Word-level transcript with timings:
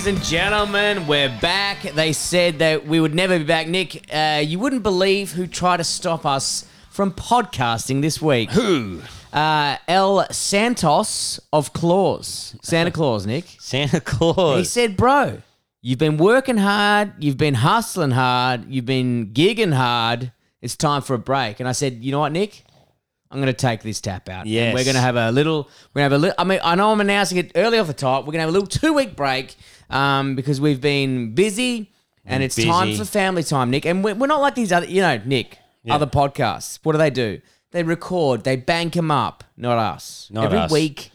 Ladies 0.00 0.16
and 0.16 0.24
gentlemen, 0.24 1.06
we're 1.06 1.28
back. 1.42 1.82
They 1.82 2.14
said 2.14 2.60
that 2.60 2.86
we 2.86 3.00
would 3.00 3.14
never 3.14 3.38
be 3.38 3.44
back. 3.44 3.68
Nick, 3.68 4.06
uh, 4.10 4.42
you 4.42 4.58
wouldn't 4.58 4.82
believe 4.82 5.32
who 5.32 5.46
tried 5.46 5.76
to 5.76 5.84
stop 5.84 6.24
us 6.24 6.64
from 6.88 7.12
podcasting 7.12 8.00
this 8.00 8.18
week. 8.18 8.50
Who? 8.52 9.02
Uh, 9.30 9.76
El 9.86 10.26
Santos 10.32 11.38
of 11.52 11.74
Claus. 11.74 12.56
Santa 12.62 12.90
Claus, 12.90 13.26
Nick. 13.26 13.44
Santa 13.58 14.00
Claus. 14.00 14.56
He 14.56 14.64
said, 14.64 14.96
bro, 14.96 15.42
you've 15.82 15.98
been 15.98 16.16
working 16.16 16.56
hard, 16.56 17.12
you've 17.18 17.36
been 17.36 17.56
hustling 17.56 18.12
hard, 18.12 18.70
you've 18.70 18.86
been 18.86 19.34
gigging 19.34 19.74
hard. 19.74 20.32
It's 20.62 20.76
time 20.76 21.02
for 21.02 21.12
a 21.12 21.18
break. 21.18 21.60
And 21.60 21.68
I 21.68 21.72
said, 21.72 22.02
you 22.02 22.10
know 22.10 22.20
what, 22.20 22.32
Nick? 22.32 22.64
I'm 23.30 23.36
going 23.40 23.46
to 23.46 23.52
take 23.52 23.82
this 23.82 24.00
tap 24.00 24.28
out. 24.28 24.40
And 24.42 24.50
Yes. 24.50 24.74
we're 24.74 24.84
going 24.84 24.96
to 24.96 25.00
have 25.00 25.16
a 25.16 25.30
little, 25.30 25.68
we're 25.94 26.00
going 26.00 26.10
to 26.10 26.12
have 26.12 26.12
a 26.12 26.18
little, 26.18 26.34
I 26.38 26.44
mean, 26.44 26.58
I 26.64 26.74
know 26.74 26.90
I'm 26.90 27.00
announcing 27.00 27.38
it 27.38 27.52
early 27.54 27.78
off 27.78 27.86
the 27.86 27.92
top. 27.92 28.22
We're 28.24 28.32
going 28.32 28.38
to 28.38 28.40
have 28.40 28.48
a 28.48 28.52
little 28.52 28.66
two 28.66 28.92
week 28.92 29.14
break 29.14 29.54
um, 29.88 30.34
because 30.34 30.60
we've 30.60 30.80
been 30.80 31.34
busy 31.34 31.92
and 32.26 32.42
it's 32.42 32.56
time 32.56 32.88
busy. 32.88 32.98
for 32.98 33.04
family 33.04 33.42
time, 33.44 33.70
Nick. 33.70 33.84
And 33.86 34.02
we're, 34.02 34.14
we're 34.16 34.26
not 34.26 34.40
like 34.40 34.54
these 34.56 34.72
other, 34.72 34.86
you 34.86 35.00
know, 35.00 35.20
Nick, 35.24 35.58
other 35.88 36.06
podcasts. 36.06 36.80
What 36.82 36.92
do 36.92 36.98
they 36.98 37.10
do? 37.10 37.40
They 37.70 37.84
record, 37.84 38.42
they 38.42 38.56
bank 38.56 38.94
them 38.94 39.12
up. 39.12 39.44
Not 39.56 39.78
us. 39.78 40.28
Not 40.32 40.46
Every 40.46 40.58
us. 40.58 40.72
week, 40.72 41.10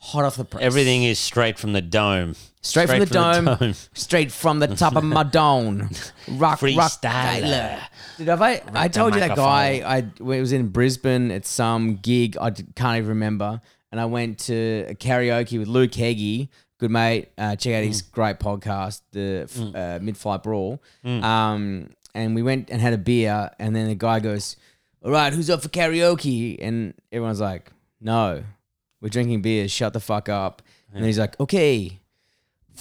hot 0.00 0.24
off 0.24 0.36
the 0.36 0.44
press. 0.44 0.64
Everything 0.64 1.04
is 1.04 1.20
straight 1.20 1.56
from 1.56 1.72
the 1.72 1.80
dome. 1.82 2.34
Straight, 2.62 2.88
from, 2.90 2.98
the, 2.98 3.06
dome, 3.06 3.72
straight 3.94 4.30
from 4.30 4.58
the 4.58 4.68
top 4.68 4.94
of 4.94 5.02
my 5.04 5.22
dome. 5.22 5.88
Rock, 6.28 6.60
rock. 6.76 6.92
Dude, 8.18 8.28
have 8.28 8.42
I? 8.42 8.62
I 8.74 8.88
told 8.88 9.14
you 9.14 9.20
that 9.20 9.34
guy. 9.34 9.80
I 9.84 9.98
it 9.98 10.20
was 10.20 10.52
in 10.52 10.68
Brisbane 10.68 11.30
at 11.30 11.46
some 11.46 11.96
gig. 11.96 12.36
I 12.38 12.50
can't 12.50 12.98
even 12.98 13.08
remember. 13.08 13.60
And 13.90 13.98
I 14.00 14.04
went 14.04 14.38
to 14.40 14.84
a 14.88 14.94
karaoke 14.94 15.58
with 15.58 15.68
Luke 15.68 15.94
Heggie, 15.94 16.50
good 16.78 16.90
mate. 16.90 17.30
Uh, 17.38 17.56
check 17.56 17.74
out 17.74 17.82
Mm. 17.82 17.86
his 17.88 18.02
great 18.02 18.38
podcast, 18.38 19.00
the 19.12 19.48
f 19.50 19.58
uh, 19.74 19.98
Mid 20.02 20.16
Flight 20.18 20.42
Brawl. 20.42 20.82
Um, 21.04 21.90
and 22.14 22.34
we 22.34 22.42
went 22.42 22.70
and 22.70 22.80
had 22.80 22.92
a 22.92 22.98
beer. 22.98 23.50
And 23.58 23.74
then 23.74 23.88
the 23.88 23.94
guy 23.94 24.20
goes, 24.20 24.56
"All 25.02 25.10
right, 25.10 25.32
who's 25.32 25.48
up 25.48 25.62
for 25.62 25.70
karaoke?" 25.70 26.58
And 26.60 26.92
everyone's 27.10 27.40
like, 27.40 27.70
"No, 28.02 28.44
we're 29.00 29.08
drinking 29.08 29.40
beers. 29.42 29.72
Shut 29.72 29.94
the 29.94 30.00
fuck 30.00 30.28
up." 30.28 30.60
And 30.92 31.02
then 31.02 31.06
he's 31.08 31.18
like, 31.18 31.40
"Okay." 31.40 31.99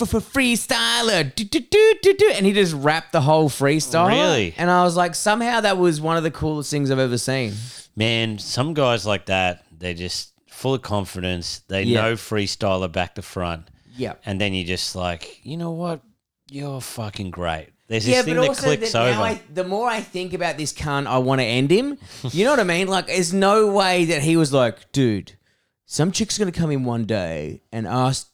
For, 0.06 0.20
freestyler, 0.20 1.34
do, 1.36 1.44
do, 1.44 1.60
do, 1.60 1.96
do, 2.02 2.14
do. 2.14 2.32
and 2.34 2.46
he 2.46 2.54
just 2.54 2.74
rapped 2.74 3.12
the 3.12 3.22
whole 3.22 3.50
freestyle. 3.50 4.08
Really? 4.08 4.54
And 4.58 4.70
I 4.70 4.84
was 4.84 4.96
like, 4.96 5.16
somehow 5.16 5.62
that 5.62 5.78
was 5.78 6.00
one 6.02 6.18
of 6.18 6.24
the 6.24 6.32
coolest 6.32 6.72
things 6.72 6.92
I've 6.92 7.00
ever 7.00 7.18
seen. 7.18 7.54
Man, 7.96 8.38
some 8.40 8.74
guys 8.74 9.06
like 9.06 9.26
that, 9.28 9.64
they're 9.72 9.94
just 9.94 10.34
full 10.48 10.74
of 10.74 10.82
confidence. 10.82 11.60
They 11.68 11.84
Yeah. 11.84 12.02
know 12.02 12.14
freestyler 12.14 12.92
back 12.92 13.16
to 13.16 13.22
front. 13.22 13.68
Yeah. 13.96 14.14
And 14.26 14.40
then 14.40 14.54
you're 14.54 14.66
just 14.68 14.96
like, 14.96 15.40
you 15.46 15.58
know 15.58 15.72
what? 15.72 16.02
You're 16.50 16.82
fucking 16.82 17.32
great. 17.32 17.70
There's 17.88 18.06
this 18.06 18.24
thing 18.24 18.36
that 18.36 18.56
clicks 18.56 18.92
that 18.92 19.00
now 19.06 19.12
over. 19.14 19.22
I, 19.22 19.42
the 19.52 19.64
more 19.64 19.88
I 19.90 20.00
think 20.02 20.34
about 20.34 20.58
this 20.58 20.72
cunt, 20.74 21.08
I 21.08 21.18
want 21.18 21.42
to 21.42 21.46
end 21.46 21.72
him. 21.72 21.98
You 22.32 22.46
know 22.46 22.52
what 22.52 22.60
I 22.60 22.64
mean? 22.64 22.88
Like, 22.88 23.08
there's 23.08 23.34
no 23.34 23.72
way 23.72 24.06
that 24.06 24.22
he 24.22 24.38
was 24.38 24.54
like, 24.54 24.92
dude, 24.92 25.34
some 25.86 26.12
chick's 26.12 26.38
gonna 26.38 26.52
come 26.52 26.70
in 26.72 26.84
one 26.84 27.06
day 27.06 27.62
and 27.72 27.88
ask 27.88 28.28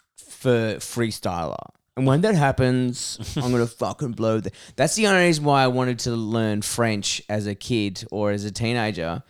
for 0.46 0.76
freestyler. 0.76 1.58
And 1.98 2.06
when 2.06 2.22
that 2.22 2.36
happens, 2.36 3.18
I'm 3.36 3.52
gonna 3.52 3.66
fucking 3.66 4.12
blow. 4.12 4.40
The-. 4.40 4.52
That's 4.76 4.96
the 4.96 5.08
only 5.08 5.24
reason 5.24 5.44
why 5.44 5.64
I 5.64 5.68
wanted 5.68 5.98
to 6.00 6.12
learn 6.12 6.62
French 6.62 7.20
as 7.30 7.48
a 7.48 7.56
kid 7.56 8.06
or 8.12 8.30
as 8.30 8.46
a 8.46 8.52
teenager, 8.52 9.24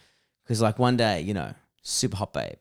because 0.44 0.62
like 0.62 0.78
one 0.78 0.98
day, 0.98 1.22
you 1.22 1.34
know, 1.34 1.54
super 1.84 2.18
hot 2.18 2.34
babe 2.34 2.60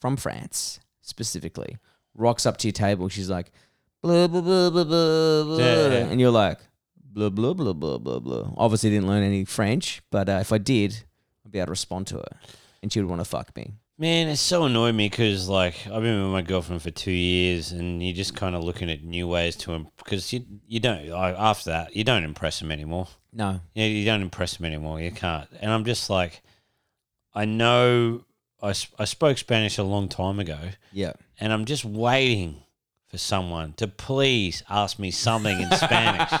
from 0.00 0.16
France 0.16 0.80
specifically 1.02 1.76
rocks 2.14 2.46
up 2.46 2.56
to 2.58 2.68
your 2.68 2.72
table. 2.72 3.10
She's 3.10 3.28
like, 3.28 3.52
blah 4.00 4.28
blah 4.28 4.40
blah 4.40 4.70
blah 4.70 4.84
blah, 4.84 5.44
blah. 5.44 5.58
Yeah, 5.58 5.88
yeah. 5.88 6.06
and 6.06 6.18
you're 6.18 6.30
like, 6.30 6.60
blah 7.04 7.28
blah 7.28 7.52
blah 7.52 7.74
blah 7.74 7.98
blah 7.98 8.20
blah. 8.20 8.50
Obviously, 8.56 8.88
didn't 8.88 9.08
learn 9.08 9.22
any 9.22 9.44
French, 9.44 10.00
but 10.10 10.30
uh, 10.30 10.38
if 10.40 10.52
I 10.52 10.58
did, 10.58 11.04
I'd 11.44 11.52
be 11.52 11.58
able 11.58 11.66
to 11.66 11.70
respond 11.72 12.06
to 12.06 12.16
her, 12.16 12.38
and 12.82 12.90
she 12.90 12.98
would 13.00 13.10
want 13.10 13.20
to 13.20 13.26
fuck 13.26 13.54
me. 13.54 13.72
Man, 13.96 14.26
it's 14.26 14.40
so 14.40 14.64
annoyed 14.64 14.96
me 14.96 15.08
because 15.08 15.48
like 15.48 15.86
I've 15.86 16.02
been 16.02 16.20
with 16.20 16.32
my 16.32 16.42
girlfriend 16.42 16.82
for 16.82 16.90
two 16.90 17.12
years, 17.12 17.70
and 17.70 18.02
you're 18.02 18.14
just 18.14 18.34
kind 18.34 18.56
of 18.56 18.64
looking 18.64 18.90
at 18.90 19.04
new 19.04 19.28
ways 19.28 19.54
to 19.56 19.72
him 19.72 19.86
because 19.96 20.32
you 20.32 20.44
you 20.66 20.80
don't 20.80 21.06
like, 21.08 21.36
after 21.38 21.70
that 21.70 21.94
you 21.94 22.02
don't 22.02 22.24
impress 22.24 22.60
him 22.60 22.72
anymore. 22.72 23.06
No, 23.32 23.60
Yeah, 23.74 23.86
you 23.86 24.04
don't 24.04 24.22
impress 24.22 24.58
him 24.58 24.66
anymore. 24.66 25.00
You 25.00 25.12
can't. 25.12 25.48
And 25.60 25.70
I'm 25.70 25.84
just 25.84 26.10
like, 26.10 26.42
I 27.34 27.44
know 27.44 28.24
I, 28.60 28.74
I 28.98 29.04
spoke 29.04 29.38
Spanish 29.38 29.78
a 29.78 29.84
long 29.84 30.08
time 30.08 30.40
ago, 30.40 30.58
yeah, 30.92 31.12
and 31.38 31.52
I'm 31.52 31.64
just 31.64 31.84
waiting 31.84 32.63
for 33.14 33.18
someone 33.18 33.72
to 33.74 33.86
please 33.86 34.64
ask 34.68 34.98
me 34.98 35.12
something 35.12 35.60
in 35.60 35.70
Spanish, 35.70 36.32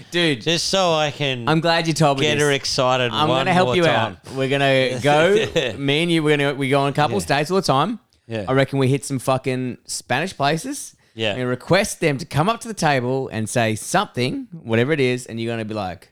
dude. 0.10 0.40
just 0.40 0.68
so 0.68 0.94
I 0.94 1.10
can 1.10 1.46
I'm 1.46 1.60
glad 1.60 1.86
you 1.86 1.92
told 1.92 2.18
me. 2.18 2.24
get 2.24 2.36
this. 2.36 2.42
her 2.42 2.52
excited. 2.52 3.10
I'm 3.12 3.28
gonna 3.28 3.52
help 3.52 3.76
you 3.76 3.82
time. 3.82 4.16
out. 4.26 4.32
We're 4.34 4.48
gonna 4.48 4.98
go. 5.02 5.74
me 5.78 6.02
and 6.02 6.10
you. 6.10 6.22
We're 6.22 6.38
gonna 6.38 6.54
we 6.54 6.70
go 6.70 6.80
on 6.80 6.88
a 6.88 6.94
couple 6.94 7.20
Yeah. 7.20 7.26
dates 7.26 7.50
all 7.50 7.56
the 7.56 7.62
time. 7.62 8.00
Yeah. 8.26 8.46
I 8.48 8.52
reckon 8.54 8.78
we 8.78 8.88
hit 8.88 9.04
some 9.04 9.18
fucking 9.18 9.76
Spanish 9.84 10.34
places. 10.34 10.96
Yeah. 11.14 11.34
And 11.34 11.46
request 11.46 12.00
them 12.00 12.16
to 12.16 12.24
come 12.24 12.48
up 12.48 12.60
to 12.60 12.68
the 12.68 12.72
table 12.72 13.28
and 13.28 13.46
say 13.46 13.74
something, 13.74 14.48
whatever 14.52 14.92
it 14.92 15.00
is, 15.00 15.26
and 15.26 15.38
you're 15.38 15.52
gonna 15.52 15.66
be 15.66 15.74
like, 15.74 16.09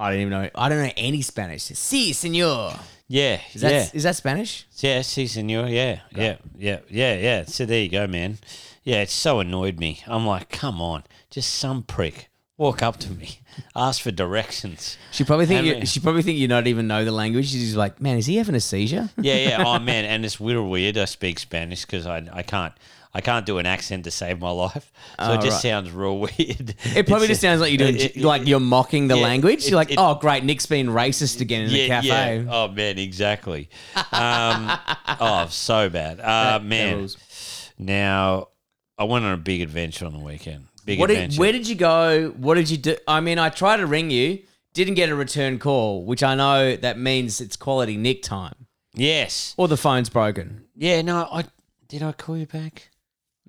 I 0.00 0.10
don't 0.10 0.20
even 0.20 0.30
know. 0.30 0.50
I 0.54 0.68
don't 0.68 0.78
know 0.82 0.92
any 0.96 1.22
Spanish. 1.22 1.62
Si, 1.64 2.12
senor. 2.12 2.74
Yeah, 3.06 3.40
Is 3.52 3.60
that 3.62 3.72
yeah, 3.72 3.86
is 3.92 4.04
that 4.04 4.16
Spanish? 4.16 4.66
yeah. 4.78 5.02
Si, 5.02 5.26
senor. 5.26 5.66
Yeah, 5.68 6.00
yeah, 6.14 6.36
yeah, 6.56 6.78
yeah, 6.88 7.16
yeah. 7.16 7.44
So 7.44 7.66
there 7.66 7.82
you 7.82 7.88
go, 7.88 8.06
man. 8.06 8.38
Yeah, 8.84 9.02
it 9.02 9.10
so 9.10 9.40
annoyed 9.40 9.78
me. 9.78 10.00
I'm 10.06 10.26
like, 10.26 10.48
come 10.48 10.80
on, 10.80 11.02
just 11.28 11.52
some 11.54 11.82
prick 11.82 12.30
walk 12.56 12.82
up 12.82 12.98
to 12.98 13.10
me, 13.10 13.40
ask 13.76 14.00
for 14.02 14.10
directions. 14.10 14.96
She 15.10 15.24
probably 15.24 15.46
think 15.46 15.66
you, 15.66 15.86
she 15.86 15.98
probably 15.98 16.22
think 16.22 16.38
you 16.38 16.46
don't 16.46 16.66
even 16.66 16.86
know 16.86 17.04
the 17.04 17.10
language. 17.10 17.50
She's 17.50 17.74
like, 17.74 18.00
man, 18.00 18.16
is 18.16 18.26
he 18.26 18.36
having 18.36 18.54
a 18.54 18.60
seizure? 18.60 19.10
Yeah, 19.20 19.34
yeah. 19.36 19.64
Oh 19.66 19.78
man, 19.78 20.04
and 20.04 20.24
it's 20.24 20.40
real 20.40 20.68
weird. 20.68 20.96
I 20.96 21.04
speak 21.06 21.38
Spanish 21.40 21.84
because 21.84 22.06
I 22.06 22.26
I 22.32 22.42
can't 22.42 22.72
I 23.12 23.20
can't 23.20 23.44
do 23.44 23.58
an 23.58 23.66
accent 23.66 24.04
to 24.04 24.10
save 24.12 24.38
my 24.40 24.50
life, 24.50 24.92
so 25.18 25.30
Oh, 25.30 25.32
it 25.32 25.40
just 25.40 25.56
right. 25.64 25.70
sounds 25.70 25.90
real 25.90 26.18
weird. 26.20 26.36
It 26.38 27.06
probably 27.08 27.24
It's- 27.24 27.28
just 27.28 27.40
sounds 27.40 27.60
like 27.60 27.70
you're 27.72 27.78
doing 27.78 27.96
it- 28.00 28.16
it- 28.16 28.22
like 28.22 28.46
you're 28.46 28.60
mocking 28.60 29.08
the 29.08 29.16
yeah, 29.16 29.22
language. 29.24 29.66
You're 29.68 29.76
like, 29.76 29.92
oh 29.98 30.14
great, 30.14 30.44
Nick's 30.44 30.66
being 30.66 30.86
racist 30.86 31.40
again 31.40 31.62
in 31.62 31.72
the 31.72 31.88
cafe. 31.88 32.06
yeah. 32.42 32.44
Oh 32.48 32.68
man, 32.68 32.98
exactly. 32.98 33.68
Um, 33.96 34.70
oh, 35.20 35.46
so 35.50 35.88
bad. 35.90 36.20
Uh, 36.20 36.60
man. 36.62 37.08
Now, 37.78 38.48
I 38.98 39.04
went 39.04 39.24
on 39.24 39.32
a 39.32 39.36
big 39.38 39.60
adventure 39.62 40.06
on 40.06 40.12
the 40.12 40.18
weekend. 40.18 40.66
Big 40.84 40.98
What 40.98 41.08
did, 41.08 41.14
adventure. 41.16 41.40
where 41.40 41.52
did 41.52 41.66
you 41.68 41.74
go? 41.74 42.28
What 42.36 42.54
did 42.54 42.70
you 42.70 42.76
do? 42.76 42.96
I 43.08 43.20
mean, 43.20 43.38
I 43.38 43.48
tried 43.48 43.78
to 43.78 43.86
ring 43.86 44.10
you, 44.10 44.40
didn't 44.74 44.94
get 44.94 45.08
a 45.08 45.14
return 45.14 45.58
call, 45.58 46.04
which 46.04 46.22
I 46.22 46.34
know 46.34 46.76
that 46.76 46.98
means 46.98 47.40
it's 47.40 47.56
quality 47.56 47.96
Nick 47.96 48.22
time, 48.22 48.66
yes. 48.94 49.54
or 49.56 49.66
the 49.68 49.76
phone's 49.76 50.08
broken. 50.10 50.64
Yeah. 50.76 51.02
No. 51.02 51.28
I 51.30 51.44
did. 51.88 52.02
I 52.02 52.12
call 52.12 52.36
you 52.36 52.46
back. 52.46 52.88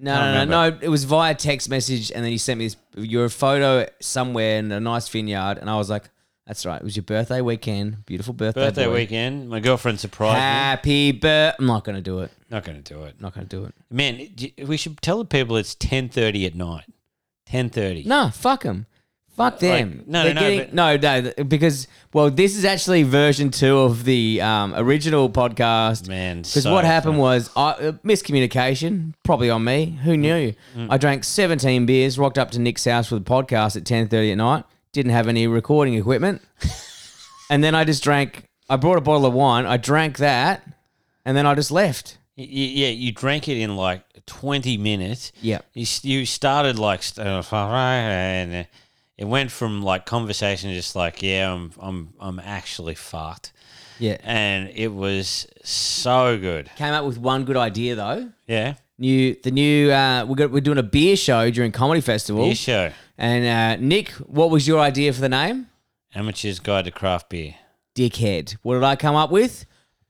No, 0.04 0.34
no, 0.34 0.46
no, 0.46 0.70
no. 0.70 0.78
It 0.82 0.90
was 0.90 1.04
via 1.04 1.36
text 1.36 1.70
message, 1.70 2.12
and 2.12 2.26
then 2.26 2.32
you 2.32 2.38
sent 2.40 2.58
me 2.60 2.66
this, 2.66 2.78
your 2.96 3.30
photo 3.30 3.88
somewhere 4.02 4.58
in 4.58 4.72
a 4.72 4.80
nice 4.80 5.08
vineyard, 5.08 5.58
and 5.60 5.70
I 5.70 5.76
was 5.78 5.90
like, 5.92 6.10
"That's 6.48 6.66
right. 6.66 6.82
It 6.82 6.84
was 6.84 6.96
your 6.96 7.04
birthday 7.04 7.40
weekend. 7.42 8.06
Beautiful 8.08 8.34
birthday, 8.34 8.62
Birthday 8.66 8.86
boy. 8.88 8.94
weekend. 8.96 9.48
My 9.50 9.60
girlfriend 9.60 10.00
surprised 10.00 10.36
me. 10.36 10.40
Happy 10.42 11.12
birthday. 11.12 11.56
I'm 11.60 11.68
not 11.68 11.84
gonna 11.84 12.02
do 12.02 12.20
it. 12.22 12.32
Not 12.50 12.64
going 12.66 12.82
to 12.84 12.94
do 12.94 13.04
it. 13.04 13.22
Not 13.22 13.34
gonna 13.34 13.46
do 13.46 13.64
it. 13.66 13.74
Man, 13.90 14.28
d- 14.36 14.54
we 14.66 14.76
should 14.76 15.00
tell 15.02 15.20
the 15.20 15.26
people 15.26 15.56
it's 15.56 15.76
ten 15.76 16.10
thirty 16.10 16.46
at 16.46 16.56
night. 16.56 16.86
Ten 17.46 17.70
thirty. 17.70 18.04
No, 18.04 18.30
fuck 18.34 18.64
them. 18.64 18.88
Fuck 19.42 19.60
them. 19.60 20.04
no, 20.08 20.24
They're 20.24 20.34
no, 20.34 20.42
no, 20.42 20.50
getting- 20.50 20.60
but- 20.60 20.74
no, 20.74 20.98
no, 20.98 21.22
th- 21.32 21.50
because 21.50 21.88
well, 22.14 22.30
this 22.30 22.56
is 22.58 22.66
actually 22.66 23.04
version 23.04 23.50
two 23.52 23.80
of 23.80 24.04
the 24.04 24.42
um, 24.42 24.74
original 24.76 25.30
podcast. 25.30 26.08
Man, 26.08 26.38
Because 26.44 26.64
so 26.64 26.74
what 26.74 26.86
happened 26.86 27.18
was 27.20 27.50
I, 27.56 27.72
uh, 27.72 27.92
miscommunication, 28.04 29.14
probably 29.24 29.50
on 29.50 29.64
me. 29.64 30.00
Who 30.04 30.18
knew? 30.18 30.54
I 30.90 30.98
drank 30.98 31.24
17 31.24 31.86
beers, 31.86 32.18
rocked 32.20 32.38
up 32.38 32.52
to 32.52 32.60
Nick's 32.60 32.86
house 32.86 33.08
for 33.10 33.16
the 33.16 33.22
podcast 33.22 33.76
at 33.78 33.84
10:30 33.84 34.32
at 34.32 34.38
night. 34.38 34.64
Didn't 34.94 35.12
have 35.14 35.28
any 35.28 35.48
recording 35.48 35.94
equipment, 35.94 36.42
and 37.50 37.64
then 37.64 37.76
I 37.76 37.84
just 37.84 38.04
drank. 38.04 38.44
I 38.70 38.76
brought 38.78 38.98
a 38.98 39.02
bottle 39.02 39.26
of 39.26 39.34
wine. 39.34 39.66
I 39.66 39.78
drank 39.78 40.18
that, 40.18 40.64
and 41.26 41.36
then 41.36 41.46
I 41.46 41.56
just 41.56 41.72
left. 41.72 42.18
Y- 42.38 42.44
y- 42.46 42.50
yeah, 42.50 42.88
you 42.90 43.12
drank 43.12 43.48
it 43.48 43.58
in 43.58 43.76
like 43.76 44.04
twenty 44.26 44.78
minutes. 44.78 45.32
Yeah. 45.42 45.60
You 45.74 45.84
s- 45.84 46.04
you 46.06 46.26
started 46.26 46.78
like 46.80 47.04
st- 47.04 47.26
uh, 47.28 47.44
and 47.54 48.54
uh, 48.56 48.64
it 49.18 49.26
went 49.26 49.52
from 49.52 49.82
like 49.84 50.06
conversation 50.06 50.74
just 50.74 50.96
like 50.96 51.22
yeah 51.22 51.52
I'm 51.54 51.72
I'm 51.80 52.14
I'm 52.20 52.40
actually 52.40 52.96
fucked 52.96 53.54
Yeah. 54.00 54.18
and 54.24 54.70
it 54.74 54.88
was 54.94 55.48
so 55.64 56.38
good. 56.40 56.70
Came 56.76 56.94
up 56.94 57.06
with 57.06 57.18
one 57.18 57.46
good 57.46 57.58
idea 57.58 57.96
though. 57.96 58.32
Yeah. 58.48 58.76
New 58.98 59.36
the 59.44 59.52
new 59.52 59.92
uh, 59.92 60.26
we're 60.28 60.36
got, 60.36 60.52
we're 60.52 60.62
doing 60.62 60.78
a 60.78 60.84
beer 60.84 61.16
show 61.16 61.50
during 61.52 61.72
comedy 61.72 62.02
festival. 62.02 62.46
Beer 62.46 62.56
show. 62.56 62.92
And 63.18 63.46
uh, 63.46 63.84
Nick, 63.86 64.10
what 64.28 64.50
was 64.50 64.68
your 64.68 64.80
idea 64.80 65.12
for 65.14 65.22
the 65.22 65.30
name? 65.30 65.68
Amateur's 66.16 66.60
Guide 66.60 66.86
to 66.86 66.92
Craft 66.92 67.30
Beer. 67.30 67.56
Dickhead. 67.96 68.58
What 68.64 68.76
did 68.76 68.84
I 68.84 68.96
come 68.96 69.16
up 69.16 69.32
with? 69.32 69.66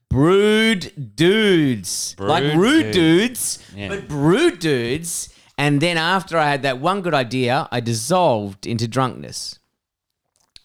Brood 0.08 1.14
dudes. 1.16 2.14
Brood 2.16 2.28
like 2.28 2.54
rude 2.54 2.92
dudes. 2.92 3.56
dudes, 3.56 3.74
Yeah. 3.74 3.88
but 3.88 4.08
brood 4.08 4.58
dudes. 4.58 5.30
And 5.58 5.80
then 5.80 5.96
after 5.98 6.38
I 6.38 6.50
had 6.50 6.62
that 6.62 6.78
one 6.80 7.02
good 7.02 7.14
idea, 7.14 7.68
I 7.70 7.80
dissolved 7.80 8.66
into 8.66 8.88
drunkenness. 8.88 9.58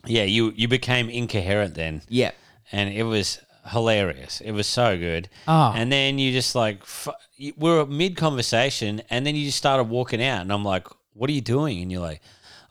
Yeah, 0.06 0.24
you 0.24 0.54
you 0.56 0.68
became 0.68 1.10
incoherent 1.10 1.74
then, 1.76 2.02
Yeah. 2.08 2.32
and 2.72 2.90
it 2.90 3.04
was 3.04 3.40
hilarious. 3.72 4.40
It 4.42 4.52
was 4.52 4.66
so 4.68 4.98
good. 4.98 5.28
Ah. 5.48 5.74
And 5.76 5.92
then 5.92 6.18
you 6.20 6.32
just 6.32 6.56
like 6.56 6.80
f- 6.84 7.10
you- 7.36 7.54
we 7.58 7.70
we're 7.70 7.86
mid 7.86 8.16
conversation, 8.16 9.02
and 9.10 9.26
then 9.26 9.36
you 9.36 9.46
just 9.46 9.58
started 9.58 9.84
walking 9.90 10.24
out, 10.24 10.42
and 10.42 10.54
I'm 10.54 10.64
like, 10.64 10.88
"What 11.14 11.30
are 11.30 11.34
you 11.34 11.42
doing?" 11.42 11.82
And 11.82 11.92
you're 11.92 12.02
like, 12.02 12.22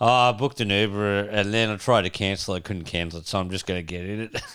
"Oh, 0.01 0.07
I 0.31 0.33
booked 0.33 0.61
an 0.63 0.71
Uber, 0.71 1.29
and 1.29 1.53
then 1.53 1.69
I 1.69 1.77
tried 1.77 2.03
to 2.03 2.11
cancel. 2.11 2.55
I 2.55 2.61
couldn't 2.61 2.85
cancel 2.85 3.21
it, 3.21 3.27
so 3.27 3.39
I'm 3.39 3.51
just 3.51 3.67
gonna 3.67 3.83
get 3.83 4.05
in 4.07 4.21
it." 4.23 4.43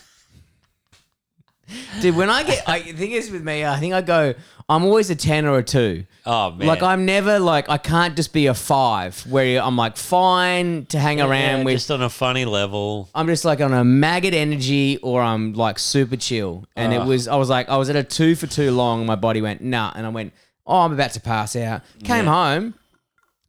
Dude, 2.02 2.16
when 2.16 2.30
I 2.30 2.44
get, 2.44 2.68
I 2.68 2.80
the 2.82 2.94
thing 2.94 3.12
is 3.12 3.32
with 3.32 3.44
me, 3.44 3.66
I 3.66 3.78
think 3.80 3.94
I 3.94 4.02
go, 4.02 4.34
I'm 4.68 4.84
always 4.84 5.10
a 5.10 5.16
10 5.16 5.46
or 5.46 5.60
a 5.60 5.64
2. 5.64 6.06
oh 6.26 6.52
man, 6.52 6.68
Like, 6.68 6.82
I'm 6.82 7.06
never 7.06 7.40
like, 7.40 7.70
I 7.70 7.78
can't 7.78 8.16
just 8.16 8.34
be 8.34 8.48
a 8.48 8.54
5 8.54 9.28
where 9.28 9.62
I'm 9.62 9.76
like, 9.78 9.98
fine 9.98 10.86
to 10.88 11.00
hang 11.00 11.22
around 11.22 11.60
Yeah, 11.60 11.64
with. 11.64 11.76
just 11.76 11.92
on 11.92 12.02
a 12.02 12.10
funny 12.10 12.46
level. 12.46 13.10
I'm 13.14 13.28
just 13.28 13.46
like 13.46 13.62
on 13.62 13.74
a 13.74 13.84
maggot 13.84 14.34
energy 14.34 14.98
or 14.98 15.22
I'm 15.22 15.54
like 15.54 15.80
super 15.80 16.16
chill. 16.18 16.66
And 16.76 16.94
it 16.94 17.02
ah. 17.02 17.06
was, 17.06 17.28
I 17.28 17.36
was 17.36 17.50
like, 17.50 17.70
I 17.70 17.78
was 17.78 17.90
at 17.90 17.96
a 17.96 18.04
2 18.04 18.36
for 18.36 18.48
too 18.48 18.72
long. 18.72 19.06
My 19.06 19.16
body 19.16 19.42
went, 19.42 19.62
nah. 19.62 19.92
And 19.96 20.06
I 20.06 20.10
went, 20.10 20.34
oh, 20.66 20.80
I'm 20.80 20.94
about 20.94 21.12
to 21.12 21.20
pass 21.22 21.56
out. 21.56 21.82
Came 22.04 22.26
home, 22.26 22.74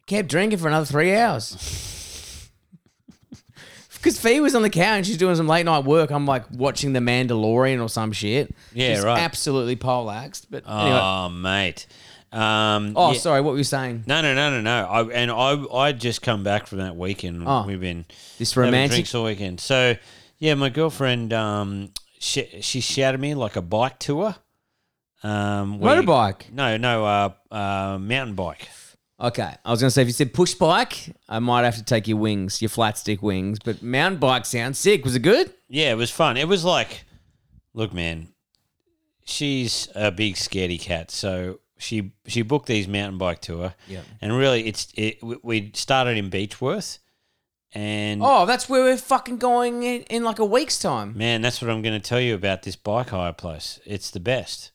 kept 0.06 0.28
drinking 0.28 0.58
for 0.58 0.68
another 0.68 0.86
three 0.86 1.14
hours. 1.14 1.98
Because 4.02 4.18
Fee 4.18 4.40
was 4.40 4.54
on 4.56 4.62
the 4.62 4.70
couch, 4.70 5.06
she's 5.06 5.16
doing 5.16 5.36
some 5.36 5.46
late 5.46 5.64
night 5.64 5.84
work. 5.84 6.10
I'm 6.10 6.26
like 6.26 6.44
watching 6.50 6.92
The 6.92 6.98
Mandalorian 6.98 7.80
or 7.80 7.88
some 7.88 8.10
shit. 8.10 8.52
Yeah, 8.74 8.94
Just 8.94 9.06
right. 9.06 9.20
Absolutely 9.20 9.76
poleaxed. 9.76 10.50
But 10.50 10.64
anyway. 10.68 10.98
Oh 11.00 11.28
mate. 11.28 11.86
Um, 12.32 12.94
Oh, 12.96 13.12
yeah. 13.12 13.18
sorry. 13.18 13.40
What 13.42 13.52
were 13.52 13.58
you 13.58 13.62
saying? 13.64 14.04
No, 14.06 14.20
no, 14.22 14.34
no, 14.34 14.50
no, 14.50 14.60
no. 14.62 14.86
I, 14.88 15.02
and 15.12 15.30
I, 15.30 15.64
I 15.72 15.92
just 15.92 16.22
come 16.22 16.42
back 16.42 16.66
from 16.66 16.78
that 16.78 16.96
weekend. 16.96 17.44
Oh. 17.46 17.64
We've 17.66 17.78
been 17.80 18.04
This 18.38 18.56
romantic. 18.56 18.90
drinks 18.92 19.14
all 19.14 19.24
weekend. 19.24 19.60
So, 19.60 19.96
yeah, 20.38 20.54
my 20.54 20.70
girlfriend, 20.70 21.32
um, 21.34 21.90
she, 22.18 22.48
she 22.62 22.80
shouted 22.80 23.20
me 23.20 23.34
like 23.34 23.54
a 23.56 23.62
bike 23.62 23.98
tour. 23.98 24.34
Um, 25.22 25.78
where 25.78 25.96
you- 26.00 26.02
Motorbike. 26.08 26.50
no, 26.52 26.76
no, 26.78 27.04
uh, 27.04 27.28
uh, 27.54 27.98
mountain 28.00 28.34
bike. 28.34 28.68
Okay. 29.22 29.54
I 29.64 29.70
was 29.70 29.80
going 29.80 29.86
to 29.88 29.92
say, 29.92 30.02
if 30.02 30.08
you 30.08 30.12
said 30.12 30.34
push 30.34 30.54
bike, 30.54 31.14
I 31.28 31.38
might 31.38 31.62
have 31.64 31.76
to 31.76 31.84
take 31.84 32.08
your 32.08 32.18
wings, 32.18 32.60
your 32.60 32.68
flat 32.68 32.98
stick 32.98 33.22
wings. 33.22 33.58
But 33.64 33.82
mountain 33.82 34.18
bike 34.18 34.44
sounds 34.44 34.78
sick. 34.78 35.04
Was 35.04 35.14
it 35.14 35.20
good? 35.20 35.52
Yeah, 35.68 35.92
it 35.92 35.96
was 35.96 36.10
fun. 36.10 36.36
It 36.36 36.48
was 36.48 36.64
like, 36.64 37.04
look, 37.72 37.92
man, 37.92 38.28
she's 39.24 39.88
a 39.94 40.10
big 40.10 40.34
scaredy 40.34 40.80
cat, 40.80 41.10
so 41.10 41.60
she 41.78 42.12
she 42.26 42.42
booked 42.42 42.66
these 42.66 42.88
mountain 42.88 43.18
bike 43.18 43.40
tour. 43.40 43.74
Yeah, 43.88 44.00
and 44.20 44.36
really, 44.36 44.66
it's 44.66 44.92
it. 44.94 45.18
we- 45.42 45.70
started 45.74 46.16
in 46.16 46.30
Beechworth, 46.30 46.98
and 47.72 48.20
Oh, 48.22 48.44
that's 48.46 48.68
where 48.68 48.82
we're 48.82 48.96
fucking 48.96 49.38
going 49.38 49.82
in, 49.82 50.02
in 50.02 50.24
like 50.24 50.38
a 50.38 50.44
week's 50.44 50.78
time. 50.78 51.16
Man, 51.16 51.42
that's 51.42 51.62
what 51.62 51.70
I'm 51.70 51.82
going 51.82 51.98
to 52.00 52.06
tell 52.08 52.20
you 52.20 52.34
about 52.34 52.62
this 52.62 52.76
bike 52.76 53.10
hire 53.10 53.32
place. 53.32 53.80
It's 53.86 54.10
the 54.10 54.20
best. 54.20 54.72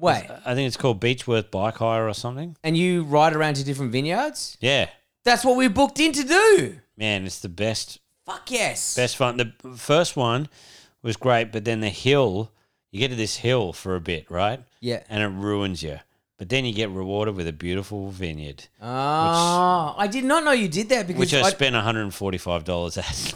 Wait. 0.00 0.26
I 0.44 0.54
think 0.54 0.66
it's 0.66 0.76
called 0.76 1.00
Beechworth 1.00 1.50
Bike 1.50 1.76
Hire 1.76 2.08
or 2.08 2.14
something. 2.14 2.56
And 2.64 2.76
you 2.76 3.04
ride 3.04 3.34
around 3.34 3.54
to 3.54 3.64
different 3.64 3.92
vineyards? 3.92 4.56
Yeah, 4.60 4.88
That's 5.24 5.44
what 5.44 5.56
we 5.56 5.68
booked 5.68 6.00
in 6.00 6.12
to 6.12 6.22
do. 6.24 6.78
man, 6.96 7.24
it's 7.26 7.40
the 7.40 7.48
best, 7.48 7.98
Fuck 8.26 8.50
yes. 8.50 8.96
best 8.96 9.16
fun. 9.16 9.36
The 9.36 9.52
first 9.76 10.16
one 10.16 10.48
was 11.02 11.16
great, 11.16 11.52
but 11.52 11.64
then 11.64 11.80
the 11.80 11.88
hill, 11.90 12.50
you 12.90 13.00
get 13.00 13.08
to 13.08 13.16
this 13.16 13.36
hill 13.36 13.72
for 13.72 13.94
a 13.96 14.00
bit, 14.00 14.30
right? 14.30 14.60
Yeah. 14.80 15.02
And 15.08 15.22
it 15.22 15.28
ruins 15.28 15.82
you. 15.82 15.98
But 16.38 16.48
then 16.48 16.64
you 16.64 16.72
get 16.72 16.88
rewarded 16.90 17.36
with 17.36 17.46
a 17.48 17.52
beautiful 17.52 18.10
vineyard, 18.10 18.66
Oh, 18.80 19.94
I 19.98 20.06
did 20.10 20.24
not 20.24 20.42
know 20.42 20.52
you 20.52 20.68
did 20.68 20.88
that 20.88 21.06
because 21.06 21.20
which 21.20 21.34
I, 21.34 21.40
I, 21.42 21.50
spent 21.50 21.74
$145 21.76 22.98
at. 22.98 23.34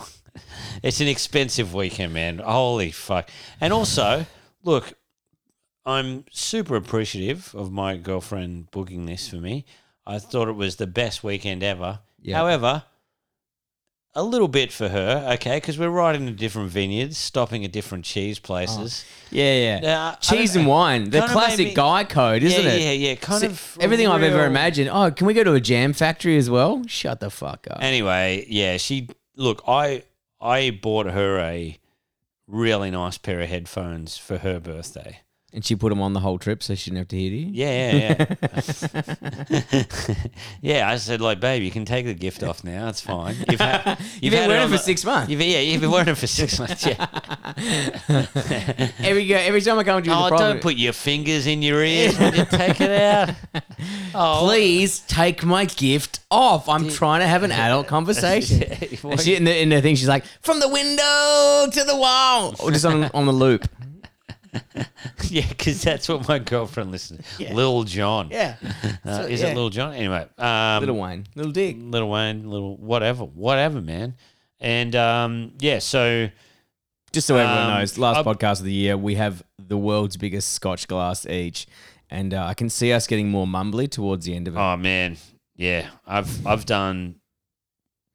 it's 0.82 1.00
an 1.02 1.08
expensive 1.08 1.74
weekend, 1.74 2.14
man. 2.14 2.38
Holy 2.38 2.90
fuck. 2.90 3.28
And 3.60 3.72
also, 3.74 4.24
look, 4.62 4.94
I'm 5.86 6.24
super 6.30 6.76
appreciative 6.76 7.54
of 7.54 7.70
my 7.70 7.96
girlfriend 7.96 8.70
booking 8.70 9.06
this 9.06 9.28
for 9.28 9.36
me. 9.36 9.64
I 10.06 10.18
thought 10.18 10.48
it 10.48 10.52
was 10.52 10.76
the 10.76 10.86
best 10.86 11.22
weekend 11.22 11.62
ever. 11.62 12.00
Yeah. 12.20 12.36
However, 12.36 12.84
a 14.14 14.22
little 14.22 14.48
bit 14.48 14.72
for 14.72 14.88
her, 14.88 15.28
okay, 15.34 15.56
because 15.56 15.78
we're 15.78 15.88
riding 15.88 16.26
to 16.26 16.32
different 16.32 16.70
vineyards, 16.70 17.18
stopping 17.18 17.64
at 17.64 17.72
different 17.72 18.04
cheese 18.04 18.38
places. 18.38 19.04
yeah, 19.30 19.80
yeah. 19.82 19.98
Uh, 19.98 20.16
Cheese 20.16 20.56
and 20.56 20.66
wine, 20.66 21.10
the 21.10 21.22
classic 21.22 21.68
me- 21.68 21.74
guy 21.74 22.04
code, 22.04 22.42
isn't 22.42 22.64
yeah, 22.64 22.70
it? 22.70 22.80
Yeah, 22.80 23.08
yeah, 23.08 23.14
kind 23.16 23.40
See, 23.40 23.46
of 23.48 23.78
everything 23.80 24.06
I've 24.06 24.22
ever 24.22 24.46
imagined. 24.46 24.90
Oh, 24.92 25.10
can 25.10 25.26
we 25.26 25.34
go 25.34 25.42
to 25.44 25.54
a 25.54 25.60
jam 25.60 25.92
factory 25.92 26.36
as 26.36 26.48
well? 26.48 26.82
Shut 26.86 27.20
the 27.20 27.30
fuck 27.30 27.66
up. 27.70 27.78
Anyway, 27.80 28.46
yeah, 28.48 28.76
she 28.76 29.08
look. 29.36 29.62
I 29.66 30.04
I 30.40 30.70
bought 30.70 31.06
her 31.06 31.38
a 31.40 31.78
really 32.46 32.90
nice 32.90 33.18
pair 33.18 33.40
of 33.40 33.48
headphones 33.48 34.16
for 34.16 34.38
her 34.38 34.60
birthday. 34.60 35.20
And 35.54 35.64
she 35.64 35.76
put 35.76 35.90
them 35.90 36.02
on 36.02 36.14
the 36.14 36.20
whole 36.20 36.36
trip 36.36 36.64
so 36.64 36.74
she 36.74 36.90
didn't 36.90 36.98
have 36.98 37.08
to 37.08 37.16
hear 37.16 37.30
you. 37.30 37.46
Yeah, 37.52 38.26
yeah, 38.28 38.36
yeah. 39.52 39.84
yeah, 40.60 40.90
I 40.90 40.96
said, 40.96 41.20
like, 41.20 41.38
babe, 41.38 41.62
you 41.62 41.70
can 41.70 41.84
take 41.84 42.06
the 42.06 42.14
gift 42.14 42.42
off 42.42 42.64
now. 42.64 42.88
It's 42.88 43.00
fine. 43.00 43.36
You've, 43.48 43.60
had, 43.60 43.96
You've 44.20 44.32
been 44.32 44.48
wearing 44.48 44.64
it 44.64 44.66
for 44.66 44.72
the- 44.72 44.78
six 44.78 45.04
months. 45.04 45.30
You've, 45.30 45.40
yeah, 45.40 45.60
you've 45.60 45.80
been 45.80 45.92
wearing 45.92 46.08
it 46.08 46.16
for 46.16 46.26
six 46.26 46.58
months. 46.58 46.84
Yeah. 46.84 47.06
Every 48.98 49.32
every 49.32 49.60
time 49.60 49.78
I 49.78 49.84
come 49.84 50.02
to 50.02 50.10
you, 50.10 50.16
oh, 50.16 50.30
don't 50.30 50.60
put 50.60 50.74
your 50.74 50.92
fingers 50.92 51.46
in 51.46 51.62
your 51.62 51.84
ears 51.84 52.18
when 52.18 52.34
you 52.34 52.44
take 52.46 52.80
it 52.80 52.90
out. 52.90 53.30
Oh, 54.12 54.40
please 54.44 55.00
take 55.00 55.44
my 55.44 55.66
gift 55.66 56.18
off. 56.32 56.68
I'm 56.68 56.88
trying 56.88 57.20
to 57.20 57.28
have 57.28 57.44
an 57.44 57.52
adult 57.52 57.86
conversation. 57.86 58.64
and 59.04 59.20
she, 59.20 59.36
in, 59.36 59.44
the, 59.44 59.56
in 59.62 59.68
the 59.68 59.80
thing, 59.80 59.94
she's 59.94 60.08
like, 60.08 60.24
from 60.40 60.58
the 60.60 60.68
window 60.68 61.66
to 61.70 61.84
the 61.84 61.96
wall, 61.96 62.54
or 62.58 62.70
just 62.72 62.84
on, 62.84 63.04
on 63.14 63.26
the 63.26 63.32
loop. 63.32 63.68
yeah, 65.40 65.48
because 65.48 65.82
that's 65.82 66.08
what 66.08 66.28
my 66.28 66.38
girlfriend 66.38 66.90
listens. 66.92 67.26
Yeah. 67.38 67.52
Lil 67.54 67.82
Jon. 67.84 68.28
Yeah, 68.30 68.56
Uh, 69.04 69.18
So, 69.18 69.22
is 69.26 69.40
yeah. 69.42 69.48
it 69.48 69.56
Lil 69.56 69.70
Jon? 69.70 69.92
Anyway, 69.94 70.26
um, 70.38 70.80
little 70.80 70.96
Wayne, 70.96 71.26
little 71.34 71.52
Dick. 71.52 71.76
Little 71.78 72.10
Wayne, 72.10 72.48
little 72.48 72.76
whatever, 72.76 73.24
whatever, 73.24 73.80
man. 73.80 74.14
And 74.60 74.94
um, 74.96 75.52
yeah, 75.58 75.78
so 75.80 76.28
Just 77.12 77.26
so 77.26 77.36
everyone 77.36 77.70
Um, 77.72 77.78
knows, 77.80 77.98
last 77.98 78.18
I- 78.18 78.22
podcast 78.22 78.60
of 78.60 78.64
the 78.66 78.72
year, 78.72 78.96
we 78.96 79.14
have 79.16 79.42
the 79.58 79.76
world's 79.78 80.16
biggest 80.16 80.52
Scotch 80.52 80.86
glass 80.88 81.26
each, 81.26 81.66
and 82.10 82.32
uh, 82.34 82.44
I 82.44 82.54
can 82.54 82.68
see 82.70 82.92
us 82.92 83.06
getting 83.06 83.28
more 83.30 83.46
mumbly 83.46 83.90
towards 83.90 84.26
the 84.26 84.34
end 84.36 84.48
of 84.48 84.54
it. 84.56 84.58
oh 84.58 84.76
man, 84.76 85.16
yeah, 85.56 85.88
I've 86.06 86.46
I've 86.46 86.64
done. 86.66 87.16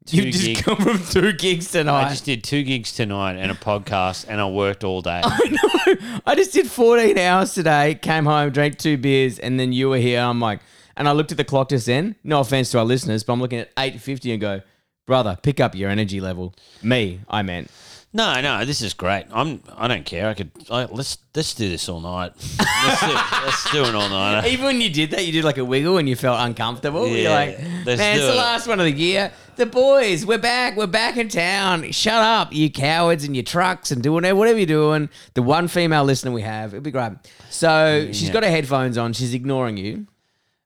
Two 0.05 0.17
You've 0.17 0.33
just 0.33 0.45
gig- 0.45 0.63
come 0.63 0.77
from 0.77 1.03
two 1.03 1.33
gigs 1.33 1.71
tonight. 1.71 2.05
I 2.05 2.09
just 2.09 2.25
did 2.25 2.43
two 2.43 2.63
gigs 2.63 2.93
tonight 2.93 3.33
and 3.37 3.51
a 3.51 3.55
podcast, 3.55 4.25
and 4.27 4.39
I 4.41 4.47
worked 4.49 4.83
all 4.83 5.01
day. 5.01 5.21
I 5.25 5.49
know. 5.49 6.19
I 6.25 6.35
just 6.35 6.53
did 6.53 6.69
14 6.69 7.17
hours 7.17 7.53
today, 7.53 7.95
came 7.95 8.25
home, 8.25 8.49
drank 8.51 8.77
two 8.77 8.97
beers, 8.97 9.39
and 9.39 9.59
then 9.59 9.73
you 9.73 9.89
were 9.89 9.97
here. 9.97 10.21
I'm 10.21 10.39
like, 10.39 10.59
and 10.97 11.07
I 11.07 11.11
looked 11.13 11.31
at 11.31 11.37
the 11.37 11.43
clock 11.45 11.69
just 11.69 11.85
then. 11.85 12.15
No 12.23 12.39
offense 12.41 12.71
to 12.71 12.79
our 12.79 12.85
listeners, 12.85 13.23
but 13.23 13.33
I'm 13.33 13.41
looking 13.41 13.59
at 13.59 13.73
8.50 13.75 14.31
and 14.33 14.41
go, 14.41 14.61
brother, 15.05 15.37
pick 15.41 15.59
up 15.59 15.75
your 15.75 15.89
energy 15.89 16.19
level. 16.19 16.53
Me, 16.83 17.19
I 17.29 17.41
meant. 17.41 17.69
No, 18.11 18.41
no, 18.41 18.65
this 18.65 18.81
is 18.81 18.95
great. 18.95 19.25
I'm. 19.31 19.61
I 19.77 19.87
don't 19.87 20.03
care. 20.03 20.29
I 20.29 20.33
could. 20.33 20.49
I, 20.71 20.85
let's 20.85 21.19
let's 21.35 21.53
do 21.53 21.69
this 21.69 21.87
all 21.87 22.01
night. 22.01 22.31
Let's 22.83 23.01
do, 23.01 23.13
let's 23.13 23.71
do 23.71 23.83
it 23.83 23.93
all 23.93 24.09
night. 24.09 24.47
Even 24.47 24.65
when 24.65 24.81
you 24.81 24.89
did 24.89 25.11
that, 25.11 25.23
you 25.27 25.31
did 25.31 25.43
like 25.43 25.59
a 25.59 25.63
wiggle 25.65 25.97
and 25.99 26.09
you 26.09 26.15
felt 26.15 26.39
uncomfortable. 26.39 27.07
You're 27.07 27.17
Yeah, 27.29 27.35
like, 27.35 27.59
let's 27.85 27.99
man, 27.99 28.15
it's 28.17 28.25
do 28.25 28.31
the 28.31 28.37
last 28.37 28.67
one 28.67 28.79
of 28.79 28.85
the 28.85 28.91
year. 28.91 29.31
The 29.59 29.65
boys, 29.65 30.25
we're 30.25 30.37
back. 30.37 30.77
We're 30.77 30.87
back 30.87 31.17
in 31.17 31.27
town. 31.27 31.91
Shut 31.91 32.13
up, 32.13 32.53
you 32.53 32.71
cowards 32.71 33.25
and 33.25 33.35
your 33.35 33.43
trucks 33.43 33.91
and 33.91 34.01
doing 34.01 34.23
whatever 34.37 34.57
you're 34.57 34.65
doing. 34.65 35.09
The 35.33 35.41
one 35.43 35.67
female 35.67 36.05
listener 36.05 36.31
we 36.31 36.43
have, 36.43 36.73
it'll 36.73 36.81
be 36.81 36.91
great. 36.91 37.11
So 37.49 38.07
she's 38.13 38.29
got 38.29 38.43
her 38.43 38.49
headphones 38.49 38.97
on. 38.97 39.11
She's 39.11 39.33
ignoring 39.33 39.75
you. 39.75 40.07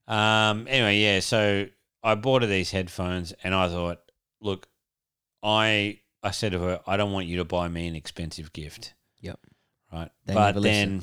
Um. 0.07 0.67
Anyway, 0.69 0.99
yeah. 0.99 1.21
So 1.21 1.65
I 2.03 2.13
bought 2.13 2.43
her 2.43 2.47
these 2.47 2.69
headphones, 2.69 3.33
and 3.43 3.55
I 3.55 3.67
thought, 3.67 3.99
look, 4.41 4.67
I 5.41 5.97
I 6.21 6.29
said 6.29 6.51
to 6.51 6.59
her, 6.59 6.79
I 6.85 6.95
don't 6.95 7.13
want 7.13 7.25
you 7.25 7.37
to 7.37 7.45
buy 7.45 7.67
me 7.69 7.87
an 7.87 7.95
expensive 7.95 8.53
gift, 8.53 8.93
Yep. 9.21 9.39
right? 9.91 10.11
They 10.27 10.35
but 10.35 10.45
never 10.49 10.59
then, 10.59 11.01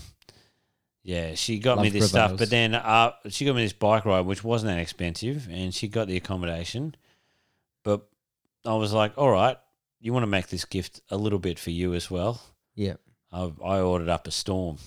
yeah, 1.02 1.34
she 1.34 1.58
got 1.58 1.78
me 1.78 1.84
Love 1.86 1.92
this 1.94 2.08
stuff. 2.10 2.28
prevails. 2.28 2.38
But 2.38 2.50
then, 2.50 2.74
uh, 2.76 3.12
she 3.30 3.46
got 3.46 3.56
me 3.56 3.64
this 3.64 3.72
bike 3.72 4.04
ride, 4.04 4.26
which 4.26 4.44
wasn't 4.44 4.70
that 4.76 4.80
expensive, 4.80 5.48
and 5.50 5.74
she 5.74 5.88
got 5.88 6.06
the 6.06 6.16
accommodation. 6.16 6.94
But 7.82 8.06
I 8.64 8.74
was 8.74 8.92
like, 8.92 9.16
all 9.16 9.30
right, 9.30 9.56
you 10.00 10.12
want 10.12 10.22
to 10.24 10.28
make 10.28 10.48
this 10.48 10.64
gift 10.64 11.00
a 11.10 11.16
little 11.16 11.38
bit 11.38 11.58
for 11.58 11.70
you 11.70 11.94
as 11.94 12.10
well. 12.10 12.40
Yep. 12.74 13.00
I, 13.32 13.52
I 13.64 13.80
ordered 13.80 14.08
up 14.08 14.26
a 14.26 14.30
storm, 14.30 14.78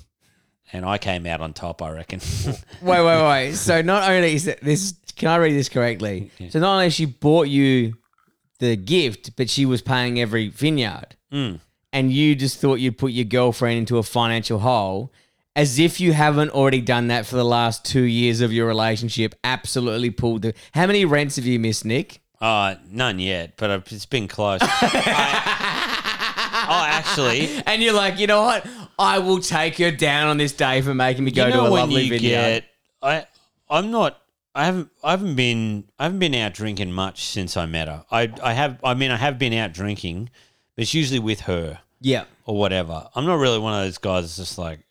and 0.72 0.86
I 0.86 0.98
came 0.98 1.26
out 1.26 1.42
on 1.42 1.54
top. 1.54 1.82
I 1.82 1.92
reckon. 1.92 2.20
Wait, 2.82 3.04
wait, 3.04 3.24
wait. 3.28 3.54
So 3.54 3.82
not 3.82 4.10
only 4.10 4.34
is 4.36 4.48
it, 4.48 4.60
this, 4.62 4.94
can 5.16 5.30
I 5.30 5.38
read 5.38 5.54
this 5.54 5.70
correctly? 5.70 6.32
So 6.50 6.60
not 6.60 6.74
only 6.76 6.90
she 6.90 7.06
bought 7.06 7.48
you 7.48 7.96
the 8.60 8.76
gift, 8.76 9.36
but 9.36 9.50
she 9.50 9.66
was 9.66 9.82
paying 9.82 10.20
every 10.20 10.50
vineyard, 10.50 11.16
Mm. 11.32 11.60
and 11.92 12.12
you 12.12 12.36
just 12.36 12.60
thought 12.60 12.76
you'd 12.76 12.98
put 12.98 13.12
your 13.12 13.26
girlfriend 13.26 13.80
into 13.80 13.98
a 13.98 14.04
financial 14.04 14.60
hole, 14.60 15.12
as 15.56 15.80
if 15.80 16.00
you 16.00 16.14
haven't 16.14 16.50
already 16.52 16.82
done 16.82 17.08
that 17.08 17.26
for 17.26 17.36
the 17.36 17.46
last 17.46 17.86
two 17.86 18.04
years 18.04 18.42
of 18.42 18.52
your 18.52 18.68
relationship. 18.68 19.36
Absolutely 19.44 20.10
pulled 20.10 20.42
the. 20.44 20.54
How 20.74 20.86
many 20.88 21.06
rents 21.06 21.36
have 21.38 21.46
you 21.46 21.60
missed, 21.60 21.86
Nick? 21.86 22.22
Uh, 22.44 22.76
none 22.92 23.20
yet, 23.20 23.54
but 23.56 23.72
I've- 23.72 23.96
it's 23.96 24.06
been 24.06 24.28
close. 24.28 24.60
I, 24.64 26.66
oh, 26.68 26.86
actually, 26.86 27.50
And 27.66 27.82
you're 27.82 27.94
like, 27.94 28.20
you 28.20 28.28
know 28.28 28.42
what? 28.42 28.68
I 29.00 29.20
will 29.20 29.40
take 29.40 29.78
her 29.78 29.92
down 29.92 30.28
on 30.28 30.38
this 30.38 30.52
day 30.52 30.82
for 30.82 30.94
making 30.94 31.24
me 31.24 31.32
go 31.32 31.50
to 31.50 31.62
a 31.62 31.70
lovely 31.70 32.04
you 32.04 32.10
video. 32.10 32.30
get, 32.30 32.66
I, 33.02 33.26
I'm 33.70 33.92
not. 33.92 34.20
I 34.54 34.66
haven't. 34.66 34.90
I 35.02 35.12
haven't 35.12 35.36
been. 35.36 35.86
I 35.98 36.04
haven't 36.04 36.20
been 36.20 36.36
out 36.36 36.54
drinking 36.54 36.92
much 36.92 37.24
since 37.24 37.56
I 37.56 37.66
met 37.66 37.88
her. 37.88 38.04
I. 38.12 38.30
I 38.44 38.52
have. 38.52 38.78
I 38.84 38.94
mean, 38.94 39.10
I 39.10 39.16
have 39.16 39.40
been 39.40 39.54
out 39.54 39.72
drinking, 39.72 40.30
but 40.76 40.82
it's 40.82 40.94
usually 40.94 41.20
with 41.20 41.40
her 41.42 41.80
yeah. 42.02 42.26
or 42.46 42.58
whatever. 42.58 43.08
I'm 43.16 43.26
not 43.26 43.36
really 43.36 43.58
one 43.58 43.74
of 43.74 43.86
those 43.86 43.98
guys 43.98 44.24
that's 44.24 44.36
just 44.36 44.58
like 44.58 44.82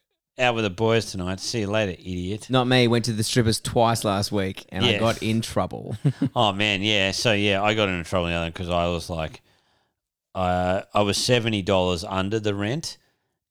out 0.42 0.54
with 0.54 0.64
the 0.64 0.70
boys 0.70 1.10
tonight. 1.10 1.40
See 1.40 1.60
you 1.60 1.68
later, 1.68 1.92
idiot. 1.92 2.48
Not 2.50 2.66
me. 2.66 2.88
Went 2.88 3.04
to 3.06 3.12
the 3.12 3.22
strippers 3.22 3.60
twice 3.60 4.04
last 4.04 4.32
week 4.32 4.66
and 4.70 4.84
I 4.84 4.98
got 4.98 5.22
in 5.22 5.40
trouble. 5.40 5.96
Oh 6.34 6.52
man, 6.52 6.82
yeah. 6.82 7.10
So 7.12 7.32
yeah, 7.32 7.62
I 7.62 7.74
got 7.74 7.88
into 7.88 8.08
trouble 8.08 8.26
the 8.28 8.34
other 8.34 8.50
because 8.50 8.68
I 8.68 8.86
was 8.88 9.08
like, 9.08 9.40
uh, 10.34 10.82
I 10.92 11.02
was 11.02 11.16
seventy 11.16 11.62
dollars 11.62 12.04
under 12.04 12.40
the 12.40 12.54
rent, 12.54 12.96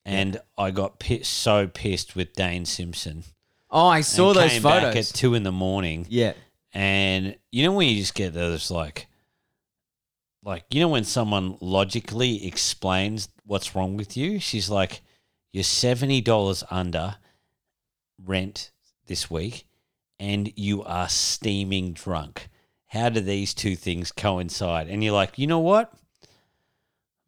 and 0.05 0.39
I 0.57 0.71
got 0.71 0.99
pi- 0.99 1.21
so 1.21 1.67
pissed 1.67 2.15
with 2.15 2.33
Dane 2.33 2.65
Simpson. 2.65 3.23
oh, 3.69 3.87
I 3.87 4.01
saw 4.01 4.29
and 4.29 4.39
those 4.39 4.51
came 4.51 4.63
back 4.63 4.83
photos. 4.83 5.11
at 5.11 5.15
two 5.15 5.33
in 5.35 5.43
the 5.43 5.51
morning, 5.51 6.05
yeah. 6.09 6.33
and 6.73 7.35
you 7.51 7.63
know 7.63 7.73
when 7.73 7.87
you 7.89 7.97
just 7.97 8.15
get 8.15 8.33
those 8.33 8.71
like, 8.71 9.07
like 10.43 10.65
you 10.71 10.79
know 10.81 10.89
when 10.89 11.03
someone 11.03 11.57
logically 11.61 12.45
explains 12.47 13.29
what's 13.45 13.75
wrong 13.75 13.95
with 13.97 14.17
you. 14.17 14.39
She's 14.39 14.69
like, 14.69 15.01
you're 15.51 15.63
seventy 15.63 16.21
dollars 16.21 16.63
under 16.71 17.15
rent 18.23 18.71
this 19.07 19.29
week, 19.29 19.67
and 20.19 20.51
you 20.55 20.83
are 20.83 21.09
steaming 21.09 21.93
drunk. 21.93 22.49
How 22.87 23.09
do 23.09 23.21
these 23.21 23.53
two 23.53 23.75
things 23.75 24.11
coincide? 24.11 24.87
And 24.87 25.03
you're 25.03 25.13
like, 25.13 25.39
you 25.39 25.47
know 25.47 25.59
what? 25.59 25.93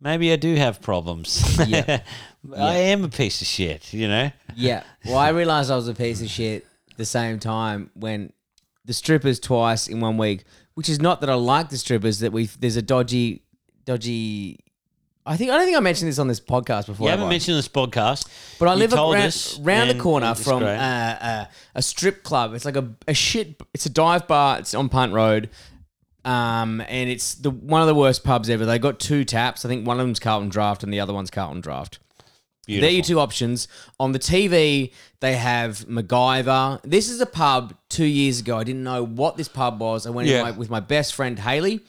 Maybe 0.02 0.34
I 0.34 0.36
do 0.36 0.56
have 0.56 0.82
problems. 0.82 1.58
Yeah. 1.66 2.02
I 2.58 2.74
am 2.76 3.06
a 3.06 3.10
piece 3.10 3.42
of 3.42 3.48
shit, 3.48 3.94
you 3.94 4.10
know? 4.10 4.30
Yeah. 4.54 4.84
Well, 5.06 5.18
I 5.18 5.30
realized 5.30 5.72
I 5.72 5.78
was 5.78 5.88
a 5.88 5.94
piece 5.94 6.22
of 6.22 6.28
shit 6.28 6.68
the 6.98 7.06
same 7.06 7.40
time 7.40 7.90
when 7.94 8.34
the 8.84 8.92
strippers 8.92 9.40
twice 9.40 9.88
in 9.88 10.02
one 10.02 10.18
week, 10.18 10.44
which 10.74 10.90
is 10.90 11.00
not 11.00 11.22
that 11.22 11.30
I 11.30 11.36
like 11.36 11.70
the 11.70 11.78
strippers, 11.78 12.20
that 12.20 12.34
we 12.34 12.48
there's 12.48 12.76
a 12.76 12.82
dodgy, 12.82 13.44
dodgy. 13.86 14.60
I 15.26 15.38
think 15.38 15.52
I 15.52 15.58
don't 15.58 15.66
think 15.66 15.78
I 15.78 15.80
mentioned 15.80 16.10
this 16.10 16.20
on 16.20 16.28
this 16.28 16.40
podcast 16.42 16.88
before. 16.88 17.06
You 17.06 17.12
have 17.12 17.20
haven't 17.20 17.28
I? 17.28 17.30
mentioned 17.30 17.58
this 17.58 17.70
podcast. 17.70 18.28
But 18.60 18.68
I 18.68 18.74
You 18.74 18.80
live 18.80 18.92
told 18.92 19.16
around, 19.16 19.26
us, 19.28 19.58
round 19.60 19.90
the 19.90 19.94
and 19.94 20.02
corner 20.02 20.32
it's 20.32 20.44
from 20.44 20.58
uh, 20.58 20.66
great. 20.66 20.76
uh, 20.78 21.46
a 21.76 21.82
strip 21.82 22.24
club. 22.24 22.54
It's 22.54 22.66
like 22.66 22.76
a, 22.76 22.90
a 23.08 23.14
shit. 23.14 23.62
It's 23.74 23.86
a 23.86 23.90
dive 23.90 24.28
bar. 24.28 24.60
It's 24.60 24.74
on 24.74 24.90
Punt 24.90 25.14
Road, 25.14 25.50
um, 26.26 26.82
and 26.88 27.10
it's 27.10 27.36
the 27.36 27.52
one 27.52 27.82
of 27.82 27.88
the 27.88 27.96
worst 27.96 28.24
pubs 28.24 28.50
ever. 28.50 28.66
They 28.66 28.80
got 28.80 29.00
two 29.00 29.24
taps. 29.26 29.66
I 29.66 29.70
think 29.70 29.86
one 29.88 30.00
of 30.00 30.06
them's 30.06 30.20
Carlton 30.20 30.50
Draft 30.50 30.84
and 30.84 30.94
the 30.94 31.00
other 31.00 31.14
one's 31.14 31.32
Carlton 31.32 31.62
Draft. 31.62 32.00
Beautiful. 32.66 32.82
They're 32.88 32.96
your 32.96 33.04
two 33.04 33.20
options. 33.20 33.68
On 34.00 34.14
the 34.14 34.20
TV, 34.20 34.94
they 35.20 35.36
have 35.36 35.80
MacGyver. 35.80 36.80
This 36.84 37.10
is 37.10 37.20
a 37.20 37.26
pub 37.26 37.76
two 37.90 38.06
years 38.06 38.40
ago. 38.40 38.58
I 38.58 38.64
didn't 38.64 38.84
know 38.84 39.04
what 39.04 39.36
this 39.36 39.50
pub 39.50 39.82
was. 39.82 40.08
I 40.08 40.12
went 40.12 40.30
in 40.30 40.36
Yeah. 40.36 40.44
my, 40.44 40.52
with 40.52 40.70
my 40.70 40.80
best 40.80 41.14
friend 41.14 41.38
Haley, 41.40 41.82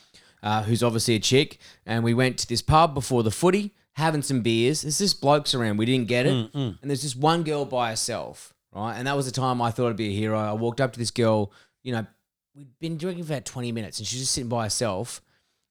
uh, 0.45 0.63
who's 0.63 0.83
obviously 0.85 1.17
a 1.17 1.19
chick, 1.19 1.59
and 1.87 2.05
we 2.05 2.15
went 2.15 2.39
to 2.39 2.47
this 2.47 2.63
pub 2.63 2.95
before 2.95 3.25
the 3.25 3.33
footy, 3.33 3.73
having 3.95 4.23
some 4.23 4.43
beers. 4.43 4.83
There's 4.83 4.99
just 4.99 5.21
blokes 5.21 5.55
around. 5.55 5.79
We 5.79 5.87
didn't 5.87 6.07
get 6.07 6.27
it. 6.27 6.51
And 6.55 6.79
there's 6.83 7.03
just 7.03 7.17
one 7.17 7.43
girl 7.43 7.65
by 7.65 7.91
herself, 7.91 8.55
right? 8.73 8.95
And 8.97 9.07
that 9.09 9.17
was 9.17 9.27
the 9.27 9.33
time 9.33 9.61
I 9.63 9.71
thought 9.73 9.89
I'd 9.91 9.97
be 9.97 10.09
a 10.11 10.17
hero. 10.17 10.39
I 10.39 10.53
walked 10.53 10.81
up 10.81 10.93
to 10.93 10.99
this 10.99 11.11
girl, 11.11 11.51
you 11.83 11.93
know, 11.93 12.07
we'd 12.55 12.79
been 12.79 12.97
drinking 12.99 13.25
for 13.25 13.33
about 13.33 13.45
20 13.47 13.73
minutes, 13.73 13.99
and 13.99 14.07
she's 14.07 14.21
just 14.21 14.33
sitting 14.33 14.49
by 14.49 14.65
herself. 14.65 15.21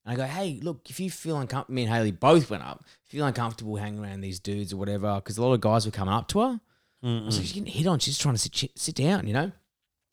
And 0.06 0.14
I 0.14 0.16
go, 0.18 0.26
hey, 0.26 0.60
look, 0.62 0.90
if 0.90 1.00
you 1.00 1.10
feel 1.10 1.38
uncomfortable, 1.40 1.76
me 1.76 1.84
and 1.84 1.94
Haley 1.94 2.12
both 2.12 2.50
went 2.50 2.64
up. 2.64 2.84
If 3.06 3.14
you 3.14 3.20
feel 3.20 3.28
uncomfortable 3.28 3.76
hanging 3.78 4.04
around 4.04 4.20
these 4.22 4.40
dudes 4.40 4.74
or 4.74 4.78
whatever, 4.78 5.16
because 5.16 5.38
a 5.38 5.42
lot 5.42 5.54
of 5.54 5.62
guys 5.62 5.86
were 5.86 5.92
coming 5.92 6.14
up 6.14 6.28
to 6.30 6.40
her. 6.42 6.60
I 7.04 7.26
was 7.26 7.38
like, 7.38 7.46
she's 7.46 7.54
getting 7.54 7.72
hit 7.72 7.86
on. 7.88 8.00
She's 8.00 8.18
trying 8.18 8.36
to 8.36 8.40
sit, 8.40 8.72
sit 8.76 8.96
down, 8.96 9.28
you 9.28 9.34
know? 9.34 9.52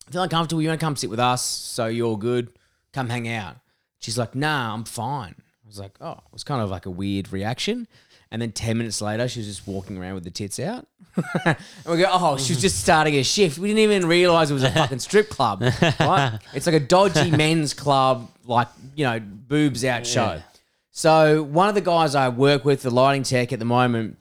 Feel 0.09 0.23
uncomfortable, 0.23 0.61
you 0.61 0.67
want 0.69 0.79
to 0.79 0.85
come 0.85 0.95
sit 0.97 1.09
with 1.09 1.19
us, 1.19 1.41
so 1.41 1.87
you're 1.87 2.17
good. 2.17 2.49
Come 2.93 3.07
hang 3.09 3.27
out. 3.29 3.55
She's 4.01 4.17
like, 4.17 4.35
nah, 4.35 4.73
I'm 4.73 4.83
fine. 4.83 5.35
I 5.37 5.67
was 5.67 5.79
like, 5.79 5.95
oh, 6.01 6.11
it 6.11 6.33
was 6.33 6.43
kind 6.43 6.61
of 6.61 6.69
like 6.69 6.85
a 6.85 6.89
weird 6.89 7.31
reaction. 7.31 7.87
And 8.31 8.41
then 8.41 8.51
10 8.51 8.77
minutes 8.77 9.01
later, 9.01 9.27
she 9.27 9.39
was 9.39 9.47
just 9.47 9.67
walking 9.67 9.97
around 9.97 10.15
with 10.15 10.23
the 10.23 10.31
tits 10.31 10.59
out. 10.59 10.87
and 11.45 11.57
we 11.85 11.97
go, 11.97 12.09
oh, 12.09 12.37
she 12.37 12.53
was 12.53 12.61
just 12.61 12.79
starting 12.79 13.15
a 13.15 13.23
shift. 13.23 13.57
We 13.57 13.67
didn't 13.67 13.91
even 13.91 14.07
realize 14.07 14.49
it 14.49 14.53
was 14.53 14.63
a 14.63 14.71
fucking 14.71 14.99
strip 14.99 15.29
club, 15.29 15.61
right? 15.99 16.39
It's 16.53 16.65
like 16.65 16.75
a 16.75 16.79
dodgy 16.79 17.29
men's 17.37 17.73
club, 17.73 18.31
like, 18.45 18.69
you 18.95 19.03
know, 19.03 19.19
boobs 19.19 19.83
out 19.85 20.07
show. 20.07 20.41
So 20.91 21.43
one 21.43 21.69
of 21.69 21.75
the 21.75 21.81
guys 21.81 22.15
I 22.15 22.29
work 22.29 22.65
with, 22.65 22.81
the 22.81 22.89
lighting 22.89 23.23
tech 23.23 23.53
at 23.53 23.59
the 23.59 23.65
moment, 23.65 24.17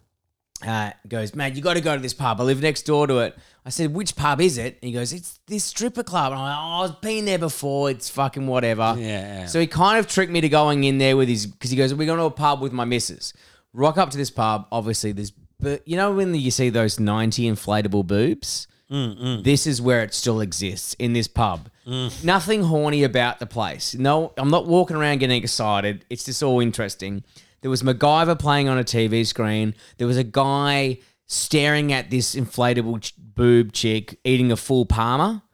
uh, 0.66 0.90
goes, 1.08 1.34
man, 1.34 1.54
you 1.54 1.62
got 1.62 1.74
to 1.74 1.80
go 1.80 1.94
to 1.94 2.02
this 2.02 2.14
pub. 2.14 2.40
I 2.40 2.44
live 2.44 2.62
next 2.62 2.82
door 2.82 3.06
to 3.06 3.18
it. 3.20 3.36
I 3.64 3.70
said, 3.70 3.94
which 3.94 4.16
pub 4.16 4.40
is 4.40 4.58
it? 4.58 4.78
And 4.80 4.88
he 4.88 4.92
goes, 4.92 5.12
it's 5.12 5.38
this 5.46 5.64
stripper 5.64 6.02
club. 6.02 6.32
And 6.32 6.40
I'm 6.40 6.46
like, 6.46 6.90
oh, 6.90 6.94
I've 6.94 7.00
been 7.00 7.24
there 7.24 7.38
before. 7.38 7.90
It's 7.90 8.08
fucking 8.08 8.46
whatever. 8.46 8.94
Yeah. 8.98 9.46
So 9.46 9.60
he 9.60 9.66
kind 9.66 9.98
of 9.98 10.06
tricked 10.06 10.32
me 10.32 10.40
to 10.40 10.48
going 10.48 10.84
in 10.84 10.98
there 10.98 11.16
with 11.16 11.28
his, 11.28 11.46
because 11.46 11.70
he 11.70 11.76
goes, 11.76 11.94
we're 11.94 12.06
going 12.06 12.18
to 12.18 12.24
a 12.24 12.30
pub 12.30 12.60
with 12.60 12.72
my 12.72 12.84
missus. 12.84 13.32
Rock 13.72 13.98
up 13.98 14.10
to 14.10 14.16
this 14.16 14.30
pub. 14.30 14.66
Obviously, 14.72 15.12
there's, 15.12 15.32
but 15.60 15.86
you 15.86 15.96
know 15.96 16.12
when 16.12 16.34
you 16.34 16.50
see 16.50 16.70
those 16.70 16.98
90 16.98 17.50
inflatable 17.50 18.06
boobs? 18.06 18.66
This 19.44 19.68
is 19.68 19.80
where 19.80 20.02
it 20.02 20.14
still 20.14 20.40
exists 20.40 20.94
in 20.98 21.12
this 21.12 21.28
pub. 21.28 21.68
Nothing 22.24 22.64
horny 22.64 23.04
about 23.04 23.38
the 23.38 23.46
place. 23.46 23.94
No, 23.94 24.32
I'm 24.36 24.50
not 24.50 24.66
walking 24.66 24.96
around 24.96 25.18
getting 25.18 25.42
excited. 25.42 26.04
It's 26.10 26.24
just 26.24 26.42
all 26.42 26.60
interesting. 26.60 27.22
There 27.62 27.70
was 27.70 27.82
MacGyver 27.82 28.38
playing 28.38 28.68
on 28.68 28.78
a 28.78 28.84
TV 28.84 29.26
screen. 29.26 29.74
There 29.98 30.06
was 30.06 30.16
a 30.16 30.24
guy 30.24 30.98
staring 31.26 31.92
at 31.92 32.10
this 32.10 32.34
inflatable 32.34 33.00
ch- 33.02 33.14
boob 33.16 33.72
chick 33.72 34.18
eating 34.24 34.50
a 34.50 34.56
full 34.56 34.86
parma 34.86 35.44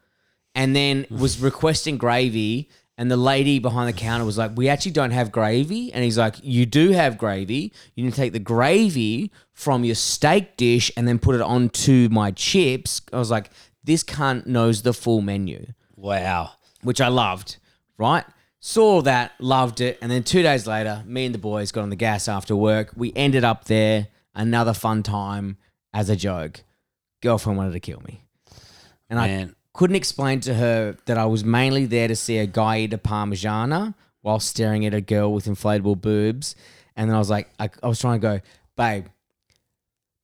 and 0.55 0.75
then 0.75 1.05
was 1.09 1.39
requesting 1.41 1.97
gravy. 1.97 2.69
And 2.99 3.11
the 3.11 3.17
lady 3.17 3.59
behind 3.59 3.87
the 3.87 3.93
counter 3.93 4.25
was 4.25 4.39
like, 4.39 4.51
We 4.55 4.69
actually 4.69 4.93
don't 4.93 5.11
have 5.11 5.31
gravy. 5.31 5.93
And 5.93 6.03
he's 6.03 6.17
like, 6.17 6.37
You 6.41 6.65
do 6.65 6.93
have 6.93 7.17
gravy. 7.17 7.71
You 7.93 8.03
need 8.05 8.11
to 8.11 8.17
take 8.17 8.33
the 8.33 8.39
gravy 8.39 9.31
from 9.53 9.83
your 9.83 9.93
steak 9.93 10.57
dish 10.57 10.91
and 10.97 11.07
then 11.07 11.19
put 11.19 11.35
it 11.35 11.41
onto 11.41 12.09
my 12.11 12.31
chips. 12.31 13.01
I 13.13 13.17
was 13.19 13.29
like, 13.29 13.51
This 13.83 14.03
cunt 14.03 14.47
knows 14.47 14.81
the 14.81 14.93
full 14.93 15.21
menu, 15.21 15.67
wow. 15.95 16.53
which 16.81 16.99
I 16.99 17.09
loved, 17.09 17.57
right? 17.99 18.25
Saw 18.59 19.01
that, 19.03 19.33
loved 19.39 19.81
it. 19.81 19.97
And 20.01 20.11
then 20.11 20.23
two 20.23 20.41
days 20.41 20.65
later, 20.65 21.03
me 21.05 21.25
and 21.25 21.33
the 21.35 21.39
boys 21.39 21.71
got 21.71 21.83
on 21.83 21.89
the 21.89 21.95
gas 21.95 22.27
after 22.27 22.55
work. 22.55 22.91
We 22.95 23.13
ended 23.15 23.43
up 23.43 23.65
there, 23.65 24.07
another 24.33 24.73
fun 24.73 25.03
time 25.03 25.57
as 25.93 26.09
a 26.09 26.15
joke. 26.15 26.63
Girlfriend 27.21 27.57
wanted 27.57 27.73
to 27.73 27.79
kill 27.79 28.01
me. 28.01 28.21
And 29.09 29.19
I 29.19 29.49
couldn't 29.73 29.95
explain 29.95 30.39
to 30.41 30.53
her 30.55 30.97
that 31.05 31.17
I 31.17 31.25
was 31.25 31.43
mainly 31.43 31.85
there 31.85 32.07
to 32.07 32.15
see 32.15 32.39
a 32.39 32.47
guy 32.47 32.79
eat 32.79 32.93
a 32.93 32.97
parmigiana 32.97 33.93
while 34.21 34.39
staring 34.39 34.85
at 34.85 34.93
a 34.93 35.01
girl 35.01 35.31
with 35.31 35.45
inflatable 35.45 36.01
boobs. 36.01 36.55
And 36.95 37.09
then 37.09 37.15
I 37.15 37.19
was 37.19 37.29
like, 37.29 37.49
I, 37.59 37.69
I 37.81 37.87
was 37.87 37.99
trying 37.99 38.19
to 38.19 38.21
go, 38.21 38.41
babe, 38.75 39.05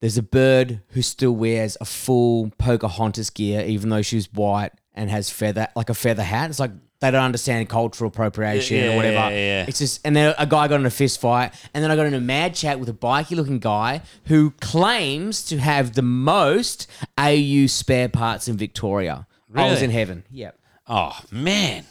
there's 0.01 0.17
a 0.17 0.23
bird 0.23 0.81
who 0.89 1.01
still 1.01 1.31
wears 1.31 1.77
a 1.79 1.85
full 1.85 2.51
Pocahontas 2.57 3.29
gear, 3.29 3.63
even 3.65 3.89
though 3.89 4.01
she's 4.01 4.31
white 4.33 4.73
and 4.93 5.09
has 5.09 5.29
feather, 5.29 5.69
like 5.75 5.89
a 5.89 5.93
feather 5.93 6.23
hat. 6.23 6.49
It's 6.49 6.59
like 6.59 6.71
they 7.03 7.11
don't 7.11 7.23
understand 7.23 7.67
cultural 7.67 8.07
appropriation 8.07 8.77
Yeah, 8.77 8.93
or 8.93 8.95
whatever. 8.95 9.15
yeah, 9.15 9.29
yeah. 9.29 9.65
It's 9.67 9.79
just, 9.79 9.99
and 10.05 10.15
then 10.15 10.33
a 10.39 10.47
guy 10.47 10.69
got 10.69 10.79
in 10.79 10.85
a 10.85 10.89
fist 10.89 11.19
fight, 11.19 11.53
and 11.73 11.83
then 11.83 11.91
I 11.91 11.97
got 11.97 12.05
in 12.05 12.13
a 12.13 12.21
mad 12.21 12.55
chat 12.55 12.79
with 12.79 12.87
a 12.87 12.93
bikey 12.93 13.35
looking 13.35 13.59
guy 13.59 14.01
who 14.27 14.51
claims 14.61 15.43
to 15.47 15.57
have 15.57 15.93
the 15.95 16.01
most 16.01 16.87
AU 17.17 17.65
spare 17.67 18.07
parts 18.07 18.47
in 18.47 18.55
Victoria. 18.55 19.27
I 19.53 19.63
was 19.65 19.73
Really? 19.73 19.83
in 19.85 19.91
heaven. 19.91 20.23
Yep. 20.31 20.57
Oh 20.87 21.19
man. 21.29 21.83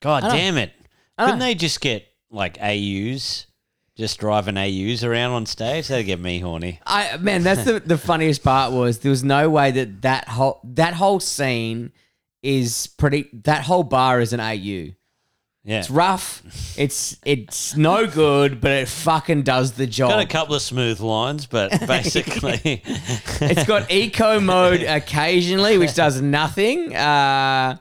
God 0.00 0.22
know. 0.24 0.30
damn 0.30 0.56
it. 0.56 0.72
know. 1.18 1.26
Couldn't 1.26 1.40
they 1.40 1.54
just 1.54 1.80
get 1.80 2.06
like 2.30 2.58
AUs? 2.60 3.46
Just 3.96 4.18
driving 4.18 4.56
AUs 4.56 5.04
around 5.04 5.32
on 5.32 5.46
stage? 5.46 5.86
That'd 5.88 6.06
get 6.06 6.18
me 6.18 6.40
horny. 6.40 6.80
I 6.84 7.16
man, 7.18 7.42
that's 7.44 7.62
the 7.64 7.78
the 7.78 7.96
funniest 7.98 8.42
part 8.42 8.72
was 8.72 8.98
there 9.00 9.10
was 9.10 9.22
no 9.22 9.48
way 9.50 9.70
that 9.70 10.02
that 10.02 10.28
whole 10.28 10.60
that 10.64 10.94
whole 10.94 11.20
scene 11.20 11.92
is 12.44 12.86
pretty. 12.98 13.28
That 13.44 13.62
whole 13.64 13.82
bar 13.82 14.20
is 14.20 14.32
an 14.32 14.40
AU. 14.40 14.92
Yeah. 15.66 15.78
It's 15.78 15.88
rough. 15.88 16.42
It's 16.78 17.16
it's 17.24 17.74
no 17.74 18.06
good, 18.06 18.60
but 18.60 18.70
it 18.70 18.86
fucking 18.88 19.42
does 19.44 19.72
the 19.72 19.86
job. 19.86 20.10
Got 20.10 20.20
a 20.20 20.26
couple 20.26 20.54
of 20.54 20.60
smooth 20.60 21.00
lines, 21.00 21.46
but 21.46 21.70
basically, 21.86 22.82
It's 22.84 23.64
got 23.64 23.90
eco 23.90 24.40
mode 24.40 24.82
occasionally, 24.82 25.78
which 25.78 25.94
does 25.94 26.20
nothing. 26.20 26.94
Uh, 26.94 27.76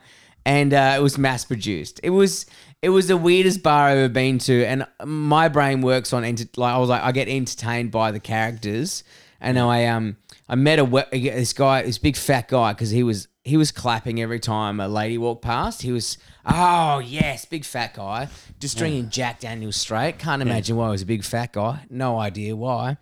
and 0.46 0.74
uh, 0.74 0.96
it 0.98 1.01
was 1.01 1.17
mass 1.17 1.43
produced. 1.43 2.00
It 2.03 2.12
was 2.12 2.46
it 2.82 2.88
was 2.89 3.08
the 3.08 3.17
weirdest 3.17 3.63
bar 3.63 3.88
I've 3.89 3.98
ever 3.98 4.10
been 4.13 4.39
to, 4.39 4.63
and 4.65 4.88
my 5.03 5.50
brain 5.50 5.82
works 5.82 6.13
on 6.13 6.24
enter- 6.24 6.46
like 6.55 6.74
I 6.74 6.77
was 6.77 6.88
like 6.88 7.01
I 7.01 7.12
get 7.12 7.27
entertained 7.27 7.91
by 7.91 8.12
the 8.12 8.20
characters, 8.22 9.03
and 9.41 9.60
I 9.60 9.88
um 9.88 10.15
I 10.48 10.55
met 10.55 10.79
a 10.79 10.86
we- 10.86 11.03
this 11.12 11.51
guy, 11.51 11.82
this 11.82 11.98
big 11.98 12.15
fat 12.15 12.48
guy, 12.48 12.72
because 12.72 12.91
he 12.91 13.03
was 13.03 13.27
he 13.44 13.58
was 13.58 13.72
clapping 13.72 14.22
every 14.22 14.40
time 14.40 14.80
a 14.80 14.88
lady 14.88 15.18
walked 15.18 15.42
past. 15.42 15.82
He 15.82 15.92
was 15.92 16.18
oh 16.46 17.00
yes, 17.00 17.46
big 17.46 17.66
fat 17.66 17.94
guy, 17.94 18.30
just 18.60 18.78
drinking 18.78 19.10
Jack 19.10 19.42
Daniels 19.42 19.76
straight. 19.76 20.18
Can't 20.18 20.42
imagine 20.42 20.78
why 20.78 20.88
he 20.88 20.92
was 20.92 21.02
a 21.02 21.06
big 21.06 21.24
fat 21.24 21.54
guy. 21.54 21.86
No 21.90 22.20
idea 22.20 22.56
why. 22.56 22.98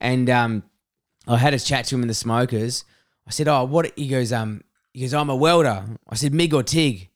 And 0.00 0.28
um, 0.28 0.64
I 1.26 1.36
had 1.36 1.54
a 1.54 1.58
chat 1.58 1.86
to 1.86 1.94
him 1.94 2.02
in 2.02 2.08
the 2.08 2.14
smokers. 2.14 2.84
I 3.26 3.30
said, 3.30 3.48
"Oh, 3.48 3.64
what?" 3.64 3.92
He 3.96 4.08
goes, 4.08 4.32
"Um, 4.32 4.62
he 4.92 5.02
goes, 5.02 5.14
I'm 5.14 5.30
a 5.30 5.36
welder." 5.36 5.84
I 6.08 6.14
said, 6.16 6.34
"Mig 6.34 6.52
or 6.52 6.62
Tig?" 6.62 7.08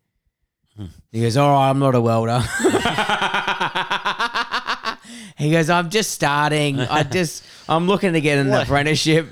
He 1.10 1.22
goes, 1.22 1.36
"All 1.36 1.50
right, 1.50 1.70
I'm 1.70 1.80
not 1.80 1.96
a 1.96 2.00
welder." 2.00 2.38
he 5.36 5.50
goes, 5.50 5.68
"I'm 5.68 5.90
just 5.90 6.12
starting. 6.12 6.78
I 6.80 7.02
just, 7.02 7.42
I'm 7.68 7.88
looking 7.88 8.12
to 8.12 8.20
get 8.20 8.38
an 8.38 8.52
apprenticeship." 8.52 9.26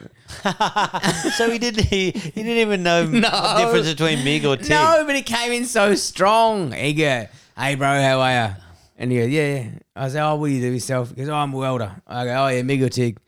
So 1.37 1.51
he 1.51 1.59
didn't. 1.59 1.85
He, 1.85 2.11
he 2.11 2.31
didn't 2.31 2.59
even 2.59 2.83
know 2.83 3.05
No. 3.07 3.21
the 3.21 3.55
difference 3.65 3.89
between 3.89 4.25
Mig 4.25 4.45
or 4.45 4.57
Tig. 4.57 4.71
No, 4.71 5.05
but 5.07 5.15
he 5.17 5.23
came 5.23 5.53
in 5.53 5.65
so 5.67 5.95
strong. 5.95 6.73
He 6.73 6.93
go, 6.95 7.27
"Hey, 7.57 7.75
bro, 7.75 7.89
how 8.01 8.21
are 8.21 8.49
you?" 8.49 8.55
And 8.99 9.13
he 9.13 9.19
goes, 9.19 9.29
"Yeah." 9.31 9.55
yeah." 9.55 9.71
I 9.95 10.09
said, 10.09 10.23
"Oh, 10.27 10.37
what 10.37 10.49
do 10.49 10.53
you 10.55 10.61
do 10.61 10.73
yourself?" 10.73 11.11
He 11.11 11.17
goes, 11.17 11.29
"Oh, 11.29 11.35
I'm 11.35 11.53
a 11.53 11.57
welder." 11.57 11.93
I 12.07 12.25
go, 12.25 12.35
"Oh 12.45 12.49
yeah, 12.49 12.63
Mig 12.63 12.83
or 12.83 12.89
Tig," 12.89 13.19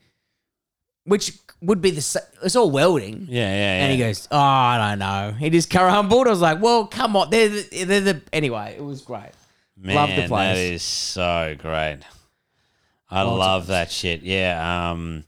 which 1.05 1.37
would 1.61 1.81
be 1.81 1.91
the 1.91 2.01
sa- 2.01 2.19
it's 2.43 2.55
all 2.55 2.71
welding. 2.71 3.27
Yeah, 3.29 3.43
yeah, 3.43 3.55
yeah. 3.55 3.83
And 3.83 3.91
he 3.91 3.97
goes, 3.97 4.27
"Oh, 4.31 4.37
I 4.37 4.89
don't 4.89 4.99
know." 4.99 5.35
He 5.37 5.49
just 5.49 5.71
humbled. 5.73 6.27
I 6.27 6.29
was 6.31 6.41
like, 6.41 6.61
"Well, 6.61 6.85
come 6.87 7.15
on, 7.15 7.29
they're 7.29 7.49
the, 7.49 7.83
they're 7.85 8.01
the 8.01 8.21
anyway." 8.33 8.75
It 8.77 8.83
was 8.83 9.01
great. 9.01 9.31
Man, 9.77 9.95
Love 9.95 10.09
the 10.15 10.27
place. 10.27 10.57
is 10.57 10.81
so 10.83 11.55
great. 11.57 11.99
I 13.09 13.23
love 13.23 13.67
that 13.67 13.89
shit. 13.91 14.21
Yeah, 14.21 14.91
um, 14.91 15.23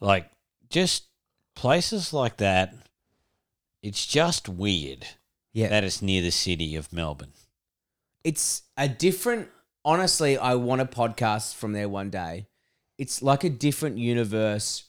like 0.00 0.30
just 0.70 1.04
places 1.54 2.12
like 2.12 2.36
that. 2.38 2.74
It's 3.82 4.06
just 4.06 4.48
weird 4.48 5.06
Yeah, 5.52 5.68
that 5.68 5.84
it's 5.84 6.00
near 6.00 6.22
the 6.22 6.30
city 6.30 6.74
of 6.76 6.92
Melbourne. 6.92 7.32
it's 8.22 8.62
a 8.76 8.88
different. 8.88 9.48
Honestly, 9.86 10.38
I 10.38 10.54
want 10.54 10.80
a 10.80 10.86
podcast 10.86 11.54
from 11.56 11.72
there 11.74 11.88
one 11.90 12.08
day. 12.08 12.46
It's 12.96 13.20
like 13.22 13.44
a 13.44 13.50
different 13.50 13.98
universe. 13.98 14.84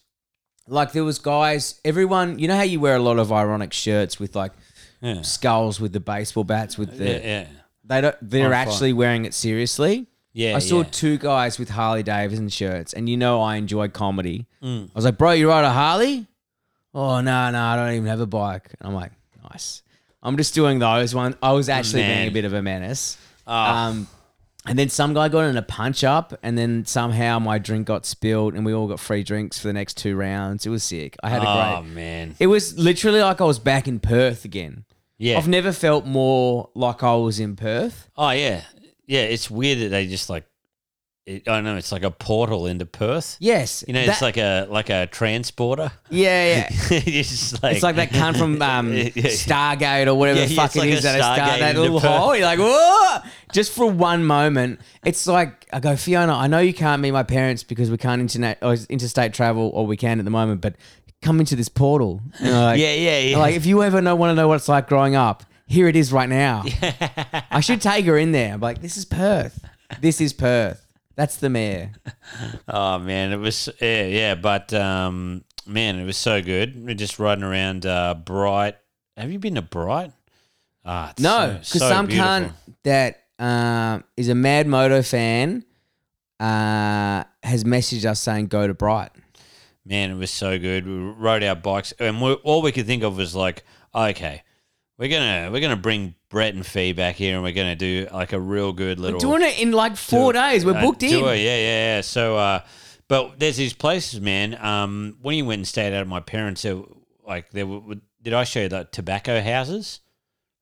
Like 0.68 0.94
there 0.94 1.04
was 1.04 1.20
guys, 1.20 1.82
everyone. 1.84 2.40
You 2.40 2.48
know 2.48 2.56
how 2.56 2.62
you 2.64 2.80
wear 2.80 2.96
a 2.96 3.00
lot 3.00 3.20
of 3.20 3.32
ironic 3.34 3.74
shirts 3.74 4.20
with 4.20 4.36
like 4.36 4.54
Yeah, 5.02 5.22
skulls 5.24 5.82
with 5.82 5.92
the 5.92 6.00
baseball 6.00 6.46
bats 6.46 6.78
with 6.78 6.98
the. 6.98 7.06
yeah, 7.06 7.18
yeah. 7.24 7.48
They 7.84 8.02
don't. 8.02 8.16
They're 8.22 8.46
fire. 8.50 8.54
actually 8.54 8.94
wearing 8.94 9.26
it 9.26 9.34
seriously. 9.34 10.08
yeah 10.34 10.56
I 10.56 10.60
saw 10.60 10.78
yeah. 10.84 10.88
two 10.92 11.18
guys 11.18 11.60
with 11.60 11.70
Harley 11.70 12.02
Davidson 12.04 12.48
shirts, 12.50 12.94
and 12.94 13.10
you 13.10 13.18
know 13.18 13.42
I 13.42 13.58
enjoy 13.58 13.90
comedy. 13.90 14.48
Mm. 14.64 14.86
I 14.86 14.92
was 14.96 15.04
like, 15.06 15.18
"Bro, 15.18 15.32
you 15.34 15.50
ride 15.50 15.66
a 15.66 15.72
Harley?" 15.74 16.26
Oh 16.96 17.20
no, 17.22 17.52
no, 17.52 17.62
I 17.62 17.76
don't 17.76 17.94
even 17.94 18.08
have 18.08 18.22
a 18.22 18.26
bike. 18.26 18.70
And 18.80 18.88
I'm 18.88 18.96
like, 18.96 19.12
"Nice." 19.52 19.84
I'm 20.24 20.38
just 20.38 20.56
doing 20.56 20.80
those 20.80 21.14
ones. 21.14 21.36
I 21.44 21.52
was 21.52 21.70
actually 21.70 22.02
being 22.04 22.28
a 22.30 22.32
bit 22.32 22.46
of 22.46 22.54
a 22.54 22.62
menace. 22.64 23.18
Ah. 23.46 23.90
Um, 23.90 24.08
and 24.66 24.80
then 24.80 24.90
some 24.90 25.14
guy 25.14 25.30
got 25.30 25.42
in 25.42 25.58
a 25.58 25.62
punch 25.62 26.04
up, 26.04 26.34
and 26.42 26.58
then 26.58 26.86
somehow 26.88 27.38
my 27.38 27.60
drink 27.60 27.86
got 27.86 28.04
spilled, 28.08 28.56
and 28.56 28.66
we 28.66 28.74
all 28.74 28.88
got 28.88 29.00
free 29.00 29.22
drinks 29.22 29.60
for 29.60 29.68
the 29.68 29.74
next 29.74 29.98
two 29.98 30.16
rounds. 30.16 30.66
It 30.66 30.70
was 30.72 30.84
sick. 30.84 31.16
I 31.22 31.30
had 31.30 31.44
a 31.44 31.46
great. 31.46 31.76
oh 31.78 31.84
man, 31.84 32.36
It 32.40 32.48
was 32.48 32.76
literally 32.80 33.22
like 33.22 33.40
I 33.42 33.44
was 33.44 33.60
back 33.60 33.88
in 33.88 34.00
Perth 34.00 34.44
again. 34.46 34.86
yeah. 35.20 35.38
I've 35.38 35.48
never 35.48 35.72
felt 35.72 36.06
more 36.08 36.70
like 36.74 37.04
I 37.04 37.14
was 37.16 37.40
in 37.40 37.56
Perth. 37.56 38.10
oh 38.18 38.32
yeah, 38.32 38.62
yeah. 39.06 39.22
It's 39.22 39.52
weird 39.52 39.80
that 39.80 39.90
they 39.90 40.08
just 40.08 40.30
like. 40.32 40.46
It, 41.26 41.50
I 41.50 41.60
know. 41.62 41.76
It's 41.76 41.92
like 41.92 42.04
a 42.04 42.12
portal 42.12 42.68
into 42.68 42.86
Perth. 42.86 43.38
Yes, 43.40 43.84
You 43.88 43.96
know, 43.96 44.00
it's 44.02 44.20
that- 44.20 44.22
like 44.26 44.38
a 44.38 44.68
like 44.70 44.90
a 44.92 45.08
transporter. 45.08 45.92
yeah, 46.12 46.46
yeah. 46.46 46.68
it's 46.92 47.30
just 47.30 47.64
like 47.64 47.74
It's 47.76 47.84
like 47.84 47.96
that 47.96 48.12
cunt 48.12 48.38
from 48.38 48.62
um, 48.62 48.94
Yeah. 48.94 49.06
Stargate 49.10 50.06
or 50.06 50.14
whatever 50.14 50.40
Yeah, 50.42 50.46
the 50.46 50.54
yeah, 50.54 50.62
fuck 50.62 50.66
it's 50.68 50.76
it 50.76 50.80
like 50.80 50.90
is 50.90 51.00
a 51.00 51.02
that, 51.04 51.22
Stargate 51.40 51.60
that 51.60 51.70
into 51.72 51.82
little 51.82 52.00
Perth. 52.00 52.12
hole. 52.12 52.36
You're 52.36 52.46
like, 52.46 52.60
whoa! 52.60 53.28
Just 53.54 53.74
for 53.74 53.90
one 53.90 54.24
moment. 54.24 54.80
It's 55.04 55.26
like, 55.26 55.66
I 55.74 55.80
go, 55.80 55.96
Fiona, 55.96 56.34
I 56.34 56.46
know 56.46 56.60
you 56.60 56.74
can't 56.76 57.02
meet 57.02 57.10
my 57.12 57.24
parents 57.24 57.64
because 57.64 57.90
we 57.90 57.98
can't 57.98 58.22
internet 58.22 58.60
or 58.62 58.76
interstate 58.90 59.34
travel, 59.34 59.72
or 59.74 59.88
we 59.88 59.98
can 59.98 60.20
at 60.20 60.26
the 60.26 60.32
moment, 60.32 60.62
but 60.62 60.76
come 61.24 61.40
into 61.40 61.56
this 61.56 61.70
portal. 61.70 62.22
And 62.40 62.50
I'm 62.56 62.64
like, 62.66 62.80
yeah, 62.80 62.94
yeah, 62.94 63.20
yeah. 63.20 63.38
Like, 63.38 63.56
if 63.56 63.66
you 63.66 63.82
ever 63.82 64.00
know, 64.00 64.16
want 64.16 64.30
to 64.30 64.36
know 64.36 64.48
what 64.48 64.56
it's 64.58 64.68
like 64.70 64.88
growing 64.88 65.16
up, 65.16 65.44
here 65.66 65.88
it 65.88 65.96
is 65.96 66.14
right 66.14 66.30
now. 66.30 66.64
I 67.50 67.62
should 67.62 67.82
take 67.82 68.06
her 68.06 68.16
in 68.16 68.32
there. 68.32 68.54
I'm 68.54 68.60
like, 68.60 68.82
this 68.82 68.96
is 68.96 69.06
Perth. 69.06 69.66
This 70.02 70.22
is 70.22 70.32
Perth. 70.32 70.85
That's 71.16 71.38
the 71.38 71.50
mayor. 71.50 71.92
Oh 72.68 73.00
man, 73.00 73.32
it 73.32 73.38
was 73.38 73.70
yeah, 73.80 74.06
yeah, 74.06 74.36
but 74.36 74.74
um, 74.74 75.44
man, 75.68 76.00
it 76.00 76.06
was 76.06 76.18
so 76.18 76.42
good. 76.42 76.84
We're 76.86 76.96
just 76.96 77.20
riding 77.20 77.44
around 77.44 77.86
uh, 77.86 78.16
Bright. 78.16 78.76
Have 79.16 79.32
you 79.32 79.40
been 79.40 79.56
to 79.56 79.62
Bright? 79.62 80.12
Ah, 80.84 81.12
it's 81.12 81.22
No, 81.22 81.30
so- 81.30 81.48
because 81.54 81.72
so 81.82 81.90
some 81.90 82.06
beautiful. 82.08 82.30
cunt 82.32 82.52
that 82.84 83.24
um, 83.40 84.04
is 84.18 84.30
a 84.30 84.36
Mad 84.36 84.68
Moto 84.68 85.02
fan 85.04 85.64
uh, 86.40 87.24
has 87.44 87.64
messaged 87.64 88.06
us 88.06 88.20
saying 88.20 88.48
go 88.48 88.68
to 88.68 88.74
Bright. 88.74 89.12
Man, 89.86 90.12
it 90.12 90.16
was 90.16 90.32
so 90.32 90.58
good. 90.58 90.86
We 90.88 90.94
rode 90.96 91.44
our 91.44 91.56
bikes, 91.56 91.94
and 92.00 92.22
we, 92.22 92.34
all 92.34 92.62
we 92.64 92.72
could 92.72 92.88
think 92.88 93.04
of 93.04 93.18
was 93.18 93.36
like, 93.36 93.64
okay, 93.94 94.42
we're 94.98 95.10
gonna 95.10 95.50
we're 95.52 95.62
gonna 95.62 95.76
bring 95.76 96.16
Brett 96.30 96.54
and 96.54 96.66
Fee 96.66 96.94
back 96.94 97.16
here, 97.16 97.36
and 97.36 97.44
we're 97.44 97.52
gonna 97.54 97.76
do 97.76 98.08
like 98.12 98.34
a 98.34 98.40
real 98.40 98.74
good 98.74 99.00
little 99.00 99.18
We're 99.18 99.38
doing 99.40 99.50
it 99.50 99.60
in 99.60 99.72
like 99.72 99.98
four 99.98 100.34
days. 100.34 100.66
We're 100.66 100.78
uh, 100.78 100.82
booked 100.82 101.04
in. 101.04 101.12
Yeah, 101.24 101.34
yeah, 101.34 101.58
yeah. 101.58 102.02
So, 102.02 102.38
uh, 102.38 102.62
but 103.08 103.40
there's 103.40 103.58
these 103.58 103.74
places, 103.74 104.22
man. 104.22 104.56
Um, 104.64 105.18
when 105.22 105.36
you 105.38 105.46
went 105.46 105.60
and 105.60 105.68
stayed 105.68 105.94
out 105.94 106.02
of 106.02 106.08
my 106.08 106.20
parents, 106.22 106.62
there, 106.62 106.82
like 107.28 107.52
there 107.52 107.68
were. 107.68 107.96
Did 108.22 108.34
I 108.34 108.44
show 108.44 108.62
you 108.62 108.70
the 108.70 108.88
tobacco 108.92 109.40
houses? 109.40 110.00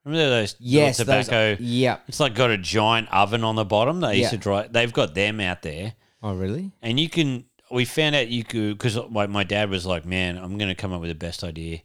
Remember 0.03 0.29
those 0.29 0.57
Yes, 0.59 0.97
those- 0.97 1.27
tobacco? 1.27 1.55
yeah. 1.61 1.99
It's 2.09 2.19
like 2.19 2.35
got 2.35 2.49
a 2.49 2.57
giant 2.57 3.07
oven 3.09 3.45
on 3.45 3.55
the 3.55 3.63
bottom. 3.63 4.01
They 4.01 4.17
used 4.17 4.31
to 4.31 4.37
dry. 4.37 4.67
They've 4.67 4.91
got 4.91 5.13
them 5.15 5.39
out 5.39 5.61
there, 5.61 5.93
Oh, 6.21 6.33
really? 6.35 6.71
and 6.81 6.99
you 6.99 7.07
can. 7.07 7.45
We 7.71 7.85
found 7.85 8.13
out 8.15 8.27
you 8.27 8.43
could 8.43 8.77
because 8.77 8.99
my 9.09 9.27
my 9.27 9.43
dad 9.45 9.69
was 9.69 9.85
like, 9.85 10.05
"Man, 10.05 10.37
I'm 10.37 10.57
going 10.57 10.67
to 10.69 10.75
come 10.75 10.91
up 10.91 10.99
with 10.99 11.09
the 11.09 11.15
best 11.15 11.43
idea. 11.43 11.79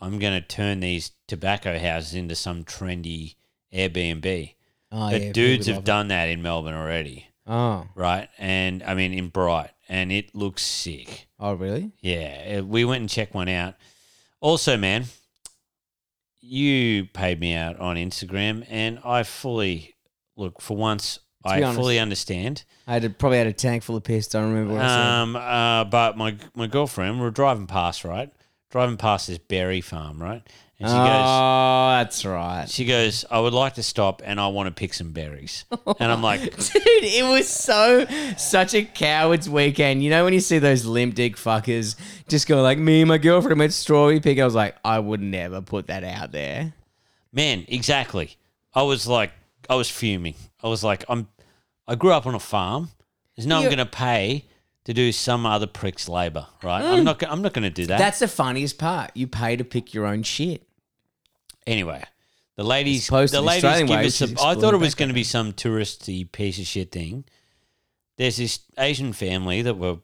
I'm 0.00 0.18
going 0.18 0.40
to 0.40 0.46
turn 0.46 0.80
these 0.80 1.12
tobacco 1.26 1.78
houses 1.78 2.14
into 2.14 2.34
some 2.34 2.64
trendy 2.64 3.36
Airbnb." 3.72 4.54
Oh, 4.92 5.10
but 5.10 5.20
yeah. 5.20 5.32
dudes 5.32 5.66
have 5.66 5.84
done 5.84 6.08
that 6.08 6.28
in 6.28 6.42
Melbourne 6.42 6.74
already. 6.74 7.26
Oh, 7.46 7.86
right? 7.94 8.28
And 8.38 8.82
I 8.82 8.94
mean, 8.94 9.12
in 9.12 9.28
Bright, 9.28 9.70
and 9.88 10.10
it 10.10 10.34
looks 10.34 10.62
sick. 10.62 11.28
oh, 11.38 11.54
really? 11.54 11.92
Yeah, 12.00 12.58
uh, 12.58 12.64
we 12.64 12.84
went 12.84 13.00
and 13.00 13.10
checked 13.10 13.34
one 13.34 13.48
out. 13.48 13.74
Also, 14.40 14.76
man, 14.76 15.04
you 16.40 17.06
paid 17.06 17.40
me 17.40 17.54
out 17.54 17.78
on 17.78 17.96
Instagram, 17.96 18.66
and 18.68 18.98
I 19.04 19.22
fully 19.22 19.94
look 20.36 20.60
for 20.60 20.76
once. 20.76 21.20
I 21.44 21.62
honest. 21.62 21.78
fully 21.78 21.98
understand. 22.00 22.64
I 22.88 22.94
had 22.94 23.04
a, 23.04 23.10
probably 23.10 23.38
had 23.38 23.46
a 23.46 23.52
tank 23.52 23.84
full 23.84 23.96
of 23.96 24.02
piss. 24.02 24.26
Don't 24.26 24.50
remember 24.52 24.74
what 24.74 24.82
I 24.82 24.88
said. 24.88 25.00
Um, 25.00 25.36
uh, 25.36 25.84
but 25.84 26.16
my 26.16 26.36
my 26.56 26.66
girlfriend, 26.66 27.16
we 27.16 27.22
we're 27.22 27.30
driving 27.30 27.68
past, 27.68 28.04
right? 28.04 28.32
Driving 28.76 28.98
past 28.98 29.28
this 29.28 29.38
berry 29.38 29.80
farm, 29.80 30.22
right? 30.22 30.42
And 30.78 30.86
she 30.90 30.94
goes, 30.94 31.24
oh, 31.24 31.88
that's 31.96 32.24
right. 32.26 32.68
she 32.68 32.84
goes, 32.84 33.24
I 33.30 33.40
would 33.40 33.54
like 33.54 33.76
to 33.76 33.82
stop, 33.82 34.20
and 34.22 34.38
I 34.38 34.48
want 34.48 34.66
to 34.66 34.70
pick 34.70 34.92
some 34.92 35.12
berries. 35.12 35.64
And 35.98 36.12
I'm 36.12 36.22
like, 36.22 36.42
Dude, 36.42 36.82
it 36.84 37.24
was 37.26 37.48
so 37.48 38.04
such 38.36 38.74
a 38.74 38.82
coward's 38.84 39.48
weekend. 39.48 40.04
You 40.04 40.10
know 40.10 40.24
when 40.24 40.34
you 40.34 40.40
see 40.40 40.58
those 40.58 40.84
limp 40.84 41.14
dick 41.14 41.36
fuckers 41.38 41.96
just 42.28 42.46
go 42.46 42.60
like, 42.60 42.76
me 42.76 43.00
and 43.00 43.08
my 43.08 43.16
girlfriend 43.16 43.58
went 43.58 43.72
strawberry 43.72 44.20
picking. 44.20 44.42
I 44.42 44.44
was 44.44 44.54
like, 44.54 44.76
I 44.84 44.98
would 44.98 45.22
never 45.22 45.62
put 45.62 45.86
that 45.86 46.04
out 46.04 46.32
there. 46.32 46.74
Man, 47.32 47.64
exactly. 47.68 48.36
I 48.74 48.82
was 48.82 49.08
like, 49.08 49.32
I 49.70 49.74
was 49.76 49.88
fuming. 49.88 50.34
I 50.62 50.68
was 50.68 50.84
like, 50.84 51.02
I'm. 51.08 51.28
I 51.88 51.94
grew 51.94 52.12
up 52.12 52.26
on 52.26 52.34
a 52.34 52.38
farm. 52.40 52.90
There's 53.34 53.46
no 53.46 53.54
one 53.56 53.64
You- 53.64 53.70
going 53.70 53.78
to 53.78 53.90
pay 53.90 54.44
to 54.86 54.94
do 54.94 55.10
some 55.10 55.44
other 55.44 55.66
prick's 55.66 56.08
labor, 56.08 56.46
right? 56.62 56.80
I'm 56.80 57.00
mm. 57.00 57.04
not. 57.04 57.18
go- 57.18 57.26
I'm 57.28 57.42
not 57.42 57.52
going 57.52 57.64
to 57.64 57.70
do 57.70 57.86
that. 57.86 57.98
That's 57.98 58.20
the 58.20 58.28
funniest 58.28 58.78
part. 58.78 59.10
You 59.14 59.26
pay 59.26 59.56
to 59.56 59.64
pick 59.64 59.92
your 59.92 60.06
own 60.06 60.22
shit. 60.22 60.66
anyway, 61.66 62.04
the 62.54 62.62
ladies. 62.62 63.08
opposed 63.08 63.34
to 63.34 63.40
The 63.40 63.42
ladies 63.42 63.64
Australian 63.64 63.88
give 63.88 63.96
way, 63.96 64.06
us. 64.06 64.20
which 64.20 64.30
is 64.30 64.38
Some, 64.38 64.46
I 64.46 64.54
thought 64.54 64.74
it 64.74 64.78
was 64.78 64.94
going 64.94 65.08
to 65.08 65.14
be 65.14 65.24
some 65.24 65.52
touristy 65.52 66.30
piece 66.30 66.60
of 66.60 66.66
shit 66.66 66.92
thing. 66.92 67.24
There's 68.16 68.36
this 68.36 68.60
Asian 68.78 69.12
family 69.12 69.60
that 69.62 69.76
were 69.76 69.98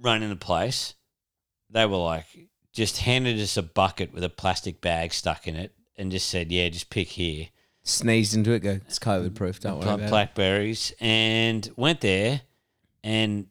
running 0.00 0.30
the 0.30 0.36
place. 0.36 0.94
They 1.70 1.86
were 1.86 1.96
like, 1.96 2.26
just 2.72 2.98
handed 2.98 3.38
us 3.38 3.56
a 3.56 3.62
bucket 3.62 4.12
with 4.12 4.24
a 4.24 4.28
plastic 4.28 4.80
bag 4.80 5.12
stuck 5.12 5.46
in 5.46 5.54
it, 5.54 5.72
and 5.96 6.10
just 6.10 6.28
said, 6.28 6.50
"Yeah, 6.50 6.68
just 6.70 6.90
pick 6.90 7.10
here." 7.10 7.50
Sneezed 7.84 8.34
into 8.34 8.50
it, 8.50 8.58
go, 8.64 8.80
it's 8.84 8.98
COVID 8.98 9.36
proof. 9.36 9.60
Don't 9.60 9.78
worry 9.78 9.88
about 9.88 10.00
it. 10.00 10.10
blackberries 10.10 10.92
and 10.98 11.70
went 11.76 12.00
there 12.00 12.40
and 13.04 13.46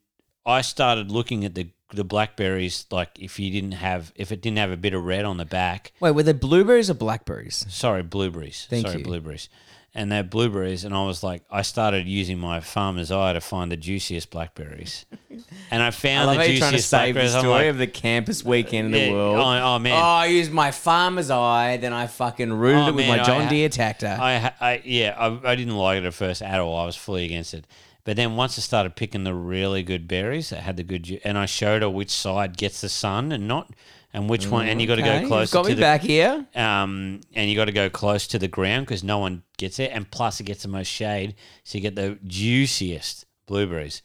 I 0.46 0.62
started 0.62 1.12
looking 1.12 1.44
at 1.46 1.56
the 1.56 1.70
the 1.94 2.04
blackberries 2.04 2.88
like 2.92 3.10
if 3.20 3.40
you 3.40 3.52
didn't 3.52 3.74
have 3.74 4.12
if 4.16 4.32
it 4.32 4.42
didn't 4.42 4.58
have 4.58 4.72
a 4.72 4.78
bit 4.78 4.94
of 4.94 5.04
red 5.06 5.24
on 5.24 5.38
the 5.38 5.46
back 5.46 5.94
Wait, 6.00 6.12
were 6.12 6.24
they 6.24 6.34
blueberries 6.34 6.90
or 6.90 6.96
blackberries? 6.96 7.66
sorry 7.70 8.02
blueberries 8.04 8.66
Thank 8.70 8.88
sorry 8.88 9.00
you. 9.00 9.06
blueberries 9.06 9.50
and 9.94 10.12
they're 10.12 10.24
blueberries 10.24 10.84
and 10.84 10.96
I 10.96 11.06
was 11.06 11.22
like 11.24 11.44
I 11.50 11.62
started 11.62 12.08
using 12.08 12.40
my 12.40 12.60
farmer's 12.60 13.12
eye 13.12 13.34
to 13.34 13.40
find 13.40 13.72
the 13.72 13.78
juiciest 13.78 14.32
blackberries 14.32 15.06
and 15.72 15.82
I 15.84 15.88
I 15.88 15.92
found 15.92 16.26
love 16.28 16.36
the 16.38 16.42
how 16.42 16.48
you're 16.50 16.58
trying 16.60 16.72
to 16.72 16.78
juiciest 16.78 16.90
save 16.90 17.14
the 17.14 17.20
blackberries. 17.22 17.36
I'm 17.36 17.42
story 17.42 17.54
like, 17.60 17.68
of 17.68 17.78
the 17.78 17.88
campus 17.88 18.44
weekend 18.44 18.88
in 18.88 18.92
the 18.92 19.00
Yeah, 19.00 19.12
world. 19.14 19.38
oh, 19.38 19.76
oh, 19.76 19.80
man. 19.80 19.94
Oh, 19.94 19.96
I 20.06 20.26
used 20.26 20.52
my 20.52 20.72
farmer's 20.72 21.30
eye, 21.30 21.78
then 21.78 21.94
I 21.94 22.08
fucking 22.08 22.52
rooted 22.52 22.82
Oh, 22.82 22.88
it 22.90 22.96
with 22.96 23.06
man, 23.06 23.18
my 23.20 23.24
I 23.24 23.26
John 23.26 23.44
ha- 23.44 23.50
Deere 23.50 23.70
tractor. 23.70 24.18
I, 24.20 24.38
ha- 24.38 24.56
I 24.60 24.82
yeah, 24.84 25.16
I, 25.18 25.52
I 25.52 25.56
didn't 25.56 25.76
like 25.78 26.00
it 26.00 26.06
at 26.06 26.14
first 26.16 26.42
at 26.42 26.60
all. 26.60 26.76
I 26.78 26.86
was 26.86 26.96
fully 26.96 27.26
against 27.26 27.54
it. 27.54 27.66
But 28.06 28.16
then 28.16 28.36
once 28.38 28.58
I 28.58 28.62
started 28.62 28.96
picking 28.96 29.24
the 29.26 29.34
really 29.34 29.84
good 29.84 30.08
berries 30.08 30.50
that 30.52 30.62
had 30.62 30.78
the 30.78 30.84
good, 30.84 31.04
ju- 31.04 31.20
and 31.26 31.38
I 31.38 31.46
showed 31.48 31.82
her 31.82 31.90
which 31.90 32.12
side 32.12 32.56
gets 32.56 32.80
the 32.80 32.88
sun 32.88 33.32
and 33.34 33.48
not, 33.48 33.74
and 34.14 34.30
which 34.30 34.48
one, 34.48 34.68
and 34.68 34.80
you 34.80 34.88
got 34.88 34.96
to 34.96 35.02
Okay, 35.02 35.12
go 35.16 35.20
you've 35.22 35.28
closer 35.28 35.54
Got 35.54 35.64
to 35.64 35.70
me 35.70 35.74
the 35.76 35.82
back 35.82 36.02
here. 36.02 36.46
um, 36.56 37.20
and 37.34 37.50
you 37.50 37.56
got 37.56 37.66
to 37.66 37.72
go 37.74 37.90
close 37.90 38.28
to 38.28 38.40
the 38.40 38.48
ground 38.48 38.86
because 38.86 39.04
no 39.04 39.18
one 39.18 39.42
gets 39.58 39.80
it, 39.80 39.92
and 39.92 40.10
plus 40.10 40.40
it 40.40 40.44
gets 40.44 40.62
the 40.62 40.70
most 40.70 40.88
shade, 40.88 41.36
so 41.64 41.78
you 41.78 41.82
get 41.82 41.96
the 41.96 42.18
juiciest 42.26 43.26
blueberries. 43.48 44.02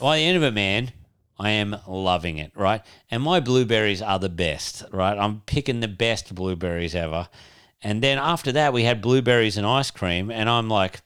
By 0.00 0.18
the 0.18 0.24
end 0.24 0.36
of 0.36 0.42
it, 0.42 0.52
man, 0.52 0.92
I 1.38 1.50
am 1.50 1.76
loving 1.86 2.38
it, 2.38 2.50
right? 2.56 2.82
And 3.10 3.22
my 3.22 3.38
blueberries 3.40 4.02
are 4.02 4.18
the 4.18 4.28
best, 4.28 4.82
right? 4.92 5.16
I'm 5.16 5.42
picking 5.46 5.78
the 5.80 5.88
best 5.88 6.34
blueberries 6.34 6.94
ever. 6.96 7.28
And 7.82 8.02
then 8.02 8.18
after 8.18 8.50
that, 8.52 8.72
we 8.72 8.82
had 8.82 9.00
blueberries 9.00 9.56
and 9.56 9.64
ice 9.64 9.92
cream, 9.92 10.30
and 10.32 10.50
I'm 10.50 10.68
like, 10.68 11.00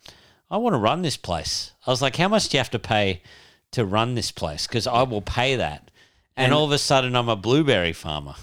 I 0.51 0.57
want 0.57 0.73
to 0.73 0.79
run 0.79 1.03
this 1.03 1.19
place. 1.19 1.72
I 1.87 1.91
was 1.91 2.03
like, 2.03 2.17
how 2.17 2.29
much 2.29 2.49
do 2.49 2.57
you 2.57 2.61
have 2.61 2.71
to 2.71 2.79
pay 2.79 3.23
to 3.73 3.85
run 3.85 4.15
this 4.15 4.31
place? 4.31 4.67
Because 4.67 4.87
I 4.87 5.03
will 5.03 5.23
pay 5.23 5.57
that. 5.57 5.91
And, 6.37 6.47
And- 6.47 6.55
all 6.55 6.65
of 6.65 6.73
a 6.73 6.79
sudden, 6.79 7.15
I'm 7.17 7.29
a 7.29 7.37
blueberry 7.37 7.93
farmer. 7.93 8.35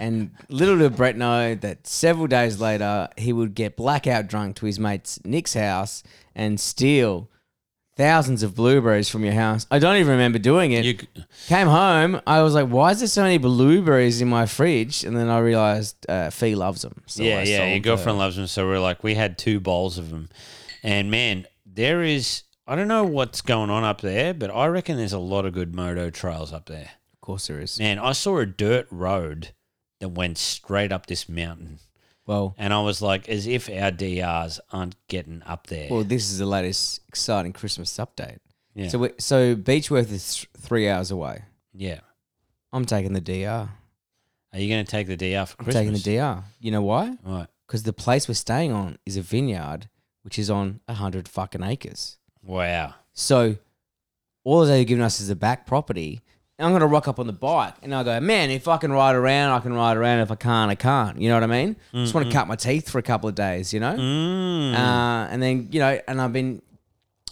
And 0.00 0.30
little 0.48 0.78
did 0.78 0.94
Brett 0.96 1.16
know 1.16 1.56
that 1.56 1.86
several 1.88 2.28
days 2.28 2.60
later, 2.60 3.08
he 3.16 3.32
would 3.32 3.54
get 3.56 3.76
blackout 3.76 4.28
drunk 4.28 4.54
to 4.56 4.66
his 4.66 4.78
mate's 4.78 5.18
Nick's 5.24 5.54
house 5.54 6.04
and 6.36 6.60
steal 6.60 7.28
thousands 7.96 8.44
of 8.44 8.54
blueberries 8.54 9.08
from 9.08 9.24
your 9.24 9.34
house. 9.34 9.66
I 9.72 9.80
don't 9.80 9.96
even 9.96 10.12
remember 10.12 10.38
doing 10.38 10.70
it. 10.70 10.84
You, 10.84 10.98
Came 11.48 11.66
home, 11.66 12.20
I 12.28 12.42
was 12.42 12.54
like, 12.54 12.68
"Why 12.68 12.92
is 12.92 13.00
there 13.00 13.08
so 13.08 13.24
many 13.24 13.38
blueberries 13.38 14.20
in 14.20 14.28
my 14.28 14.46
fridge?" 14.46 15.02
And 15.02 15.16
then 15.16 15.28
I 15.28 15.40
realized 15.40 15.96
uh, 16.08 16.30
Fee 16.30 16.54
loves 16.54 16.82
them. 16.82 17.02
So 17.06 17.24
yeah, 17.24 17.40
I 17.40 17.42
yeah. 17.42 17.70
Your 17.72 17.80
girlfriend 17.80 18.18
her. 18.18 18.24
loves 18.24 18.36
them, 18.36 18.46
so 18.46 18.68
we're 18.68 18.78
like, 18.78 19.02
we 19.02 19.16
had 19.16 19.36
two 19.36 19.58
bowls 19.58 19.98
of 19.98 20.10
them, 20.10 20.28
and 20.84 21.10
man, 21.10 21.44
there 21.66 22.04
is. 22.04 22.44
I 22.68 22.76
don't 22.76 22.88
know 22.88 23.04
what's 23.04 23.40
going 23.40 23.70
on 23.70 23.82
up 23.82 24.00
there, 24.02 24.34
but 24.34 24.50
I 24.50 24.66
reckon 24.66 24.96
there's 24.96 25.12
a 25.14 25.18
lot 25.18 25.46
of 25.46 25.54
good 25.54 25.74
moto 25.74 26.10
trails 26.10 26.52
up 26.52 26.66
there. 26.66 26.90
Of 27.14 27.20
course, 27.22 27.46
there 27.46 27.60
is. 27.60 27.78
Man, 27.78 27.98
I 27.98 28.12
saw 28.12 28.38
a 28.38 28.46
dirt 28.46 28.86
road 28.90 29.50
that 30.00 30.10
went 30.10 30.38
straight 30.38 30.92
up 30.92 31.06
this 31.06 31.28
mountain, 31.28 31.78
Well, 32.26 32.54
and 32.58 32.72
I 32.74 32.80
was 32.82 33.00
like, 33.02 33.28
as 33.28 33.46
if 33.46 33.68
our 33.70 33.90
DRs 33.90 34.60
aren't 34.70 34.96
getting 35.08 35.42
up 35.46 35.66
there. 35.68 35.88
well, 35.90 36.04
this 36.04 36.30
is 36.30 36.38
the 36.38 36.46
latest 36.46 37.00
exciting 37.08 37.52
Christmas 37.52 37.96
update. 37.96 38.38
yeah, 38.74 38.88
So, 38.88 38.98
we, 38.98 39.10
so 39.18 39.56
Beechworth 39.56 40.12
is 40.12 40.34
th- 40.36 40.48
three 40.58 40.88
hours 40.88 41.10
away. 41.10 41.42
yeah. 41.74 42.00
I'm 42.70 42.84
taking 42.84 43.14
the 43.14 43.22
DR. 43.22 43.70
Are 44.52 44.58
you 44.60 44.68
going 44.68 44.84
to 44.84 44.90
take 44.90 45.06
the 45.06 45.16
DR 45.16 45.46
for 45.46 45.56
I'm 45.58 45.64
Christmas? 45.64 45.74
taking 45.74 45.92
the 45.94 46.18
DR. 46.18 46.44
You 46.60 46.70
know 46.70 46.82
why? 46.82 47.16
Right. 47.24 47.46
Because 47.66 47.84
the 47.84 47.94
place 47.94 48.28
we're 48.28 48.34
staying 48.34 48.72
on 48.72 48.98
is 49.06 49.16
a 49.16 49.22
vineyard, 49.22 49.88
which 50.22 50.38
is 50.38 50.50
on 50.50 50.80
a 50.86 50.92
hundred 50.94 51.28
fucking 51.28 51.62
acres. 51.62 52.18
Wow. 52.48 52.94
So 53.12 53.56
all 54.42 54.64
they're 54.64 54.84
giving 54.84 55.04
us 55.04 55.20
is 55.20 55.30
a 55.30 55.36
back 55.36 55.66
property. 55.66 56.22
And 56.58 56.66
I'm 56.66 56.72
gonna 56.72 56.88
rock 56.88 57.06
up 57.06 57.20
on 57.20 57.28
the 57.28 57.32
bike 57.32 57.74
and 57.82 57.94
I'll 57.94 58.02
go, 58.02 58.18
man, 58.18 58.50
if 58.50 58.66
I 58.66 58.78
can 58.78 58.90
ride 58.90 59.14
around, 59.14 59.52
I 59.52 59.60
can 59.60 59.72
ride 59.72 59.96
around. 59.96 60.20
If 60.20 60.32
I 60.32 60.34
can't, 60.34 60.70
I 60.70 60.74
can't. 60.74 61.20
You 61.20 61.28
know 61.28 61.36
what 61.36 61.44
I 61.44 61.46
mean? 61.46 61.76
Just 61.92 62.14
want 62.14 62.26
to 62.26 62.32
cut 62.32 62.48
my 62.48 62.56
teeth 62.56 62.90
for 62.90 62.98
a 62.98 63.02
couple 63.02 63.28
of 63.28 63.36
days, 63.36 63.72
you 63.72 63.78
know? 63.78 63.94
Mm. 63.94 64.74
Uh, 64.74 65.28
and 65.30 65.40
then, 65.40 65.68
you 65.70 65.78
know, 65.78 66.00
and 66.08 66.20
I've 66.20 66.32
been 66.32 66.60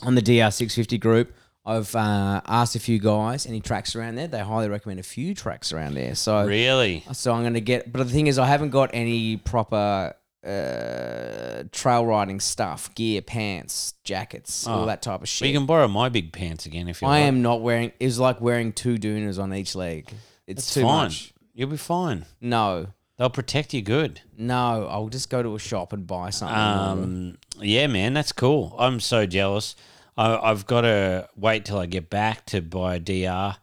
on 0.03 0.15
the 0.15 0.23
DR650 0.23 1.01
group. 1.01 1.35
I've 1.65 1.93
uh, 1.97 2.41
asked 2.47 2.77
a 2.77 2.79
few 2.79 3.01
guys 3.01 3.47
any 3.47 3.61
tracks 3.61 3.97
around 3.97 4.15
there. 4.15 4.29
They 4.29 4.39
highly 4.39 4.69
recommend 4.69 5.01
a 5.01 5.03
few 5.03 5.35
tracks 5.35 5.73
around 5.73 5.95
there. 5.95 6.15
So 6.15 6.47
really? 6.47 7.03
so 7.13 7.33
I'm 7.33 7.43
going 7.43 7.55
to 7.55 7.61
get, 7.61 7.91
but 7.91 8.07
the 8.07 8.13
thing 8.13 8.29
is, 8.29 8.39
I 8.39 8.47
haven't 8.47 8.71
got 8.71 8.91
any 8.93 9.39
proper 9.39 10.15
uh, 10.47 11.65
trail 11.73 12.07
riding 12.07 12.41
stuff, 12.41 12.95
gear, 12.95 13.23
pants, 13.23 13.95
jackets, 14.05 14.67
all 14.67 14.83
Oh. 14.83 14.87
that 14.87 15.03
type 15.03 15.23
of 15.23 15.29
shit. 15.29 15.49
you 15.49 15.55
can 15.59 15.67
borrow 15.67 15.89
my 15.89 16.09
big 16.09 16.33
pants 16.33 16.67
again 16.67 16.89
if 16.89 17.03
you 17.03 17.09
I 17.09 17.21
like. 17.21 17.23
am 17.25 17.43
not 17.43 17.61
wearing. 17.63 17.93
It's 18.01 18.19
like 18.19 18.41
wearing 18.41 18.73
two 18.73 18.97
Doonas 18.97 19.43
on 19.43 19.53
each 19.55 19.75
leg. 19.75 20.09
It's 20.47 20.63
It's 20.65 20.75
too 20.75 20.83
fine. 20.83 21.05
much. 21.05 21.33
You'll 21.55 21.71
be 21.71 21.77
fine. 21.77 22.27
No, 22.41 22.89
They'll 23.19 23.31
protect 23.31 23.73
you 23.73 23.81
good. 23.83 24.21
no. 24.37 24.87
I'll 24.91 25.09
just 25.09 25.31
go 25.31 25.43
to 25.43 25.55
a 25.55 25.59
shop 25.59 25.93
and 25.95 26.07
buy 26.07 26.29
something. 26.31 26.57
Um, 26.57 27.39
yeah, 27.61 27.87
man, 27.87 28.13
that's 28.13 28.33
cool. 28.33 28.75
I'm 28.79 29.01
so 29.01 29.25
jealous. 29.27 29.75
I, 30.19 30.37
I've 30.37 30.67
got 30.67 30.83
to 30.83 31.29
wait 31.37 31.65
till 31.65 31.79
I 31.79 31.87
get 31.87 32.11
back 32.11 32.45
to 32.47 32.61
buy 32.61 32.97
a 32.97 32.99
DR. 33.01 33.57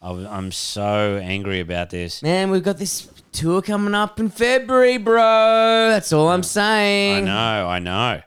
I, 0.00 0.10
am 0.38 0.52
so 0.52 1.20
angry 1.22 1.60
about 1.60 1.90
this. 1.90 2.22
Man, 2.22 2.50
we've 2.50 2.62
got 2.62 2.78
this 2.78 3.08
tour 3.32 3.62
coming 3.62 3.94
up 3.94 4.20
in 4.20 4.30
February, 4.30 4.96
bro. 4.98 5.88
That's 5.90 6.12
all 6.12 6.28
I'm 6.28 6.42
saying. 6.42 7.14
I 7.14 7.16
saying. 7.16 7.24
know, 7.24 7.68
I 7.68 7.78
know. 7.80 8.22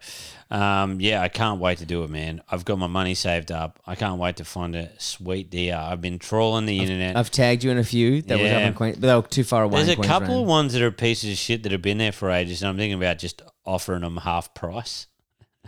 Um, 0.51 0.99
yeah, 0.99 1.21
I 1.21 1.29
can't 1.29 1.62
wait 1.62 1.77
to 1.77 1.86
do 1.86 2.03
it, 2.03 2.10
man. 2.10 2.41
I've 2.51 2.65
got 2.65 2.77
my 2.77 2.88
money 2.88 3.13
saved 3.13 3.53
up. 3.53 3.79
I 3.88 3.95
can't 3.95 4.19
wait 4.19 4.36
to 4.36 4.43
find 4.43 4.75
a 4.75 4.89
sweet 4.99 5.49
DR. 5.49 5.73
I've 5.77 6.01
been 6.01 6.19
trawling 6.19 6.65
the 6.65 6.77
internet. 6.79 7.15
I've 7.15 7.31
tagged 7.31 7.63
you 7.63 7.71
in 7.71 7.77
a 7.77 7.86
few 7.86 8.21
that 8.23 8.38
was 8.38 8.51
up 8.51 8.60
Yeah. 8.60 8.67
in 8.67 8.73
Queen, 8.73 8.91
but 8.99 9.01
they 9.07 9.15
were 9.15 9.21
too 9.21 9.45
far 9.45 9.63
away. 9.63 9.77
There's 9.77 9.97
in 9.97 10.03
a 10.03 10.07
couple 10.07 10.27
Queensland. 10.27 10.41
of 10.41 10.47
ones 10.49 10.73
that 10.73 10.81
are 10.81 10.91
pieces 10.91 11.31
of 11.31 11.38
shit 11.38 11.63
that 11.63 11.71
have 11.71 11.81
been 11.81 11.99
there 11.99 12.12
for 12.12 12.29
ages, 12.29 12.62
and 12.62 12.67
I'm 12.67 12.75
thinking 12.75 12.97
about 12.97 13.17
just 13.17 13.41
offering 13.65 14.01
them 14.01 14.17
half 14.17 14.53
price. 14.53 15.07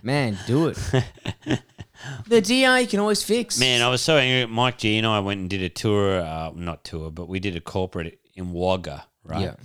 Man, 0.01 0.37
do 0.47 0.67
it. 0.67 0.77
the 2.27 2.41
DR 2.41 2.81
you 2.81 2.87
can 2.87 2.99
always 2.99 3.23
fix. 3.23 3.59
Man, 3.59 3.81
I 3.81 3.89
was 3.89 4.01
so 4.01 4.17
angry. 4.17 4.51
Mike 4.53 4.77
G 4.77 4.97
and 4.97 5.07
I 5.07 5.19
went 5.19 5.39
and 5.41 5.49
did 5.49 5.61
a 5.61 5.69
tour, 5.69 6.19
uh, 6.19 6.51
not 6.55 6.83
tour, 6.83 7.11
but 7.11 7.27
we 7.27 7.39
did 7.39 7.55
a 7.55 7.61
corporate 7.61 8.19
in 8.35 8.51
Wagga, 8.51 9.05
right? 9.23 9.41
Yeah. 9.41 9.55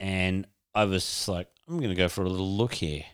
And 0.00 0.46
I 0.74 0.84
was 0.84 1.04
just 1.04 1.28
like, 1.28 1.48
I'm 1.68 1.78
going 1.78 1.90
to 1.90 1.94
go 1.94 2.08
for 2.08 2.22
a 2.22 2.28
little 2.28 2.56
look 2.56 2.74
here, 2.74 3.04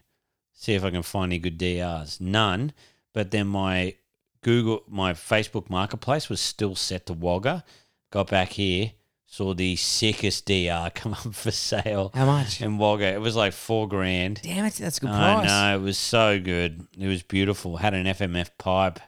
see 0.53 0.75
if 0.75 0.85
I 0.85 0.91
can 0.91 1.03
find 1.03 1.33
any 1.33 1.39
good 1.39 1.59
DRs. 1.59 2.21
None. 2.21 2.73
But 3.13 3.31
then 3.31 3.47
my 3.49 3.95
Google, 4.43 4.83
my 4.89 5.13
Facebook 5.13 5.69
marketplace 5.69 6.29
was 6.29 6.41
still 6.41 6.75
set 6.75 7.07
to 7.07 7.13
Wagga. 7.13 7.65
Got 8.11 8.31
back 8.31 8.51
here, 8.53 8.93
saw 9.31 9.53
the 9.55 9.77
sickest 9.77 10.47
DR 10.47 10.91
come 10.95 11.13
up 11.13 11.35
for 11.35 11.51
sale 11.51 12.11
How 12.15 12.25
much? 12.27 12.61
in 12.63 12.79
Wagga. 12.79 13.13
It 13.13 13.21
was 13.21 13.37
like 13.37 13.53
four 13.53 13.87
grand. 13.87 14.41
Damn 14.43 14.65
it, 14.65 14.75
that's 14.75 14.99
a 14.99 15.01
good 15.03 15.11
I 15.11 15.35
price. 15.35 15.47
know 15.49 15.77
it 15.79 15.83
was 15.83 15.99
so 15.99 16.41
good. 16.41 16.87
It 16.99 17.07
was 17.07 17.23
beautiful. 17.23 17.77
Had 17.77 17.93
an 17.95 18.07
FMF 18.07 18.51
pipe. 18.59 18.99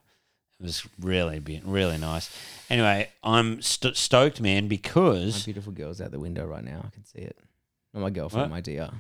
It 0.61 0.65
was 0.65 0.87
really, 1.01 1.41
be- 1.41 1.63
really 1.65 1.97
nice. 1.97 2.31
Anyway, 2.69 3.09
I'm 3.25 3.63
st- 3.63 3.97
stoked, 3.97 4.41
man, 4.43 4.65
My 4.65 4.69
because 4.69 5.45
beautiful 5.45 5.73
girl's 5.73 6.01
out 6.03 6.11
the 6.11 6.21
window 6.21 6.45
right 6.47 6.63
now. 6.63 6.83
I 6.87 6.91
can 6.91 7.05
see 7.07 7.21
it. 7.21 7.37
Not 7.95 8.01
my 8.03 8.11
girlfriend, 8.11 8.51
What? 8.51 8.57
my 8.57 8.61
DR. 8.61 8.91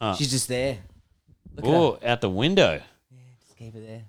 Oh. 0.00 0.14
She's 0.16 0.30
just 0.30 0.48
there. 0.48 0.78
Look 1.54 1.66
at 1.66 1.70
her. 1.70 1.76
oh, 1.76 1.98
out 2.04 2.20
the 2.22 2.30
window. 2.30 2.80
Just 3.46 3.56
keep 3.58 3.74
it 3.76 3.86
there. 3.86 4.02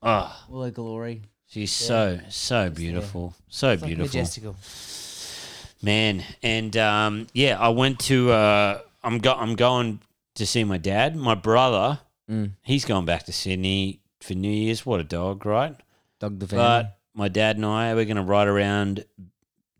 Oh, 0.00 0.44
All 0.50 0.62
her 0.62 0.70
glory. 0.70 1.22
she's 1.48 1.70
so 1.72 2.20
so 2.28 2.70
beautiful, 2.70 3.34
so 3.48 3.70
It's 3.70 3.82
like 3.82 3.88
beautiful, 3.88 4.06
majestical. 4.18 4.56
Man. 5.82 6.22
And 6.42 6.76
um, 6.76 7.26
yeah, 7.32 7.58
I 7.58 7.68
went 7.70 7.98
to. 8.00 8.30
Uh, 8.30 8.80
I'm 9.02 9.18
go- 9.18 9.34
I'm 9.34 9.56
going 9.56 10.00
to 10.36 10.46
see 10.46 10.64
my 10.64 10.78
dad. 10.78 11.16
My 11.16 11.34
brother, 11.34 12.00
Mm. 12.30 12.52
he's 12.62 12.84
going 12.84 13.04
back 13.04 13.24
to 13.24 13.32
Sydney 13.32 14.00
for 14.20 14.34
New 14.34 14.48
Year's. 14.50 14.86
What 14.86 15.00
a 15.00 15.04
dog, 15.04 15.44
right? 15.44 15.74
Dog 16.20 16.38
the 16.38 16.46
family. 16.46 16.64
But 16.64 16.98
my 17.14 17.28
dad 17.28 17.56
and 17.56 17.66
I 17.66 17.92
we're 17.94 18.04
going 18.04 18.16
to 18.16 18.22
ride 18.22 18.46
around 18.46 19.04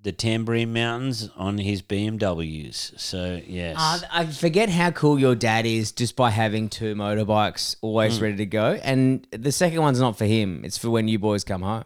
the 0.02 0.12
Tamborine 0.12 0.72
Mountains 0.72 1.30
on 1.36 1.58
his 1.58 1.80
BMWs. 1.82 2.98
So 2.98 3.40
yes, 3.46 3.76
Uh, 3.78 4.00
I 4.10 4.26
forget 4.26 4.68
how 4.68 4.90
cool 4.90 5.18
your 5.20 5.36
dad 5.36 5.64
is 5.64 5.92
just 5.92 6.16
by 6.16 6.30
having 6.30 6.68
two 6.68 6.96
motorbikes 6.96 7.76
always 7.80 8.18
Mm. 8.18 8.22
ready 8.22 8.36
to 8.38 8.46
go. 8.46 8.80
And 8.82 9.24
the 9.30 9.52
second 9.52 9.80
one's 9.80 10.00
not 10.00 10.18
for 10.18 10.26
him, 10.26 10.62
it's 10.64 10.76
for 10.76 10.90
when 10.90 11.06
you 11.06 11.20
boys 11.20 11.44
come 11.44 11.62
home. 11.62 11.84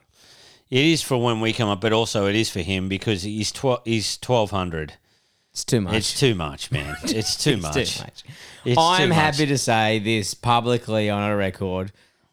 It 0.71 0.85
is 0.85 1.03
for 1.03 1.17
when 1.23 1.41
we 1.41 1.53
come 1.53 1.69
up, 1.69 1.81
but 1.81 1.93
also 1.93 2.27
it 2.27 2.35
is 2.35 2.51
for 2.51 2.61
him 2.61 2.89
because 2.89 3.23
he's 3.23 3.53
twelve. 3.53 3.81
He's 3.85 4.17
twelve 4.19 4.51
hundred. 4.51 4.95
It's 5.53 5.65
too 5.65 5.81
much. 5.81 5.95
It's 5.95 6.21
too 6.21 6.35
much, 6.35 6.71
man. 6.71 6.97
It's 7.05 7.37
too 7.43 7.53
It's 7.55 7.63
much. 7.63 7.97
too 7.97 8.03
much. 8.03 8.25
It's 8.67 8.79
I'm 8.79 9.01
too 9.03 9.09
much. 9.09 9.17
happy 9.17 9.47
to 9.47 9.57
say 9.57 9.99
this 9.99 10.35
publicly 10.35 11.09
on 11.09 11.31
a 11.31 11.35
record 11.35 11.93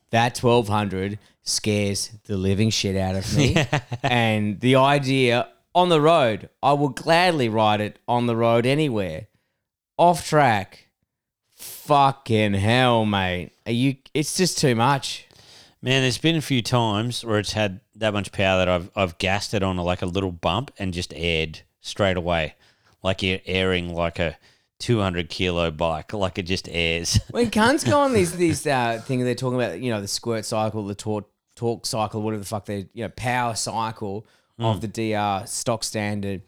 that 0.10 0.38
1200 0.38 1.18
scares 1.42 2.12
the 2.26 2.36
living 2.36 2.70
shit 2.70 2.98
out 2.98 3.16
of 3.16 3.38
me. 3.38 3.56
and 4.04 4.60
the 4.60 4.76
idea 4.76 5.48
on 5.74 5.88
the 5.88 6.02
road, 6.02 6.50
I 6.62 6.74
will 6.74 6.90
gladly 6.90 7.48
ride 7.48 7.80
it 7.80 7.98
on 8.10 8.26
the 8.28 8.36
road 8.36 8.66
anywhere. 8.66 9.28
Off 9.98 10.28
track, 10.28 10.88
fucking 11.56 12.54
hell, 12.56 13.06
mate. 13.06 13.52
Are 13.66 13.72
you? 13.72 13.96
It's 14.14 14.36
just 14.36 14.58
too 14.58 14.76
much. 14.76 15.28
Man, 15.84 16.02
there's 16.02 16.18
been 16.18 16.38
a 16.38 16.42
few 16.42 16.62
times 16.62 17.26
where 17.26 17.40
it's 17.40 17.52
had 17.52 17.82
that 17.96 18.14
much 18.14 18.32
power 18.32 18.58
that 18.60 18.70
I've 18.70 18.90
I've 18.96 19.18
gassed 19.18 19.54
it 19.54 19.64
on 19.64 19.78
a, 19.78 19.84
like 19.84 20.02
a 20.02 20.06
little 20.06 20.32
bump 20.32 20.72
and 20.80 20.94
just 20.94 21.14
aired 21.14 21.60
straight 21.82 22.16
away, 22.16 22.56
like 23.04 23.22
you're 23.22 23.42
airing 23.46 23.94
like 23.94 24.18
a 24.18 24.38
200 24.80 25.28
kilo 25.28 25.72
bike, 25.72 26.14
like 26.14 26.38
it 26.38 26.44
just 26.44 26.70
airs. 26.70 27.20
When 27.32 27.52
cunts 27.52 27.86
go 27.86 28.00
on 28.00 28.14
these 28.14 28.32
these 28.32 28.66
uh, 28.66 29.02
thing 29.04 29.26
they're 29.26 29.36
talking 29.36 29.60
about, 29.60 29.82
you 29.82 29.92
know, 29.92 30.00
the 30.00 30.08
squirt 30.08 30.46
cycle, 30.46 30.86
the 30.86 30.96
torque 30.96 31.28
torque 31.58 31.86
cycle, 31.86 32.22
whatever 32.22 32.40
the 32.40 32.48
fuck 32.48 32.64
they, 32.64 32.88
you 32.94 33.04
know, 33.04 33.10
power 33.10 33.54
cycle. 33.54 34.26
of 34.60 34.80
the 34.80 34.88
DR 34.88 35.46
stock 35.46 35.84
standard 35.84 36.44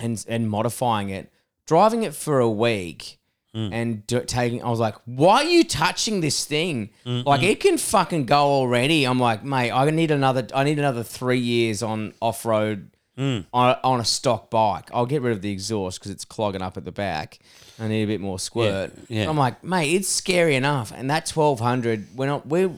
and 0.00 0.24
and 0.26 0.50
modifying 0.50 1.10
it, 1.10 1.30
driving 1.66 2.02
it 2.02 2.16
for 2.16 2.40
a 2.40 2.50
week. 2.50 3.15
Mm. 3.56 3.72
And 3.72 4.06
do, 4.06 4.20
taking, 4.20 4.62
I 4.62 4.68
was 4.68 4.80
like, 4.80 4.96
"Why 5.06 5.36
are 5.36 5.44
you 5.44 5.64
touching 5.64 6.20
this 6.20 6.44
thing? 6.44 6.90
Mm-hmm. 7.06 7.26
Like 7.26 7.42
it 7.42 7.60
can 7.60 7.78
fucking 7.78 8.26
go 8.26 8.42
already." 8.42 9.04
I'm 9.04 9.18
like, 9.18 9.44
"Mate, 9.44 9.72
I 9.72 9.88
need 9.88 10.10
another. 10.10 10.46
I 10.54 10.62
need 10.64 10.78
another 10.78 11.02
three 11.02 11.38
years 11.38 11.82
on 11.82 12.12
off 12.20 12.44
road 12.44 12.90
mm. 13.16 13.44
on, 13.52 13.76
on 13.82 14.00
a 14.00 14.04
stock 14.04 14.50
bike. 14.50 14.90
I'll 14.92 15.06
get 15.06 15.22
rid 15.22 15.32
of 15.32 15.42
the 15.42 15.50
exhaust 15.50 15.98
because 15.98 16.10
it's 16.10 16.24
clogging 16.24 16.62
up 16.62 16.76
at 16.76 16.84
the 16.84 16.92
back. 16.92 17.38
I 17.78 17.88
need 17.88 18.04
a 18.04 18.06
bit 18.06 18.20
more 18.20 18.38
squirt. 18.38 18.92
Yeah, 19.08 19.22
yeah. 19.22 19.30
I'm 19.30 19.36
like, 19.36 19.62
mate, 19.62 19.94
it's 19.94 20.08
scary 20.08 20.54
enough. 20.54 20.92
And 20.92 21.10
that 21.10 21.28
1200, 21.28 22.16
we're 22.16 22.26
not, 22.26 22.46
we, 22.46 22.70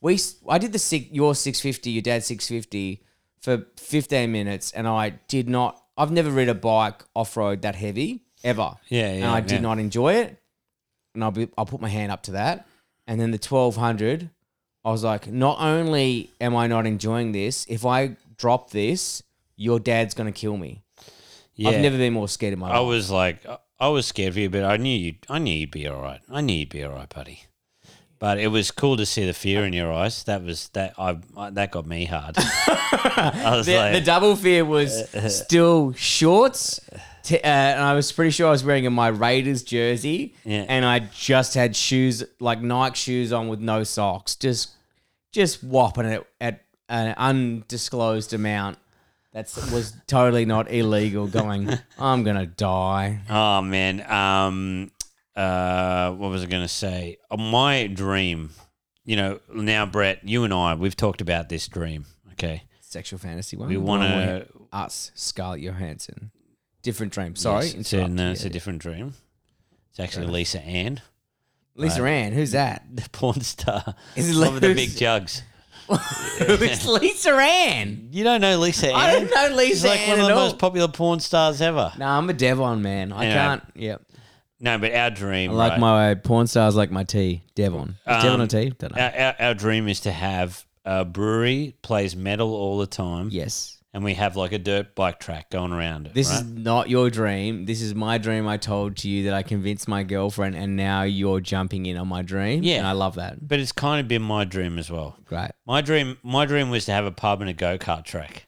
we, 0.00 0.18
I 0.48 0.58
did 0.58 0.72
the 0.72 0.78
six, 0.78 1.10
your 1.10 1.34
650, 1.34 1.90
your 1.90 2.02
dad's 2.02 2.26
650 2.26 3.02
for 3.40 3.66
15 3.76 4.32
minutes, 4.32 4.72
and 4.72 4.88
I 4.88 5.10
did 5.28 5.48
not, 5.48 5.82
I've 5.96 6.10
never 6.10 6.30
rid 6.30 6.48
a 6.48 6.54
bike 6.54 7.04
off 7.14 7.36
road 7.36 7.62
that 7.62 7.74
heavy 7.74 8.25
ever. 8.46 8.76
Yeah, 8.88 9.08
And 9.08 9.24
I 9.24 9.40
did 9.40 9.56
yeah. 9.56 9.60
not 9.60 9.78
enjoy 9.78 10.14
it. 10.14 10.38
And 11.14 11.24
I'll, 11.24 11.30
be, 11.30 11.48
I'll 11.56 11.66
put 11.66 11.80
my 11.80 11.88
hand 11.88 12.12
up 12.12 12.22
to 12.24 12.32
that. 12.32 12.66
And 13.06 13.20
then 13.20 13.30
the 13.30 13.38
1200, 13.38 14.30
I 14.84 14.90
was 14.90 15.04
like, 15.04 15.26
not 15.28 15.58
only 15.60 16.30
am 16.40 16.54
I 16.56 16.66
not 16.66 16.86
enjoying 16.86 17.32
this, 17.32 17.66
if 17.68 17.84
I 17.84 18.16
drop 18.36 18.70
this, 18.70 19.22
your 19.56 19.80
dad's 19.80 20.14
going 20.14 20.32
to 20.32 20.38
kill 20.38 20.56
me. 20.56 20.82
Yeah. 21.54 21.70
I've 21.70 21.80
never 21.80 21.96
been 21.96 22.12
more 22.12 22.28
scared 22.28 22.52
in 22.52 22.58
my 22.58 22.68
life. 22.68 22.76
I 22.76 22.80
was 22.80 23.10
like, 23.10 23.46
I 23.78 23.88
was 23.88 24.06
scared 24.06 24.34
for 24.34 24.40
you, 24.40 24.50
but 24.50 24.64
I 24.64 24.76
knew 24.76 24.96
you. 24.96 25.14
I 25.28 25.38
knew 25.38 25.52
you'd 25.54 25.70
be 25.70 25.86
all 25.86 26.02
right. 26.02 26.20
I 26.30 26.40
knew 26.40 26.54
you'd 26.54 26.68
be 26.68 26.84
all 26.84 26.92
right, 26.92 27.08
buddy. 27.08 27.44
But 28.18 28.38
it 28.38 28.48
was 28.48 28.70
cool 28.70 28.96
to 28.96 29.04
see 29.04 29.26
the 29.26 29.34
fear 29.34 29.64
in 29.64 29.72
your 29.72 29.92
eyes. 29.92 30.24
That 30.24 30.42
was 30.42 30.68
that. 30.70 30.94
I, 30.98 31.18
I 31.36 31.50
that 31.50 31.70
got 31.70 31.86
me 31.86 32.06
hard. 32.06 32.36
I 32.38 33.54
was 33.56 33.66
the, 33.66 33.76
like, 33.76 33.92
the 33.92 34.00
double 34.00 34.36
fear 34.36 34.64
was 34.64 35.08
still 35.28 35.92
shorts. 35.92 36.80
T- 37.26 37.36
uh, 37.38 37.46
and 37.46 37.80
I 37.82 37.94
was 37.94 38.12
pretty 38.12 38.30
sure 38.30 38.46
I 38.46 38.50
was 38.50 38.62
wearing 38.64 38.90
my 38.92 39.08
Raiders 39.08 39.62
jersey, 39.64 40.34
Yeah. 40.44 40.64
and 40.68 40.84
I 40.84 41.00
just 41.00 41.54
had 41.54 41.74
shoes 41.74 42.22
like 42.40 42.60
Nike 42.62 42.94
shoes 42.96 43.32
on 43.32 43.48
with 43.48 43.60
no 43.60 43.82
socks, 43.84 44.36
just 44.36 44.70
just 45.32 45.62
whopping 45.64 46.06
it 46.06 46.26
at 46.40 46.62
an 46.88 47.14
undisclosed 47.18 48.32
amount. 48.32 48.78
That 49.32 49.52
was 49.72 49.92
totally 50.06 50.44
not 50.46 50.70
illegal. 50.70 51.26
Going, 51.26 51.68
I'm 51.98 52.22
gonna 52.22 52.46
die. 52.46 53.20
oh 53.28 53.60
man. 53.60 54.00
Um. 54.10 54.90
Uh. 55.34 56.12
What 56.12 56.30
was 56.30 56.42
I 56.42 56.46
going 56.46 56.62
to 56.62 56.68
say? 56.68 57.18
Uh, 57.30 57.36
my 57.36 57.86
dream. 57.88 58.50
You 59.04 59.16
know. 59.16 59.40
Now, 59.52 59.84
Brett, 59.84 60.20
you 60.26 60.44
and 60.44 60.54
I, 60.54 60.74
we've 60.74 60.96
talked 60.96 61.20
about 61.20 61.48
this 61.50 61.68
dream. 61.68 62.06
Okay. 62.32 62.62
Sexual 62.80 63.18
fantasy 63.18 63.56
one. 63.56 63.68
We 63.68 63.74
The 63.74 63.80
want 63.82 64.02
one 64.02 64.10
where 64.12 64.38
to. 64.44 64.46
us 64.72 65.10
Scarlett 65.14 65.60
Johansson. 65.60 66.30
Different 66.86 67.12
dream. 67.12 67.34
Sorry, 67.36 67.66
it's, 67.66 67.92
a, 67.92 67.96
no, 67.96 68.04
interrupt. 68.04 68.32
it's 68.36 68.42
a 68.42 68.46
Yeah. 68.46 68.52
different 68.52 68.78
dream. 68.80 69.14
It's 69.90 69.98
actually 70.00 70.28
Lisa 70.28 70.60
Ann, 70.62 71.00
Lisa 71.74 72.02
Ann. 72.04 72.32
Who's 72.32 72.52
that? 72.52 72.84
the 72.94 73.08
porn 73.10 73.40
star. 73.40 73.94
Is 74.14 74.30
it 74.30 74.38
One 74.40 74.54
of 74.54 74.60
the 74.60 74.68
Lisa- 74.68 74.90
big 74.90 74.96
jugs. 74.96 75.42
it's 75.90 76.86
Lisa 76.86 77.32
Ann? 77.32 78.08
You 78.12 78.22
don't 78.24 78.40
know 78.40 78.58
Lisa 78.58 78.88
Ann? 78.88 78.94
I 78.94 79.10
don't 79.12 79.30
know 79.30 79.48
She's 79.48 79.82
Lisa 79.82 79.88
like 79.88 80.00
Ann 80.00 80.08
one 80.10 80.18
of 80.20 80.24
at 80.24 80.28
the 80.28 80.34
all. 80.40 80.46
most 80.46 80.58
popular 80.58 80.88
porn 80.88 81.20
stars 81.20 81.60
ever. 81.60 81.92
No, 81.98 82.06
I'm 82.06 82.28
a 82.30 82.32
Devon 82.32 82.82
man. 82.82 83.12
I 83.12 83.24
Anyway. 83.26 83.34
can't. 83.34 83.62
Yep. 83.74 84.02
No, 84.60 84.78
but 84.78 84.94
our 84.94 85.10
dream, 85.10 85.50
I 85.50 85.54
like 85.54 85.70
right, 85.72 85.80
my 85.80 86.14
porn 86.14 86.46
stars 86.46 86.76
like 86.76 86.90
my 86.92 87.04
tea. 87.04 87.42
Devon. 87.54 87.96
Is 88.06 88.22
Devon 88.22 88.34
Um, 88.34 88.40
a 88.42 88.46
tea? 88.46 88.70
Don't 88.78 88.94
know. 88.96 89.02
our, 89.02 89.12
our, 89.12 89.34
our 89.40 89.54
dream 89.54 89.86
is 89.88 90.00
to 90.00 90.12
have 90.12 90.64
a 90.84 91.04
brewery 91.04 91.74
plays 91.82 92.14
metal 92.16 92.54
all 92.54 92.78
the 92.78 92.86
time, 92.86 93.28
yes. 93.30 93.75
And 93.96 94.04
we 94.04 94.12
have 94.12 94.36
like 94.36 94.52
a 94.52 94.58
dirt 94.58 94.94
bike 94.94 95.18
track 95.18 95.48
going 95.48 95.72
around 95.72 96.06
it. 96.06 96.12
This 96.12 96.28
right? 96.28 96.42
is 96.42 96.44
not 96.44 96.90
your 96.90 97.08
dream. 97.08 97.64
This 97.64 97.80
is 97.80 97.94
my 97.94 98.18
dream. 98.18 98.46
I 98.46 98.58
told 98.58 98.98
to 98.98 99.08
you 99.08 99.24
that 99.24 99.32
I 99.32 99.42
convinced 99.42 99.88
my 99.88 100.02
girlfriend, 100.02 100.54
and 100.54 100.76
now 100.76 101.04
you're 101.04 101.40
jumping 101.40 101.86
in 101.86 101.96
on 101.96 102.06
my 102.06 102.20
dream. 102.20 102.62
Yeah. 102.62 102.76
and 102.76 102.86
I 102.86 102.92
love 102.92 103.14
that. 103.14 103.48
but 103.48 103.58
it's 103.58 103.72
kind 103.72 103.98
of 103.98 104.06
been 104.06 104.20
my 104.20 104.44
dream 104.44 104.78
as 104.78 104.90
well. 104.90 105.16
Great. 105.24 105.52
My 105.64 105.80
dream, 105.80 106.18
my 106.22 106.44
dream 106.44 106.68
was 106.68 106.84
to 106.84 106.92
have 106.92 107.06
a 107.06 107.10
pub 107.10 107.40
and 107.40 107.48
a 107.48 107.54
go 107.54 107.78
kart 107.78 108.04
track. 108.04 108.46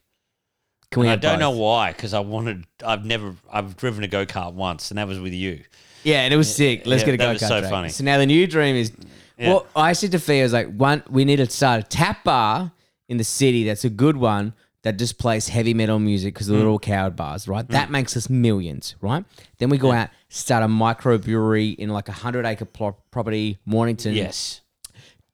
Can 0.91 1.01
we? 1.01 1.09
I 1.09 1.15
don't 1.15 1.39
know 1.39 1.49
why, 1.49 1.93
because 1.93 2.13
I 2.13 2.19
wanted. 2.19 2.65
I've 2.85 3.03
never. 3.03 3.35
I've 3.51 3.75
driven 3.75 4.03
a 4.03 4.07
go 4.07 4.27
kart 4.27 4.53
once, 4.53 4.91
and 4.91 4.99
that 4.99 5.07
was 5.07 5.19
with 5.19 5.33
you. 5.33 5.63
Yeah, 6.03 6.21
and 6.21 6.31
it 6.31 6.37
was 6.37 6.55
sick. 6.55 6.85
Let's 6.85 7.01
yeah, 7.01 7.05
get 7.07 7.15
a 7.15 7.17
that 7.17 7.23
go 7.23 7.33
was 7.33 7.41
kart 7.41 7.47
so 7.47 7.59
track. 7.61 7.71
funny. 7.71 7.89
So 7.89 8.03
now 8.03 8.19
the 8.19 8.27
new 8.27 8.45
dream 8.45 8.75
is. 8.75 8.91
Yeah. 9.39 9.49
Well, 9.49 9.67
I 9.75 9.93
said 9.93 10.11
to 10.11 10.19
Fia, 10.19 10.41
I 10.41 10.43
was 10.43 10.53
like, 10.53 10.71
one, 10.75 11.01
we 11.09 11.25
need 11.25 11.37
to 11.37 11.49
start 11.49 11.79
a 11.79 11.83
tap 11.87 12.23
bar 12.23 12.71
in 13.07 13.17
the 13.17 13.23
city. 13.23 13.63
That's 13.63 13.83
a 13.83 13.89
good 13.89 14.15
one 14.15 14.53
that 14.83 14.97
just 14.97 15.17
plays 15.17 15.49
heavy 15.49 15.73
metal 15.73 15.99
music 15.99 16.33
because 16.33 16.47
the 16.47 16.53
Mm. 16.53 16.59
little 16.59 16.79
coward 16.79 17.15
bars, 17.15 17.47
right? 17.47 17.67
That 17.69 17.91
makes 17.91 18.15
us 18.15 18.29
millions, 18.29 18.95
right? 19.01 19.25
Then 19.57 19.69
we 19.69 19.77
go 19.77 19.91
out, 19.91 20.09
start 20.29 20.63
a 20.63 20.67
microbrewery 20.67 21.75
in 21.75 21.89
like 21.89 22.07
a 22.07 22.13
hundred 22.13 22.45
acre 22.45 22.65
property, 22.65 23.57
Mornington. 23.65 24.13
Yes, 24.15 24.61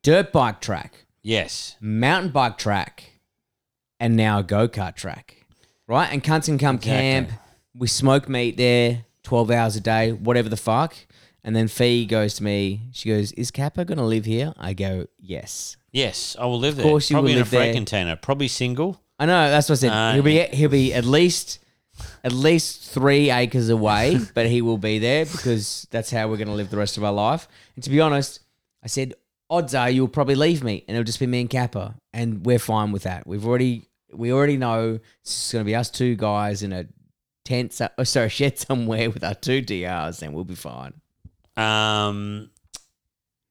Dirt 0.02 0.32
bike 0.32 0.60
track, 0.60 1.04
yes, 1.22 1.76
mountain 1.80 2.30
bike 2.30 2.58
track, 2.58 3.20
and 3.98 4.16
now 4.16 4.38
a 4.38 4.42
go 4.42 4.68
kart 4.68 4.94
track, 4.94 5.46
right? 5.88 6.08
And 6.12 6.22
cunts 6.22 6.46
can 6.46 6.58
come 6.58 6.78
camp. 6.78 7.30
We 7.74 7.88
smoke 7.88 8.28
meat 8.28 8.56
there, 8.56 9.04
twelve 9.22 9.50
hours 9.50 9.76
a 9.76 9.80
day, 9.80 10.12
whatever 10.12 10.48
the 10.48 10.56
fuck. 10.56 10.94
And 11.44 11.54
then 11.54 11.68
Fee 11.68 12.06
goes 12.06 12.34
to 12.34 12.42
me. 12.44 12.80
She 12.92 13.08
goes, 13.08 13.30
"Is 13.32 13.50
Capper 13.52 13.84
gonna 13.84 14.04
live 14.06 14.24
here?" 14.24 14.52
I 14.58 14.72
go, 14.72 15.06
"Yes." 15.18 15.76
yes. 15.92 16.36
I 16.38 16.44
will 16.46 16.58
live 16.58 16.76
there. 16.76 16.84
course 16.84 17.08
you 17.10 17.14
Probably 17.14 17.30
will 17.32 17.36
in 17.38 17.38
a 17.38 17.44
live 17.44 17.50
there. 17.50 17.60
freight 17.62 17.74
container. 17.74 18.16
Probably 18.16 18.48
single. 18.48 19.00
I 19.18 19.26
know. 19.26 19.50
That's 19.50 19.68
what 19.68 19.78
I 19.78 19.80
said. 19.80 19.90
Uh, 19.92 20.12
he'll 20.14 20.22
be 20.22 20.38
he'll 20.40 20.70
be 20.70 20.92
at 20.92 21.04
least 21.04 21.58
at 22.22 22.32
least 22.32 22.90
three 22.90 23.30
acres 23.30 23.68
away, 23.70 24.18
but 24.34 24.46
he 24.46 24.60
will 24.62 24.78
be 24.78 24.98
there 24.98 25.24
because 25.24 25.86
that's 25.90 26.10
how 26.10 26.28
we're 26.28 26.36
gonna 26.36 26.54
live 26.54 26.70
the 26.70 26.76
rest 26.76 26.96
of 26.98 27.04
our 27.04 27.12
life. 27.12 27.48
And 27.74 27.84
to 27.84 27.90
be 27.90 28.00
honest, 28.00 28.40
I 28.84 28.88
said, 28.88 29.14
odds 29.48 29.74
are 29.74 29.88
you'll 29.88 30.08
probably 30.08 30.34
leave 30.34 30.62
me, 30.62 30.84
and 30.86 30.96
it'll 30.96 31.04
just 31.06 31.20
be 31.20 31.26
me 31.26 31.40
and 31.40 31.50
Capper, 31.50 31.94
and 32.12 32.44
we're 32.44 32.58
fine 32.58 32.92
with 32.92 33.04
that. 33.04 33.26
We've 33.26 33.46
already 33.46 33.88
we 34.12 34.32
already 34.32 34.56
know 34.58 35.00
it's 35.22 35.52
gonna 35.52 35.64
be 35.64 35.74
us 35.74 35.90
two 35.90 36.14
guys 36.16 36.62
in 36.62 36.72
a 36.72 36.86
tent, 37.44 37.72
so- 37.72 37.88
oh, 37.96 38.04
sorry, 38.04 38.28
shed 38.40 38.58
somewhere 38.58 39.08
with 39.10 39.24
our 39.24 39.34
two 39.34 39.62
DRs, 39.62 40.22
and 40.22 40.34
we'll 40.34 40.44
be 40.44 40.54
fine. 40.54 40.92
Um, 41.56 42.50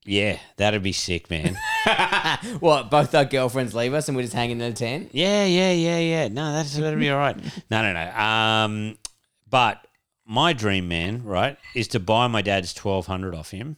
yeah, 0.06 0.40
that'd 0.58 0.84
be 0.84 0.92
sick, 0.92 1.30
man. 1.30 1.58
what? 2.60 2.92
Both 2.92 3.16
our 3.16 3.26
girlfriends 3.26 3.74
leave 3.74 3.94
us, 3.94 4.08
and 4.08 4.16
we're 4.16 4.24
just 4.24 4.34
hanging 4.34 4.62
in 4.62 4.72
a 4.72 4.74
tent. 4.74 5.10
yeah, 5.14 5.46
yeah, 5.46 5.72
yeah, 5.72 6.00
yeah. 6.00 6.28
No, 6.28 6.54
that's 6.54 6.76
that'd 6.76 7.00
be 7.00 7.10
all 7.10 7.18
right. 7.18 7.36
No, 7.72 7.82
no, 7.82 7.94
no. 7.94 8.12
Um, 8.18 8.98
but 9.50 9.86
my 10.26 10.54
dream, 10.54 10.88
man, 10.88 11.24
right, 11.24 11.58
is 11.74 11.88
to 11.90 12.00
buy 12.00 12.28
my 12.28 12.42
dad's 12.42 12.74
twelve 12.74 13.08
hundred 13.08 13.34
off 13.36 13.52
him. 13.52 13.78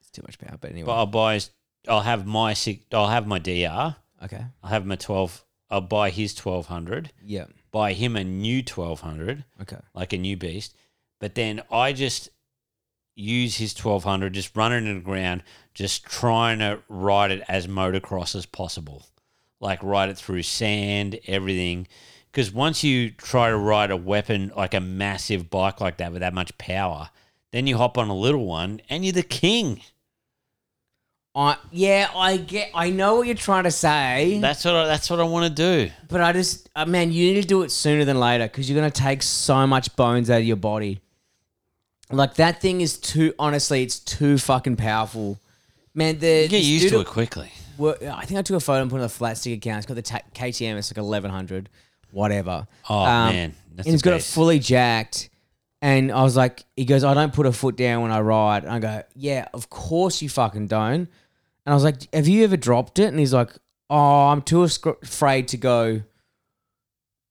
It's 0.00 0.10
too 0.10 0.22
much 0.22 0.38
power, 0.38 0.56
but 0.60 0.70
anyway. 0.70 0.86
But 0.86 0.94
I'll 0.96 1.06
buy. 1.06 1.34
His, 1.34 1.50
I'll 1.88 2.00
have 2.00 2.26
my 2.26 2.54
six. 2.54 2.84
I'll 2.92 3.08
have 3.08 3.26
my 3.26 3.38
DR. 3.38 3.96
okay. 4.24 4.44
I'll 4.62 4.70
have 4.70 4.86
my 4.86 4.96
twelve. 4.96 5.44
I'll 5.68 5.80
buy 5.80 6.10
his 6.10 6.34
twelve 6.34 6.66
hundred. 6.66 7.12
Yeah. 7.24 7.46
Buy 7.72 7.92
him 7.92 8.16
a 8.16 8.24
new 8.24 8.62
twelve 8.62 9.00
hundred. 9.00 9.44
Okay. 9.60 9.78
like 9.94 10.12
a 10.12 10.18
new 10.18 10.36
beast. 10.36 10.74
But 11.18 11.34
then 11.34 11.62
I 11.70 11.92
just 11.92 12.28
use 13.16 13.56
his 13.56 13.72
1200, 13.76 14.32
just 14.34 14.54
run 14.56 14.72
it 14.72 14.78
in 14.78 14.94
the 14.94 15.00
ground, 15.00 15.42
just 15.74 16.04
trying 16.04 16.58
to 16.60 16.80
ride 16.88 17.30
it 17.32 17.42
as 17.48 17.66
motocross 17.66 18.36
as 18.36 18.46
possible. 18.46 19.06
Like 19.58 19.82
ride 19.82 20.10
it 20.10 20.18
through 20.18 20.42
sand, 20.42 21.18
everything. 21.26 21.88
Because 22.30 22.52
once 22.52 22.84
you 22.84 23.10
try 23.10 23.48
to 23.48 23.56
ride 23.56 23.90
a 23.90 23.96
weapon 23.96 24.52
like 24.54 24.74
a 24.74 24.80
massive 24.80 25.48
bike 25.48 25.80
like 25.80 25.96
that 25.96 26.12
with 26.12 26.20
that 26.20 26.34
much 26.34 26.56
power, 26.58 27.08
then 27.52 27.66
you 27.66 27.78
hop 27.78 27.96
on 27.96 28.08
a 28.08 28.14
little 28.14 28.44
one 28.44 28.80
and 28.90 29.04
you're 29.04 29.12
the 29.14 29.22
king. 29.22 29.80
I 31.34 31.56
yeah, 31.70 32.10
I 32.14 32.38
get. 32.38 32.70
I 32.74 32.90
know 32.90 33.16
what 33.16 33.26
you're 33.26 33.36
trying 33.36 33.64
to 33.64 33.70
say, 33.70 34.38
That's 34.40 34.64
what 34.64 34.74
I, 34.74 34.86
that's 34.86 35.10
what 35.10 35.20
I 35.20 35.24
want 35.24 35.54
to 35.54 35.86
do. 35.86 35.92
but 36.08 36.22
I 36.22 36.32
just, 36.32 36.70
uh, 36.74 36.86
man, 36.86 37.12
you 37.12 37.32
need 37.32 37.42
to 37.42 37.46
do 37.46 37.62
it 37.62 37.70
sooner 37.70 38.06
than 38.06 38.18
later 38.18 38.44
because 38.44 38.68
you're 38.68 38.78
gonna 38.78 38.90
take 38.90 39.22
so 39.22 39.66
much 39.66 39.94
bones 39.96 40.30
out 40.30 40.38
of 40.38 40.44
your 40.44 40.56
body. 40.56 41.00
Like 42.10 42.34
that 42.36 42.60
thing 42.60 42.80
is 42.80 42.98
too. 42.98 43.34
Honestly, 43.38 43.82
it's 43.82 43.98
too 43.98 44.38
fucking 44.38 44.76
powerful, 44.76 45.38
man. 45.94 46.18
The 46.18 46.42
You 46.42 46.48
get 46.48 46.58
this 46.58 46.66
used 46.66 46.82
dude 46.84 46.92
to 46.92 47.00
it 47.00 47.06
quickly. 47.06 47.50
I 47.80 48.24
think 48.24 48.38
I 48.38 48.42
took 48.42 48.56
a 48.56 48.60
photo 48.60 48.82
and 48.82 48.90
put 48.90 48.96
it 48.98 49.00
on 49.00 49.06
a 49.06 49.08
flat 49.10 49.36
stick 49.38 49.58
account. 49.58 49.78
It's 49.78 49.86
got 49.86 49.94
the 49.94 50.02
ta- 50.02 50.20
KTM. 50.34 50.76
It's 50.78 50.90
like 50.90 51.02
1100, 51.04 51.68
whatever. 52.10 52.66
Oh 52.88 53.00
Um, 53.00 53.34
man, 53.34 53.54
that's 53.74 53.86
and 53.86 53.94
he's 53.94 54.02
the 54.02 54.04
got 54.04 54.14
it 54.14 54.18
best. 54.18 54.34
fully 54.34 54.58
jacked. 54.58 55.28
And 55.82 56.10
I 56.10 56.22
was 56.22 56.36
like, 56.36 56.64
he 56.76 56.84
goes, 56.86 57.04
I 57.04 57.12
don't 57.12 57.34
put 57.34 57.44
a 57.44 57.52
foot 57.52 57.76
down 57.76 58.00
when 58.02 58.10
I 58.12 58.20
ride. 58.20 58.64
And 58.64 58.72
I 58.72 58.78
go, 58.78 59.02
yeah, 59.14 59.48
of 59.52 59.68
course 59.68 60.22
you 60.22 60.28
fucking 60.30 60.68
don't. 60.68 61.00
And 61.00 61.08
I 61.66 61.74
was 61.74 61.84
like, 61.84 62.12
have 62.14 62.26
you 62.26 62.44
ever 62.44 62.56
dropped 62.56 62.98
it? 62.98 63.06
And 63.08 63.18
he's 63.18 63.34
like, 63.34 63.50
oh, 63.90 64.28
I'm 64.28 64.40
too 64.40 64.58
asc- 64.60 65.02
afraid 65.02 65.48
to 65.48 65.56
go, 65.58 66.00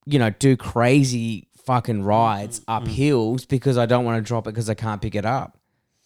you 0.06 0.18
know, 0.20 0.30
do 0.30 0.56
crazy 0.56 1.48
fucking 1.66 2.02
rides 2.04 2.60
Mm-hmm. 2.60 2.70
up 2.70 2.88
hills 2.88 3.44
because 3.44 3.76
I 3.76 3.86
don't 3.86 4.04
want 4.04 4.16
to 4.24 4.26
drop 4.26 4.46
it 4.46 4.50
because 4.54 4.70
I 4.70 4.74
can't 4.74 5.02
pick 5.02 5.14
it 5.14 5.24
up. 5.26 5.58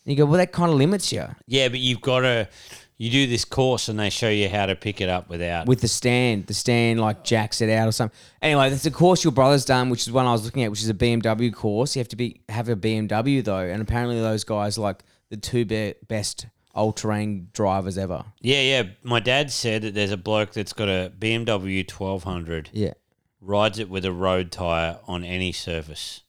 And 0.05 0.13
you 0.13 0.17
go, 0.25 0.25
well, 0.29 0.39
that 0.39 0.51
kind 0.53 0.71
of 0.73 0.79
limits 0.79 1.13
you. 1.13 1.27
Yeah, 1.47 1.69
but 1.69 1.79
you've 1.79 2.01
got 2.01 2.21
to 2.21 2.49
you 2.97 3.11
do 3.11 3.27
this 3.27 3.45
course 3.47 3.89
and 3.89 3.99
they 3.99 4.11
show 4.11 4.29
you 4.29 4.49
how 4.49 4.67
to 4.67 4.75
pick 4.77 5.01
it 5.01 5.09
up 5.09 5.29
without. 5.31 5.67
with 5.67 5.81
the 5.81 5.89
stand. 5.89 6.47
The 6.47 6.55
stand 6.55 7.01
like 7.01 7.25
jacks 7.25 7.61
it 7.63 7.71
out 7.71 7.89
or 7.89 7.93
something. 7.93 8.15
Anyway, 8.43 8.69
that's 8.71 8.85
a 8.85 8.91
course 8.91 9.25
your 9.25 9.33
brother's 9.33 9.65
done, 9.65 9.89
which 9.89 10.03
is 10.07 10.13
one 10.13 10.27
I 10.27 10.33
was 10.33 10.45
looking 10.45 10.65
at, 10.65 10.71
which 10.71 10.83
is 10.83 10.89
a 10.91 10.95
BMW 10.95 11.53
course. 11.53 11.97
You 11.97 12.01
have 12.01 12.09
to 12.09 12.17
be 12.17 12.43
have 12.51 12.69
a 12.69 12.77
BMW 12.77 13.43
though, 13.45 13.59
and 13.59 13.81
apparently 13.81 14.21
those 14.21 14.45
guys 14.45 14.77
are 14.77 14.83
like 14.83 15.03
the 15.31 15.37
two 15.39 15.65
be- 15.65 15.95
best 16.09 16.47
all 16.75 16.93
terrain 16.93 17.49
drivers 17.53 17.97
ever. 17.99 18.25
yeah, 18.41 18.61
yeah. 18.61 18.83
My 19.03 19.19
dad 19.21 19.51
said 19.51 19.83
that 19.83 19.95
there's 19.95 20.13
a 20.13 20.17
bloke 20.17 20.53
that's 20.53 20.73
got 20.73 20.89
a 20.89 21.11
BMW 21.19 21.91
1200, 21.91 22.71
Yeah. 22.73 22.93
Rides 23.41 23.79
it 23.79 23.89
with 23.89 24.05
a 24.05 24.13
road 24.13 24.53
tire 24.53 24.99
on 25.07 25.25
any 25.25 25.53
surface 25.53 26.23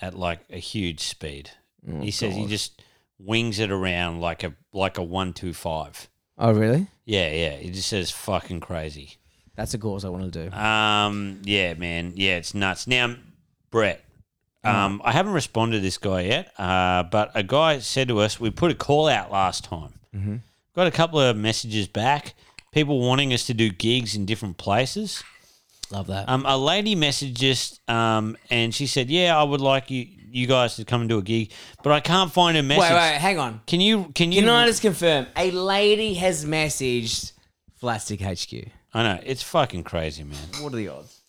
at 0.00 0.14
like 0.14 0.40
a 0.50 0.58
huge 0.58 1.00
speed. 1.00 1.50
Oh, 1.88 2.00
he 2.00 2.10
says 2.10 2.34
he 2.34 2.46
just 2.46 2.82
wings 3.18 3.58
it 3.58 3.70
around 3.70 4.20
like 4.20 4.42
a 4.42 4.54
like 4.72 4.98
a 4.98 5.02
125. 5.02 6.08
Oh 6.38 6.52
really? 6.52 6.88
Yeah, 7.04 7.30
yeah. 7.30 7.56
He 7.56 7.70
just 7.70 7.88
says 7.88 8.10
fucking 8.10 8.60
crazy. 8.60 9.18
That's 9.56 9.74
a 9.74 9.78
course 9.78 10.04
I 10.04 10.08
want 10.08 10.32
to 10.32 10.48
do. 10.48 10.56
Um, 10.56 11.40
yeah, 11.44 11.74
man. 11.74 12.14
Yeah, 12.16 12.36
it's 12.36 12.54
nuts. 12.54 12.88
Now, 12.88 13.14
Brett, 13.70 14.04
um, 14.64 15.00
I 15.04 15.12
haven't 15.12 15.34
responded 15.34 15.76
to 15.76 15.82
this 15.82 15.98
guy 15.98 16.22
yet, 16.22 16.52
uh, 16.58 17.04
but 17.04 17.30
a 17.34 17.42
guy 17.42 17.78
said 17.78 18.08
to 18.08 18.18
us, 18.18 18.40
we 18.40 18.50
put 18.50 18.70
a 18.70 18.74
call 18.74 19.08
out 19.08 19.30
last 19.30 19.62
time. 19.64 19.92
Mm-hmm. 20.14 20.36
Got 20.74 20.86
a 20.86 20.90
couple 20.90 21.20
of 21.20 21.36
messages 21.36 21.86
back. 21.86 22.34
People 22.72 23.00
wanting 23.00 23.32
us 23.32 23.46
to 23.46 23.54
do 23.54 23.70
gigs 23.70 24.16
in 24.16 24.26
different 24.26 24.56
places. 24.56 25.22
Love 25.90 26.08
that. 26.08 26.28
Um, 26.28 26.44
a 26.46 26.56
lady 26.56 26.96
messaged 26.96 27.42
us, 27.50 27.78
um, 27.88 28.36
and 28.50 28.74
she 28.74 28.86
said, 28.86 29.10
"Yeah, 29.10 29.38
I 29.38 29.42
would 29.42 29.60
like 29.60 29.90
you, 29.90 30.06
you 30.30 30.46
guys 30.46 30.76
to 30.76 30.84
come 30.84 31.02
and 31.02 31.08
do 31.08 31.18
a 31.18 31.22
gig, 31.22 31.52
but 31.82 31.92
I 31.92 32.00
can't 32.00 32.32
find 32.32 32.56
a 32.56 32.62
message. 32.62 32.82
wait, 32.82 32.92
wait, 32.92 33.18
hang 33.18 33.38
on. 33.38 33.60
Can 33.66 33.80
you? 33.80 34.10
Can 34.14 34.32
you? 34.32 34.40
Can 34.40 34.48
I 34.48 34.66
just 34.66 34.82
confirm? 34.82 35.26
A 35.36 35.50
lady 35.50 36.14
has 36.14 36.44
messaged 36.44 37.32
Plastic 37.80 38.20
HQ. 38.20 38.68
I 38.92 39.02
know 39.02 39.20
it's 39.24 39.42
fucking 39.42 39.84
crazy, 39.84 40.24
man. 40.24 40.38
What 40.60 40.72
are 40.72 40.76
the 40.76 40.88
odds? 40.88 41.20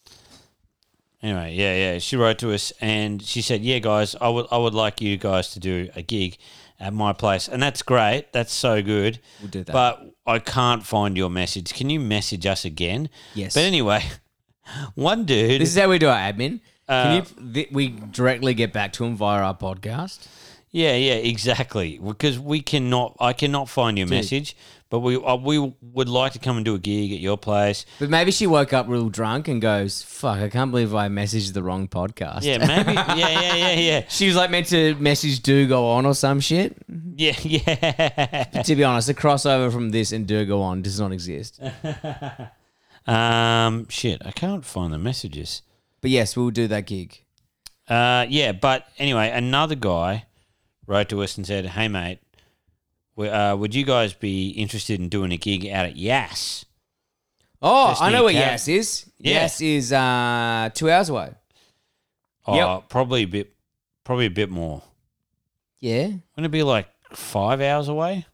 Anyway, 1.21 1.55
yeah, 1.55 1.75
yeah. 1.75 1.99
She 1.99 2.17
wrote 2.17 2.37
to 2.39 2.53
us 2.53 2.71
and 2.79 3.21
she 3.21 3.41
said, 3.41 3.61
"Yeah, 3.61 3.79
guys, 3.79 4.15
I 4.21 4.29
would, 4.29 4.45
I 4.51 4.57
would 4.57 4.73
like 4.73 5.01
you 5.01 5.17
guys 5.17 5.49
to 5.51 5.59
do 5.59 5.89
a 5.95 6.01
gig 6.01 6.37
at 6.79 6.93
my 6.93 7.13
place, 7.13 7.47
and 7.47 7.61
that's 7.61 7.81
great. 7.81 8.31
That's 8.31 8.53
so 8.53 8.81
good. 8.81 9.19
We'll 9.41 9.49
do 9.49 9.63
that. 9.63 9.73
But 9.73 10.13
I 10.25 10.39
can't 10.39 10.85
find 10.85 11.17
your 11.17 11.29
message. 11.29 11.73
Can 11.73 11.89
you 11.89 11.99
message 11.99 12.45
us 12.45 12.65
again? 12.65 13.09
Yes. 13.33 13.53
But 13.53 13.63
anyway, 13.63 14.03
one 14.95 15.25
dude. 15.25 15.61
This 15.61 15.69
is 15.69 15.77
how 15.81 15.89
we 15.89 15.99
do 15.99 16.07
our 16.07 16.17
admin. 16.17 16.59
Uh, 16.87 17.03
Can 17.03 17.15
you? 17.15 17.53
Th- 17.53 17.69
we 17.71 17.87
directly 17.89 18.53
get 18.53 18.71
back 18.73 18.93
to 18.93 19.05
him 19.05 19.15
via 19.15 19.41
our 19.41 19.57
podcast. 19.57 20.27
yeah, 20.71 20.95
yeah, 20.95 21.13
exactly. 21.13 21.97
Because 21.97 22.37
we 22.39 22.61
cannot, 22.61 23.15
I 23.19 23.33
cannot 23.33 23.69
find 23.69 23.97
your 23.97 24.07
message. 24.07 24.55
But 24.91 24.99
we, 24.99 25.15
uh, 25.17 25.35
we 25.35 25.73
would 25.81 26.07
like 26.07 26.33
to 26.33 26.39
come 26.39 26.57
and 26.57 26.63
do 26.63 26.75
a 26.75 26.79
gig 26.79 27.11
at 27.11 27.19
your 27.19 27.37
place. 27.39 27.87
But 27.97 28.11
maybe 28.11 28.29
she 28.29 28.45
woke 28.45 28.71
up 28.71 28.87
real 28.87 29.09
drunk 29.09 29.47
and 29.47 29.59
goes, 29.59 30.03
"Fuck! 30.03 30.37
I 30.37 30.47
can't 30.47 30.69
believe 30.69 30.93
I 30.93 31.07
messaged 31.09 31.53
the 31.53 31.63
wrong 31.63 31.87
podcast." 31.87 32.43
Yeah, 32.43 32.59
maybe. 32.59 32.93
yeah, 32.93 33.15
yeah, 33.15 33.55
yeah, 33.55 33.73
yeah, 33.73 34.03
She 34.09 34.27
was 34.27 34.35
like 34.35 34.51
meant 34.51 34.67
to 34.67 34.93
message 34.95 35.41
Do 35.41 35.67
Go 35.67 35.87
On 35.89 36.05
or 36.05 36.13
some 36.13 36.39
shit. 36.39 36.77
yeah, 37.15 37.33
yeah. 37.41 38.43
to 38.63 38.75
be 38.75 38.83
honest, 38.83 39.07
the 39.07 39.15
crossover 39.15 39.71
from 39.73 39.89
this 39.89 40.11
and 40.11 40.27
Do 40.27 40.45
Go 40.45 40.61
On 40.61 40.83
does 40.83 40.99
not 40.99 41.11
exist. 41.11 41.59
um, 43.07 43.87
shit, 43.89 44.21
I 44.25 44.31
can't 44.31 44.65
find 44.65 44.93
the 44.93 44.97
messages. 44.97 45.61
But 46.01 46.11
yes, 46.11 46.35
we'll 46.37 46.49
do 46.51 46.67
that 46.67 46.85
gig. 46.87 47.21
Uh, 47.87 48.25
yeah, 48.29 48.51
but 48.51 48.87
anyway, 48.97 49.29
another 49.29 49.75
guy 49.75 50.25
wrote 50.87 51.09
to 51.09 51.21
us 51.23 51.37
and 51.37 51.45
said, 51.45 51.65
"Hey, 51.67 51.87
mate, 51.87 52.19
w- 53.15 53.31
uh, 53.31 53.55
would 53.55 53.73
you 53.75 53.85
guys 53.85 54.13
be 54.13 54.49
interested 54.49 54.99
in 54.99 55.09
doing 55.09 55.31
a 55.31 55.37
gig 55.37 55.67
out 55.67 55.85
at 55.85 55.95
Yass?" 55.95 56.65
Oh, 57.61 57.89
Just 57.89 58.01
I 58.01 58.11
know 58.11 58.23
where 58.25 58.33
Cat- 58.33 58.51
Yass 58.51 58.67
is. 58.67 59.05
Yeah. 59.19 59.41
Yass 59.41 59.61
is 59.61 59.91
uh, 59.93 60.69
two 60.73 60.89
hours 60.89 61.09
away. 61.09 61.31
Oh, 62.47 62.55
Yep. 62.55 62.89
probably 62.89 63.21
a 63.23 63.25
bit, 63.25 63.53
probably 64.03 64.25
a 64.27 64.31
bit 64.31 64.49
more. 64.51 64.83
Yeah. 65.79 66.05
Wouldn't 66.07 66.45
it 66.45 66.49
be 66.51 66.63
like 66.63 66.87
five 67.11 67.61
hours 67.61 67.87
away? 67.87 68.25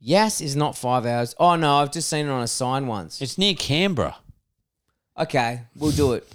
Yass 0.00 0.40
is 0.40 0.54
not 0.54 0.76
five 0.76 1.04
hours. 1.06 1.34
Oh 1.38 1.56
no, 1.56 1.76
I've 1.78 1.92
just 1.92 2.08
seen 2.08 2.26
it 2.26 2.30
on 2.30 2.42
a 2.42 2.46
sign 2.48 2.86
once. 2.86 3.20
It's 3.20 3.36
near 3.38 3.54
Canberra. 3.54 4.16
Okay, 5.18 5.62
we'll 5.76 5.90
do 5.90 6.12
it. 6.12 6.26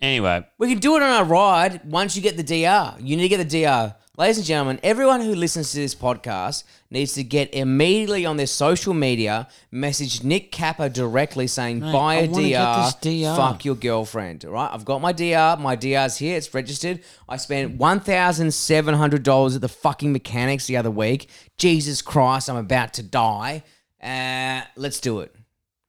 Anyway, 0.00 0.46
We 0.58 0.68
can 0.68 0.78
do 0.78 0.94
it 0.96 1.02
on 1.02 1.10
our 1.10 1.24
ride 1.24 1.84
once 1.84 2.14
you 2.14 2.22
get 2.22 2.36
the 2.36 2.44
DR. 2.44 2.94
You 3.00 3.16
need 3.16 3.24
to 3.24 3.28
get 3.36 3.48
the 3.48 3.62
DR. 3.64 3.96
Ladies 4.18 4.38
and 4.38 4.46
gentlemen, 4.46 4.80
everyone 4.82 5.20
who 5.20 5.32
listens 5.32 5.70
to 5.70 5.76
this 5.76 5.94
podcast 5.94 6.64
needs 6.90 7.12
to 7.12 7.22
get 7.22 7.54
immediately 7.54 8.26
on 8.26 8.36
their 8.36 8.48
social 8.48 8.92
media, 8.92 9.46
message 9.70 10.24
Nick 10.24 10.50
Capper 10.50 10.88
directly 10.88 11.46
saying, 11.46 11.78
Mate, 11.78 11.92
buy 11.92 12.14
I 12.14 12.16
a 12.22 12.28
wanna 12.28 12.48
get 12.48 12.76
this 12.82 12.94
DR, 12.94 13.30
DR." 13.30 13.36
fuck 13.36 13.64
your 13.64 13.76
girlfriend. 13.76 14.44
All 14.44 14.50
right, 14.50 14.70
I've 14.72 14.84
got 14.84 15.00
my 15.00 15.12
DR. 15.12 15.56
My 15.60 15.76
DR's 15.76 16.16
here. 16.16 16.36
It's 16.36 16.52
registered. 16.52 16.98
I 17.28 17.36
spent 17.36 17.78
$1,700 17.78 19.54
at 19.54 19.60
the 19.60 19.68
fucking 19.68 20.12
mechanics 20.12 20.66
the 20.66 20.78
other 20.78 20.90
week. 20.90 21.30
Jesus 21.56 22.02
Christ, 22.02 22.50
I'm 22.50 22.56
about 22.56 22.94
to 22.94 23.04
die. 23.04 23.62
Uh, 24.02 24.62
let's 24.74 24.98
do 24.98 25.20
it. 25.20 25.32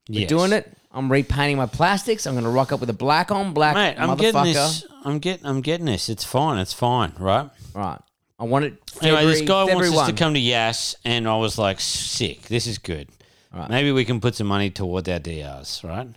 We're 0.08 0.20
yes. 0.20 0.30
doing 0.30 0.54
it. 0.54 0.72
I'm 0.92 1.12
repainting 1.12 1.58
my 1.58 1.66
plastics. 1.66 2.28
I'm 2.28 2.36
going 2.36 2.44
to 2.44 2.52
rock 2.52 2.72
up 2.72 2.80
with 2.80 2.92
a 2.92 2.94
black 2.94 3.32
on 3.32 3.56
black 3.56 3.74
mate. 3.74 3.96
I'm 3.98 4.10
motherfucker. 4.10 4.20
getting 4.20 4.44
this. 4.44 4.86
I'm 5.04 5.18
getting. 5.18 5.46
I'm 5.48 5.62
getting 5.62 5.88
this. 5.88 6.10
It's 6.10 6.24
fine. 6.24 6.60
It's 6.60 6.74
fine. 6.74 7.14
Right. 7.18 7.50
Right. 7.74 8.00
I 8.40 8.46
wanted 8.46 8.74
it. 8.74 9.04
Anyway, 9.04 9.26
this 9.26 9.42
guy 9.42 9.66
February 9.66 9.90
wants 9.90 10.04
us 10.04 10.10
to 10.10 10.16
come 10.16 10.34
to 10.34 10.40
Yass, 10.40 10.96
and 11.04 11.28
I 11.28 11.36
was 11.36 11.58
like, 11.58 11.80
sick. 11.82 12.44
This 12.44 12.68
is 12.68 12.78
good. 12.78 13.10
Right. 13.54 13.70
Maybe 13.70 13.92
we 13.92 14.06
can 14.06 14.22
put 14.22 14.36
some 14.36 14.48
money 14.48 14.70
towards 14.70 15.10
our 15.10 15.20
DRs, 15.20 15.82
right? 15.84 16.08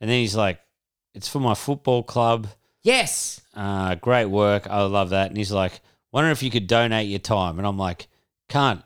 And 0.00 0.10
then 0.10 0.20
he's 0.20 0.36
like, 0.36 0.60
it's 1.14 1.28
for 1.28 1.40
my 1.40 1.54
football 1.54 2.02
club. 2.02 2.46
Yes. 2.82 3.40
Uh, 3.54 3.94
great 3.96 4.26
work. 4.26 4.68
I 4.68 4.82
love 4.82 5.10
that. 5.10 5.28
And 5.28 5.36
he's 5.36 5.50
like, 5.50 5.80
wondering 6.12 6.32
if 6.32 6.42
you 6.42 6.50
could 6.50 6.66
donate 6.66 7.08
your 7.08 7.18
time. 7.18 7.58
And 7.58 7.66
I'm 7.66 7.78
like, 7.78 8.08
can't. 8.48 8.82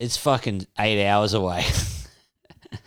It's 0.00 0.16
fucking 0.16 0.66
eight 0.78 1.06
hours 1.06 1.34
away. 1.34 1.64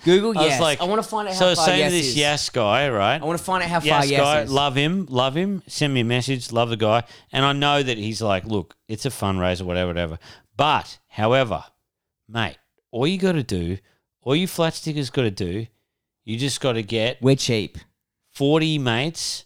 Google 0.06 0.38
I 0.38 0.41
was 0.43 0.50
yes. 0.52 0.62
like- 0.62 0.82
I 0.82 0.86
want 0.86 1.02
to 1.04 1.08
find 1.10 1.28
out 1.28 1.34
how 1.34 1.39
so 1.39 1.50
I 1.52 1.56
far 1.56 1.65
saying 1.65 1.80
yes 1.80 1.91
to 1.91 1.97
this 1.97 2.08
is. 2.08 2.17
Yass 2.17 2.50
guy, 2.50 2.89
right? 2.89 3.21
I 3.21 3.26
want 3.26 3.38
to 3.38 3.43
find 3.43 3.63
out 3.63 3.69
how 3.69 3.80
far 3.80 3.86
Yes, 3.88 4.10
yes 4.12 4.19
guy, 4.21 4.41
is. 4.41 4.52
love 4.52 4.76
him, 4.76 5.06
love 5.10 5.36
him. 5.36 5.63
Send 5.67 5.93
me 5.93 6.02
a 6.02 6.06
message, 6.06 6.52
love 6.52 6.69
the 6.69 6.78
guy, 6.78 7.04
and 7.32 7.45
I 7.45 7.54
know 7.54 7.82
that 7.84 7.97
he's 7.97 8.21
like, 8.21 8.45
look, 8.45 8.75
it's 8.88 9.06
a 9.06 9.10
fundraiser, 9.10 9.63
whatever, 9.63 9.88
whatever. 9.88 10.19
But, 10.56 10.98
however, 11.08 11.63
mate, 12.27 12.58
all 12.92 13.06
you 13.08 13.17
got 13.17 13.33
to 13.33 13.44
do, 13.44 13.77
all 14.21 14.35
you 14.35 14.48
flat 14.48 14.73
stickers 14.73 15.10
got 15.10 15.23
to 15.23 15.31
do, 15.31 15.67
you 16.25 16.38
just 16.38 16.60
got 16.62 16.73
to 16.73 16.83
get 16.83 17.21
We're 17.21 17.35
cheap. 17.35 17.77
forty 18.33 18.77
mates. 18.77 19.46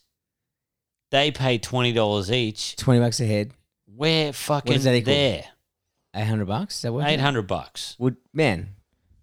They 1.11 1.29
pay 1.31 1.57
twenty 1.57 1.91
dollars 1.93 2.31
each. 2.31 2.75
Twenty 2.77 2.99
bucks 3.01 3.19
a 3.19 3.25
head. 3.25 3.51
We're 3.87 4.31
fucking 4.33 4.71
does 4.73 4.85
that 4.85 4.95
equal? 4.95 5.13
there. 5.13 5.43
Eight 6.15 6.25
hundred 6.25 6.45
bucks. 6.47 6.75
Is 6.77 6.81
that 6.83 6.93
what? 6.93 7.07
Eight 7.07 7.19
hundred 7.19 7.43
bucks, 7.47 7.95
Would 7.99 8.15
man 8.33 8.69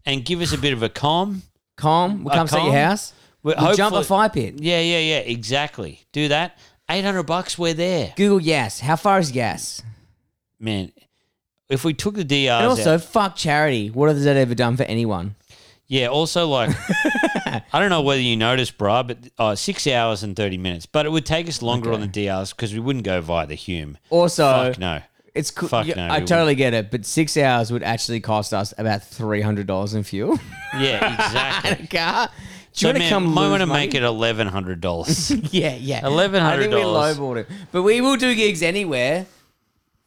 and 0.09 0.25
give 0.25 0.41
us 0.41 0.53
a 0.53 0.59
bit 0.59 0.73
of 0.73 0.83
a 0.83 0.89
com. 0.89 1.43
calm? 1.77 2.25
We'll 2.25 2.33
A 2.35 2.37
come 2.37 2.47
at 2.47 2.53
your 2.53 2.61
calm? 2.63 2.73
house. 2.73 3.13
We'll 3.45 3.55
We'll 3.57 3.77
jump 3.77 3.93
a 3.93 3.99
hopefully- 3.99 4.05
fire 4.05 4.29
pit. 4.31 4.55
Yeah, 4.59 4.81
yeah, 4.81 4.99
yeah. 4.99 5.19
Exactly. 5.19 6.01
Do 6.13 6.27
that. 6.29 6.59
Eight 6.91 7.05
hundred 7.05 7.23
bucks. 7.25 7.57
We're 7.59 7.75
there, 7.75 8.15
Google 8.17 8.41
yes. 8.43 8.81
How 8.81 8.97
far 8.97 9.19
is 9.21 9.31
yes? 9.33 9.83
man. 10.59 10.91
If 11.69 11.85
we 11.85 11.93
took 11.93 12.15
the 12.15 12.25
DRs 12.25 12.49
And 12.49 12.67
also, 12.67 12.95
out- 12.95 13.03
fuck 13.03 13.37
charity. 13.37 13.91
What 13.91 14.09
has 14.09 14.25
that 14.25 14.37
ever 14.37 14.55
done 14.55 14.77
for 14.79 14.85
anyone? 14.85 15.37
Yeah, 15.87 16.07
also 16.09 16.49
like 16.49 16.71
I 17.47 17.79
don't 17.79 17.91
know 17.91 18.01
whether 18.03 18.21
you 18.21 18.37
noticed, 18.37 18.77
bro, 18.79 19.03
but 19.03 19.19
uh, 19.39 19.55
six 19.55 19.87
hours 19.87 20.23
and 20.23 20.35
thirty 20.35 20.57
minutes. 20.59 20.87
But 20.87 21.05
it 21.07 21.11
would 21.11 21.27
take 21.27 21.47
us 21.49 21.61
longer 21.63 21.93
on 21.93 22.01
the 22.01 22.07
DRs 22.07 22.53
because 22.53 22.73
we 22.75 22.81
wouldn't 22.81 23.05
go 23.05 23.21
via 23.21 23.47
the 23.47 23.55
Hume. 23.55 23.99
Also, 24.11 24.45
Fuck 24.45 24.79
no. 24.79 25.01
It's 25.39 25.51
cool. 25.51 25.68
Fuck 25.68 25.86
no, 25.95 26.03
I 26.09 26.20
we 26.20 26.26
totally 26.26 26.55
get 26.55 26.74
it, 26.74 26.91
but 26.91 27.05
six 27.07 27.36
hours 27.36 27.70
would 27.72 27.82
actually 27.82 28.20
cost 28.20 28.53
us 28.53 28.74
about 28.78 29.03
three 29.03 29.41
hundred 29.41 29.66
dollars 29.66 29.95
in 29.95 30.03
fuel. 30.03 30.39
Yeah, 30.76 31.14
exactly. 31.26 31.84
a 31.84 31.86
car. 31.89 32.28
Do 32.28 32.32
so 32.72 32.89
you 32.89 32.93
want 32.93 32.97
to 32.97 33.01
man, 33.01 33.11
come? 33.11 33.26
lose 33.34 33.51
want 33.51 33.61
to 33.62 33.66
make 33.66 33.95
it 33.95 34.03
eleven 34.03 34.47
hundred 34.49 34.80
dollars. 34.80 35.30
Yeah, 35.53 35.74
yeah. 35.74 36.01
$1,100. 36.03 36.41
I 36.43 36.57
think 36.59 36.72
we 36.74 36.80
lowballed 36.80 37.39
it. 37.39 37.49
But 37.72 37.82
we 37.82 38.01
will 38.01 38.16
do 38.16 38.34
gigs 38.34 38.62
anywhere 38.62 39.26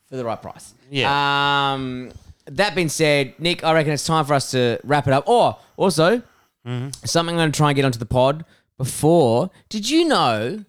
for 0.10 0.16
the 0.18 0.24
right 0.26 0.42
price. 0.42 0.74
Yeah. 0.90 1.74
Um, 1.74 2.12
that 2.46 2.76
being 2.76 2.90
said, 2.90 3.34
Nick, 3.40 3.64
I 3.64 3.74
reckon 3.74 3.94
it's 3.94 4.06
time 4.06 4.26
for 4.26 4.34
us 4.34 4.52
to 4.52 4.80
wrap 4.84 5.08
it 5.08 5.14
up. 5.14 5.28
Or 5.28 5.58
also, 5.78 6.22
Mm-hmm. 6.66 6.90
something 7.06 7.36
I'm 7.36 7.40
going 7.40 7.52
to 7.52 7.58
try 7.58 7.70
and 7.72 7.76
get 7.76 7.86
onto 7.86 7.98
the 7.98 8.06
pod 8.06 8.46
before. 8.78 9.50
Did 9.70 9.90
you 9.90 10.08
know 10.08 10.64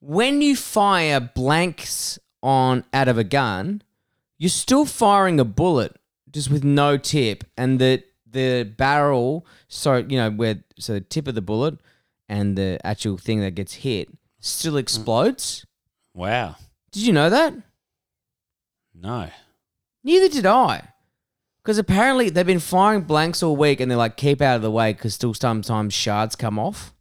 when 0.00 0.42
you 0.42 0.56
fire 0.56 1.20
blanks 1.20 2.18
on 2.42 2.82
out 2.92 3.06
of 3.06 3.18
a 3.18 3.24
gun, 3.24 3.82
you're 4.38 4.48
still 4.48 4.84
firing 4.84 5.40
a 5.40 5.44
bullet 5.44 5.96
just 6.30 6.50
with 6.50 6.64
no 6.64 6.96
tip, 6.96 7.44
and 7.56 7.78
the 7.78 8.02
the 8.30 8.64
barrel, 8.76 9.46
so 9.68 9.96
you 9.96 10.16
know 10.16 10.30
where 10.30 10.62
so 10.78 10.94
the 10.94 11.00
tip 11.00 11.26
of 11.26 11.34
the 11.34 11.42
bullet 11.42 11.78
and 12.28 12.56
the 12.56 12.78
actual 12.84 13.16
thing 13.16 13.40
that 13.40 13.52
gets 13.52 13.74
hit 13.74 14.08
still 14.40 14.72
hmm. 14.72 14.78
explodes. 14.78 15.66
wow. 16.14 16.56
Did 16.90 17.02
you 17.02 17.12
know 17.12 17.28
that? 17.28 17.54
No. 18.94 19.28
Neither 20.02 20.28
did 20.28 20.46
I. 20.46 20.88
Because 21.62 21.76
apparently 21.76 22.30
they've 22.30 22.46
been 22.46 22.60
firing 22.60 23.02
blanks 23.02 23.42
all 23.42 23.54
week, 23.56 23.80
and 23.80 23.90
they're 23.90 23.98
like, 23.98 24.16
keep 24.16 24.40
out 24.40 24.56
of 24.56 24.62
the 24.62 24.70
way 24.70 24.94
because 24.94 25.14
still 25.14 25.34
sometimes 25.34 25.92
shards 25.92 26.34
come 26.34 26.58
off. 26.58 26.94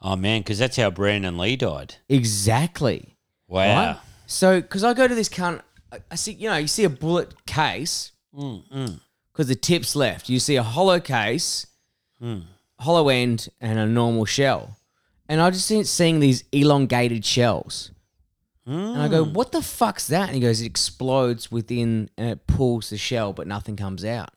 Oh 0.00 0.16
man, 0.16 0.40
because 0.40 0.58
that's 0.58 0.76
how 0.76 0.90
Brandon 0.90 1.38
Lee 1.38 1.56
died. 1.56 1.96
Exactly. 2.08 3.16
Wow. 3.46 3.60
Right? 3.60 4.00
So, 4.26 4.60
because 4.60 4.84
I 4.84 4.94
go 4.94 5.08
to 5.08 5.14
this 5.14 5.28
cunt, 5.28 5.62
I, 5.92 5.98
I 6.10 6.14
see, 6.16 6.32
you 6.32 6.48
know, 6.48 6.56
you 6.56 6.66
see 6.68 6.84
a 6.84 6.90
bullet 6.90 7.46
case 7.46 8.12
Mm, 8.36 9.00
because 9.32 9.48
the 9.48 9.54
tip's 9.56 9.96
left. 9.96 10.28
You 10.28 10.38
see 10.38 10.56
a 10.56 10.62
hollow 10.62 11.00
case, 11.00 11.66
mm. 12.22 12.44
hollow 12.78 13.08
end, 13.08 13.48
and 13.60 13.78
a 13.78 13.86
normal 13.86 14.26
shell. 14.26 14.76
And 15.28 15.40
I 15.40 15.50
just 15.50 15.66
see 15.66 15.82
seeing 15.84 16.20
these 16.20 16.44
elongated 16.52 17.24
shells. 17.24 17.90
And 18.66 19.00
I 19.00 19.08
go, 19.08 19.24
Mm. 19.24 19.32
what 19.32 19.50
the 19.52 19.62
fuck's 19.62 20.08
that? 20.08 20.26
And 20.28 20.34
he 20.34 20.40
goes, 20.42 20.60
it 20.60 20.66
explodes 20.66 21.50
within 21.50 22.10
and 22.18 22.28
it 22.30 22.46
pulls 22.46 22.90
the 22.90 22.98
shell, 22.98 23.32
but 23.32 23.46
nothing 23.46 23.76
comes 23.76 24.04
out. 24.04 24.28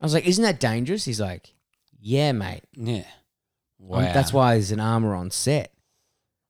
I 0.00 0.06
was 0.06 0.14
like, 0.14 0.26
isn't 0.26 0.42
that 0.44 0.58
dangerous? 0.58 1.04
He's 1.04 1.20
like, 1.20 1.52
yeah, 2.00 2.32
mate. 2.32 2.62
Yeah. 2.74 2.98
Um, 2.98 3.04
Wow. 3.80 4.00
that's 4.00 4.32
why 4.32 4.54
there's 4.54 4.70
an 4.72 4.80
armorer 4.80 5.14
on 5.16 5.30
set. 5.30 5.72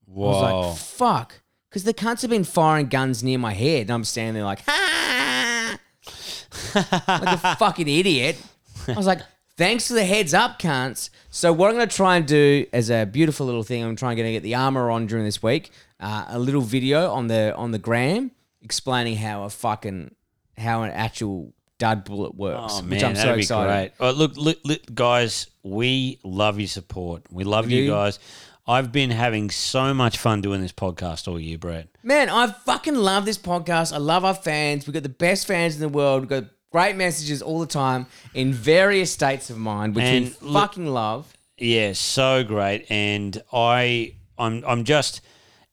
I 0.09 0.11
was 0.13 0.43
like, 0.43 0.79
fuck. 0.79 1.41
Because 1.69 1.85
the 1.85 1.93
cunts 1.95 2.23
have 2.23 2.31
been 2.31 2.45
firing 2.45 2.87
guns 2.87 3.23
near 3.23 3.39
my 3.39 3.53
head, 3.53 3.83
and 3.83 3.91
I'm 3.91 4.05
standing 4.05 4.35
there 4.35 4.45
like, 4.45 4.63
ha! 4.67 5.79
like 6.75 7.43
a 7.45 7.57
fucking 7.59 7.89
idiot. 7.89 8.41
I 8.89 8.93
was 8.95 9.07
like, 9.07 9.21
thanks 9.57 9.89
for 9.89 9.95
the 9.95 10.05
heads 10.05 10.33
up, 10.35 10.59
cunts. 10.59 11.11
So 11.31 11.53
what 11.53 11.69
I'm 11.71 11.77
going 11.77 11.89
to 11.89 11.95
try 11.95 12.17
and 12.17 12.27
do 12.27 12.67
as 12.73 12.91
a 12.91 13.05
beautiful 13.05 13.47
little 13.47 13.63
thing, 13.63 13.83
I'm 13.85 13.97
trying 13.97 14.17
to 14.17 14.23
get 14.33 14.43
the 14.43 14.55
armorer 14.55 14.91
on 14.91 15.07
during 15.07 15.25
this 15.25 15.43
week. 15.43 15.71
Uh, 16.01 16.25
a 16.29 16.39
little 16.39 16.61
video 16.63 17.11
on 17.13 17.27
the 17.27 17.55
on 17.57 17.73
the 17.73 17.79
gram 17.79 18.31
explaining 18.63 19.17
how 19.17 19.43
a 19.45 19.51
fucking 19.51 20.15
how 20.57 20.83
an 20.85 20.91
actual 20.93 21.53
dud 21.79 22.05
bullet 22.05 22.35
works, 22.37 22.75
Oh 22.77 22.83
man, 22.83 22.91
which 22.91 23.03
I'm 23.05 23.17
so 23.17 23.35
excited. 23.35 23.93
great. 23.99 24.09
Oh, 24.09 24.13
look, 24.13 24.37
look, 24.37 24.59
look, 24.65 24.81
guys, 24.95 25.49
we 25.65 26.19
love 26.25 26.59
your 26.61 26.69
support. 26.69 27.23
We 27.31 27.45
love 27.45 27.67
We 27.67 27.75
you 27.75 27.85
do. 27.87 27.91
guys. 27.91 28.19
I've 28.69 28.93
been 28.93 29.11
having 29.11 29.49
so 29.51 29.95
much 29.95 30.19
fun 30.19 30.43
doing 30.43 30.61
this 30.61 30.73
podcast 30.73 31.27
all 31.27 31.41
year, 31.41 31.57
Brett. 31.57 31.89
Man, 32.03 32.29
I 32.29 32.49
fucking 32.49 32.95
love 32.97 33.25
this 33.25 33.39
podcast. 33.39 33.95
I 33.95 33.97
love 33.97 34.27
our 34.27 34.35
fans. 34.35 34.87
We've 34.87 34.93
got 34.93 35.03
the 35.05 35.09
best 35.09 35.47
fans 35.47 35.75
in 35.75 35.81
the 35.81 35.89
world. 35.89 36.21
We've 36.21 36.29
got 36.29 36.45
great 36.71 36.95
messages 36.95 37.41
all 37.41 37.61
the 37.61 37.67
time 37.67 38.05
in 38.35 38.53
various 38.53 39.11
states 39.11 39.49
of 39.49 39.57
mind, 39.57 39.95
which 39.95 40.03
we 40.05 40.09
And 40.09 40.43
look- 40.43 40.53
fucking 40.53 40.87
love. 40.87 41.33
Yeah, 41.57 41.95
so 41.95 42.45
great. 42.45 42.85
And 42.91 43.43
I, 43.55 44.15
I'm, 44.39 44.63
I'm 44.67 44.85
just 44.85 45.23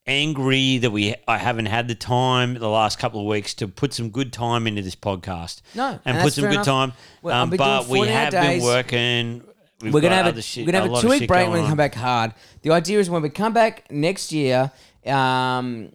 angry 0.08 0.78
that 0.78 0.92
we, 0.92 1.16
I 1.28 1.38
haven't 1.38 1.66
had 1.66 1.90
the 1.90 1.96
time 1.96 2.54
the 2.54 2.70
last 2.70 2.98
couple 2.98 3.20
of 3.20 3.26
weeks 3.28 3.54
to 3.56 3.68
put 3.68 3.94
some 3.94 4.10
good 4.10 4.32
time 4.32 4.68
into 4.68 4.82
this 4.82 4.96
podcast. 4.96 5.62
No, 5.76 6.00
and, 6.06 6.16
and 6.18 6.20
put 6.24 6.32
some 6.34 6.46
good 6.46 6.54
enough. 6.54 6.66
time. 6.66 6.94
Well, 7.22 7.42
um, 7.44 7.50
but 7.50 7.88
we 7.88 8.00
48 8.00 8.14
have 8.14 8.32
been 8.32 8.64
working. 8.64 9.44
We've 9.86 9.94
we're 9.94 10.02
gonna 10.02 10.16
have 10.16 10.38
a, 10.38 10.42
shit- 10.42 10.66
we're 10.66 10.72
gonna 10.72 10.84
have 10.84 10.92
a 10.92 10.94
lot 10.94 11.02
two 11.02 11.10
week 11.10 11.28
break 11.28 11.50
when 11.50 11.62
we 11.62 11.68
come 11.68 11.78
back 11.78 11.96
hard. 11.96 12.34
The 12.62 12.72
idea 12.72 13.00
is 13.00 13.10
when 13.10 13.22
we 13.22 13.30
come 13.30 13.54
back 13.54 13.92
next 13.92 14.32
year, 14.32 14.72
um, 15.06 15.92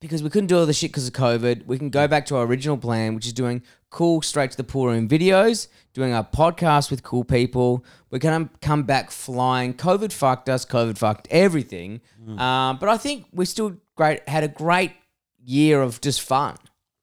because 0.00 0.22
we 0.22 0.30
couldn't 0.30 0.48
do 0.48 0.58
all 0.58 0.66
the 0.66 0.72
shit 0.72 0.90
because 0.90 1.06
of 1.06 1.14
COVID, 1.14 1.66
we 1.66 1.78
can 1.78 1.90
go 1.90 2.06
back 2.08 2.26
to 2.26 2.36
our 2.36 2.44
original 2.44 2.76
plan, 2.76 3.14
which 3.14 3.26
is 3.26 3.32
doing 3.32 3.62
cool 3.90 4.20
straight 4.22 4.50
to 4.50 4.56
the 4.56 4.64
pool 4.64 4.86
room 4.86 5.08
videos, 5.08 5.68
doing 5.92 6.12
our 6.12 6.24
podcast 6.24 6.90
with 6.90 7.02
cool 7.02 7.24
people. 7.24 7.84
We're 8.10 8.18
gonna 8.18 8.50
come 8.60 8.82
back 8.82 9.10
flying. 9.10 9.74
COVID 9.74 10.12
fucked 10.12 10.48
us. 10.48 10.64
COVID 10.66 10.98
fucked 10.98 11.28
everything. 11.30 12.00
Mm. 12.22 12.38
Um, 12.38 12.78
but 12.78 12.88
I 12.88 12.96
think 12.96 13.26
we 13.32 13.44
still 13.44 13.76
great 13.96 14.28
had 14.28 14.44
a 14.44 14.48
great 14.48 14.92
year 15.44 15.80
of 15.82 16.00
just 16.00 16.20
fun. 16.20 16.56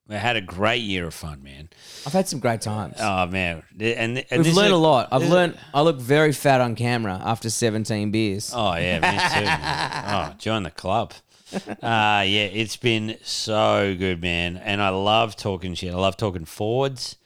We 0.08 0.16
had 0.16 0.36
a 0.36 0.40
great 0.40 0.82
year 0.82 1.06
of 1.06 1.14
fun, 1.14 1.42
man. 1.42 1.68
I've 2.04 2.12
had 2.12 2.28
some 2.28 2.40
great 2.40 2.60
times. 2.60 2.96
Oh 2.98 3.26
man, 3.26 3.62
and, 3.80 4.24
and 4.30 4.42
We've 4.42 4.54
learned 4.54 4.72
a 4.72 4.76
lot. 4.76 5.08
I've 5.12 5.28
learned. 5.28 5.56
I 5.72 5.80
look 5.82 5.98
very 6.00 6.32
fat 6.32 6.60
on 6.60 6.74
camera 6.74 7.20
after 7.24 7.48
17 7.50 8.10
beers. 8.10 8.52
Oh 8.54 8.74
yeah, 8.74 8.98
me 9.00 9.18
too. 9.46 9.46
oh, 10.34 10.34
join 10.38 10.64
the 10.64 10.70
club. 10.70 11.12
Uh, 11.54 12.24
yeah, 12.26 12.48
it's 12.50 12.76
been 12.76 13.16
so 13.22 13.94
good, 13.98 14.20
man, 14.20 14.56
and 14.56 14.82
I 14.82 14.88
love 14.88 15.36
talking 15.36 15.74
shit. 15.74 15.92
I 15.94 15.96
love 15.96 16.16
talking 16.16 16.44
Fords. 16.46 17.16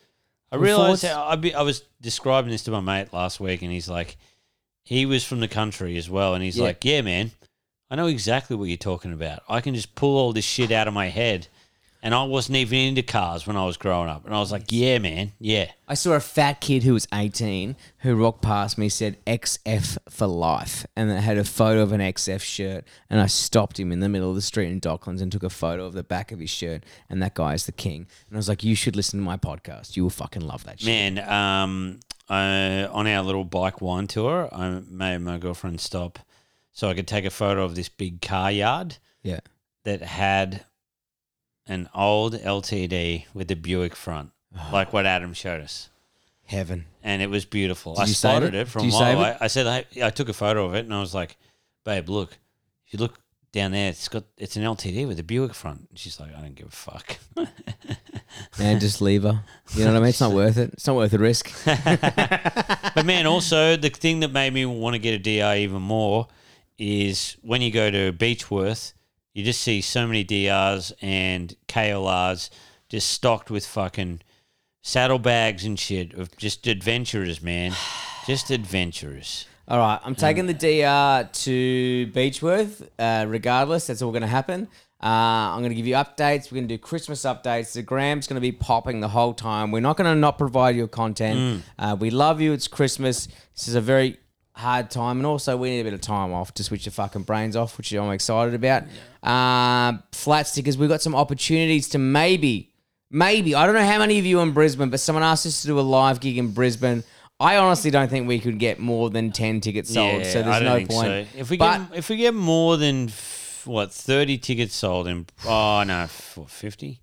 I 0.53 0.57
realized 0.57 1.05
I, 1.05 1.35
be, 1.37 1.55
I 1.55 1.63
was 1.63 1.83
describing 2.01 2.51
this 2.51 2.63
to 2.65 2.71
my 2.71 2.81
mate 2.81 3.13
last 3.13 3.41
week, 3.41 3.63
and 3.63 3.73
he's 3.73 3.89
like, 3.89 4.17
he 4.83 5.07
was 5.07 5.25
from 5.25 5.41
the 5.41 5.49
country 5.49 5.97
as 5.97 6.09
well, 6.11 6.35
and 6.35 6.43
he's 6.45 6.57
Yeah. 6.57 6.65
like, 6.65 6.85
yeah, 6.85 7.01
man, 7.03 7.33
I 7.91 7.97
know 7.97 8.07
exactly 8.07 8.57
what 8.57 8.65
you're 8.69 8.77
talking 8.77 9.13
about. 9.13 9.41
I 9.49 9.61
can 9.61 9.75
just 9.75 9.95
pull 9.95 10.17
all 10.19 10.33
this 10.33 10.45
shit 10.45 10.71
out 10.73 10.89
of 10.89 10.95
my 10.95 11.09
head, 11.09 11.49
and 12.07 12.15
I 12.15 12.23
wasn't 12.23 12.55
even 12.59 12.79
into 12.79 13.03
cars 13.03 13.49
when 13.49 13.57
I 13.57 13.67
was 13.67 13.77
growing 13.77 14.09
up, 14.09 14.25
and 14.25 14.33
I 14.33 14.39
was 14.39 14.53
like, 14.53 14.67
yeah, 14.71 14.99
man, 14.99 15.33
yeah. 15.41 15.73
I 15.89 15.95
saw 15.95 16.13
a 16.13 16.21
fat 16.21 16.61
kid 16.61 16.85
who 16.85 16.93
was 16.93 17.09
18 17.13 17.75
who 17.99 18.17
walked 18.17 18.43
past 18.43 18.79
me 18.79 18.89
said 18.89 19.17
XF 19.25 19.99
for 20.09 20.29
life. 20.29 20.87
And 20.95 21.11
it 21.11 21.21
had 21.21 21.37
a 21.37 21.43
photo 21.43 21.83
of 21.83 21.91
an 21.91 22.01
XF 22.01 22.41
shirt. 22.43 22.85
And 23.11 23.21
I 23.21 23.27
stopped 23.27 23.81
him 23.81 23.91
in 23.91 23.99
the 23.99 24.09
middle 24.09 24.29
of 24.29 24.37
the 24.37 24.43
street 24.43 24.71
in 24.71 24.81
Docklands 24.81 25.21
and 25.21 25.33
took 25.33 25.43
a 25.43 25.51
photo 25.51 25.85
of 25.85 25.95
the 25.95 26.05
back 26.05 26.31
of 26.31 26.39
his 26.39 26.49
shirt. 26.49 26.85
And 27.11 27.21
that 27.23 27.35
guy 27.35 27.55
is 27.55 27.67
the 27.67 27.73
king. 27.73 28.07
And 28.29 28.37
I 28.37 28.39
was 28.39 28.49
like 28.49 28.63
you 28.63 28.77
should 28.77 28.95
listen 28.95 29.19
to 29.19 29.25
my 29.25 29.37
podcast. 29.37 29.97
You 29.97 30.05
will 30.05 30.11
fucking 30.11 30.47
love 30.47 30.63
that 30.63 30.79
shit. 30.79 30.87
Man, 30.87 31.29
um, 31.29 31.99
uh, 32.29 32.87
on 32.93 33.09
our 33.09 33.25
little 33.25 33.45
bike 33.45 33.81
wine 33.81 34.07
tour, 34.07 34.49
I 34.53 34.81
made 34.89 35.19
my 35.19 35.39
girlfriend 35.39 35.81
stop 35.81 36.21
so 36.73 36.89
I 36.89 36.95
could 36.95 37.09
take 37.09 37.25
a 37.25 37.31
photo 37.31 37.65
of 37.65 37.75
this 37.75 37.89
big 37.89 38.23
car 38.23 38.53
yard 38.53 38.99
yeah. 39.25 39.41
that 39.83 40.03
had 40.03 40.65
an 41.67 41.89
old 41.95 42.35
LTD 42.35 43.27
with 43.35 43.51
a 43.51 43.57
Buick 43.57 43.95
front, 43.95 44.31
like 44.73 44.93
what 44.93 45.07
Adam 45.07 45.33
showed 45.33 45.61
us. 45.61 45.89
heaven 46.45 46.87
And 47.03 47.23
it 47.23 47.31
was 47.31 47.45
beautiful. 47.45 47.95
Did 47.95 48.03
I 48.03 48.05
you 48.05 48.15
save 48.15 48.31
spotted 48.31 48.55
it? 48.55 48.61
it, 48.63 48.69
from 48.69 48.85
you 48.85 48.91
a 48.91 48.93
mile 48.93 49.01
save 49.01 49.19
away. 49.19 49.37
I 49.41 49.47
said, 49.47 49.67
I, 49.67 49.85
I 50.03 50.11
took 50.11 50.29
a 50.29 50.33
photo 50.33 50.67
of 50.67 50.75
it 50.75 50.85
and 50.85 50.95
I 50.95 51.01
was 51.01 51.15
like, 51.15 51.37
babe, 51.85 52.09
look, 52.09 52.39
if 52.87 52.93
you 52.93 52.99
look 52.99 53.19
down 53.53 53.73
there, 53.73 53.91
it's 53.91 54.09
got 54.09 54.25
it's 54.37 54.57
an 54.57 54.63
LTD 54.63 55.07
with 55.07 55.19
a 55.19 55.25
Buick 55.25 55.55
front. 55.55 55.87
And 55.91 55.99
she's 55.99 56.21
like, 56.21 56.35
I 56.37 56.41
don't 56.41 56.55
give 56.55 56.69
a 56.69 56.71
fuck. 56.71 57.19
man 58.59 58.79
just 58.79 59.01
leave 59.01 59.23
her 59.23 59.41
you 59.75 59.85
know 59.85 59.93
what 59.93 59.97
I 59.97 60.01
mean 60.01 60.09
it's 60.11 60.21
not 60.21 60.33
worth 60.33 60.59
it 60.59 60.71
it's 60.75 60.87
not 60.87 60.95
worth 60.97 61.11
the 61.11 61.19
risk 61.19 61.51
but 61.65 63.05
man, 63.05 63.27
also 63.27 63.77
the 63.77 63.91
thing 63.91 64.21
that 64.21 64.33
made 64.33 64.53
me 64.53 64.65
want 64.65 64.95
to 64.95 64.99
get 64.99 65.15
a 65.15 65.19
DI 65.19 65.59
even 65.59 65.83
more 65.83 66.29
is 66.79 67.37
when 67.43 67.61
you 67.61 67.71
go 67.71 67.91
to 67.91 68.13
Beechworth, 68.13 68.95
you 69.37 69.45
just 69.45 69.61
see 69.61 69.83
so 69.83 70.07
many 70.07 70.25
DRs 70.25 70.95
and 71.03 71.55
KLRs 71.69 72.49
just 72.89 73.11
stocked 73.11 73.51
with 73.51 73.67
fucking 73.67 74.23
saddlebags 74.83 75.63
and 75.63 75.79
shit 75.79 76.15
of 76.15 76.35
just 76.39 76.67
adventurers, 76.67 77.43
man. 77.43 77.73
Just 78.27 78.51
adventurers. 78.51 79.47
All 79.69 79.79
right, 79.79 80.01
I'm 80.03 80.17
taking 80.17 80.47
the 80.47 80.53
DR 80.53 81.29
to 81.33 82.11
Beechworth. 82.13 82.89
Uh, 82.99 83.25
regardless, 83.29 83.87
that's 83.87 84.03
all 84.03 84.11
going 84.11 84.23
to 84.23 84.27
happen. 84.27 84.67
Uh, 85.01 85.07
I'm 85.07 85.61
going 85.61 85.71
to 85.71 85.77
give 85.77 85.87
you 85.87 85.95
updates. 85.95 86.51
We're 86.51 86.57
going 86.57 86.67
to 86.67 86.75
do 86.75 86.79
Christmas 86.79 87.23
updates. 87.23 87.75
The 87.75 87.83
Gram's 87.83 88.27
going 88.27 88.35
to 88.35 88.41
be 88.41 88.51
popping 88.51 88.99
the 88.99 89.07
whole 89.07 89.33
time. 89.33 89.71
We're 89.71 89.79
not 89.79 89.97
going 89.97 90.13
to 90.13 90.19
not 90.19 90.39
provide 90.39 90.75
you 90.75 90.89
content. 90.89 91.63
Uh, 91.79 91.97
we 91.97 92.11
love 92.11 92.41
you. 92.41 92.53
It's 92.53 92.67
Christmas. 92.67 93.29
This 93.55 93.69
is 93.69 93.77
a 93.77 93.81
very 93.81 94.19
hard 94.57 94.91
time, 94.91 95.19
and 95.19 95.27
also 95.27 95.57
we 95.57 95.71
need 95.71 95.81
a 95.81 95.85
bit 95.85 95.93
of 95.95 96.01
time 96.01 96.33
off 96.33 96.53
to 96.55 96.65
switch 96.65 96.87
your 96.87 96.93
fucking 96.93 97.23
brains 97.23 97.57
off, 97.57 97.77
which 97.79 97.93
I'm 97.93 98.11
excited 98.11 98.55
about. 98.55 98.85
Uh, 99.23 99.99
flat 100.13 100.47
stickers. 100.47 100.79
We've 100.79 100.89
got 100.89 101.03
some 101.03 101.15
opportunities 101.15 101.89
to 101.91 101.99
maybe, 101.99 102.73
maybe 103.11 103.55
I 103.55 103.67
don't 103.67 103.75
know 103.75 103.85
how 103.87 103.99
many 103.99 104.19
of 104.19 104.27
you 104.27 104.41
in 104.41 104.53
Brisbane, 104.53 104.89
but 104.91 105.01
someone 105.01 105.23
asked 105.23 105.47
us 105.47 105.61
to 105.63 105.67
do 105.69 105.79
a 105.79 105.83
live 105.83 106.21
gig 106.21 106.39
in 106.39 106.53
Brisbane. 106.53 107.05
I 107.39 107.59
honestly 107.59 107.91
don't 107.91 108.09
think 108.09 108.27
we 108.27 108.39
could 108.39 108.59
get 108.59 108.79
more 108.79 109.11
than 109.11 109.31
ten 109.31 109.61
tickets 109.61 109.93
sold, 109.93 110.25
so 110.25 110.43
there's 110.43 110.63
no 110.63 110.77
point. 110.87 110.89
So. 110.89 111.25
If 111.37 111.51
we 111.51 111.59
But- 111.59 111.91
get 111.91 111.99
if 111.99 112.09
we 112.09 112.17
get 112.17 112.33
more 112.35 112.79
than 112.79 113.09
f- 113.09 113.63
what 113.67 113.93
thirty 113.93 114.39
tickets 114.39 114.75
sold 114.75 115.07
in 115.07 115.27
oh 115.47 115.83
no 115.87 116.07
fifty. 116.07 117.01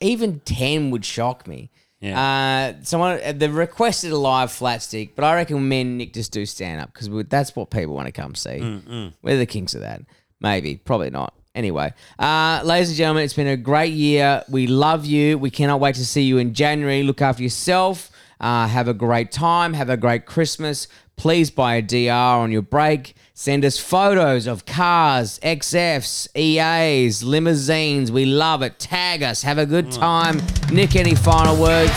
even 0.00 0.40
10 0.44 0.90
would 0.90 1.04
shock 1.04 1.46
me. 1.48 1.70
Yeah. 2.00 2.74
Uh, 2.78 2.84
someone 2.84 3.20
uh, 3.24 3.32
they 3.34 3.48
requested 3.48 4.12
a 4.12 4.16
live 4.16 4.52
flat 4.52 4.82
stick, 4.82 5.16
but 5.16 5.24
I 5.24 5.34
reckon 5.34 5.68
me 5.68 5.80
and 5.80 5.98
Nick 5.98 6.12
just 6.14 6.30
do 6.32 6.46
stand 6.46 6.80
up 6.80 6.92
because 6.92 7.08
that's 7.28 7.56
what 7.56 7.70
people 7.70 7.94
want 7.94 8.06
to 8.06 8.12
come 8.12 8.34
see. 8.36 8.50
Mm, 8.60 9.14
We're 9.22 9.36
the 9.38 9.46
kings 9.46 9.74
of 9.74 9.80
that. 9.80 10.02
Maybe, 10.40 10.76
probably 10.76 11.10
not. 11.10 11.34
Anyway, 11.54 11.92
uh, 12.20 12.60
ladies 12.64 12.90
and 12.90 12.96
gentlemen, 12.98 13.24
it's 13.24 13.34
been 13.34 13.48
a 13.48 13.56
great 13.56 13.92
year. 13.92 14.44
We 14.48 14.68
love 14.68 15.06
you. 15.06 15.38
We 15.38 15.50
cannot 15.50 15.80
wait 15.80 15.96
to 15.96 16.06
see 16.06 16.22
you 16.22 16.38
in 16.38 16.54
January. 16.54 17.02
Look 17.02 17.20
after 17.20 17.42
yourself. 17.42 18.12
Uh, 18.40 18.68
have 18.68 18.86
a 18.86 18.94
great 18.94 19.32
time. 19.32 19.72
Have 19.74 19.90
a 19.90 19.96
great 19.96 20.24
Christmas. 20.24 20.86
Please 21.16 21.50
buy 21.50 21.74
a 21.74 21.82
DR 21.82 22.12
on 22.12 22.52
your 22.52 22.62
break. 22.62 23.16
Send 23.40 23.64
us 23.64 23.78
photos 23.78 24.48
of 24.48 24.66
cars, 24.66 25.38
XFs, 25.44 26.26
EAs, 26.34 27.22
limousines. 27.22 28.10
We 28.10 28.24
love 28.24 28.62
it. 28.62 28.80
Tag 28.80 29.22
us. 29.22 29.42
Have 29.42 29.58
a 29.58 29.64
good 29.64 29.84
hmm. 29.84 30.00
time. 30.00 30.42
Nick, 30.72 30.96
any 30.96 31.14
final 31.14 31.54
words? 31.54 31.92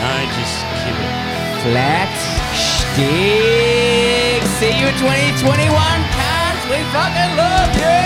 No, 0.00 0.24
just 0.24 0.56
keep 0.80 0.96
it. 0.96 1.12
Flat 1.68 2.08
stick. 2.56 4.42
See 4.56 4.72
you 4.72 4.86
in 4.86 4.94
2021, 4.94 5.68
cunts. 6.16 6.64
We 6.70 6.82
fucking 6.88 7.36
love 7.36 7.76
you. 7.76 8.05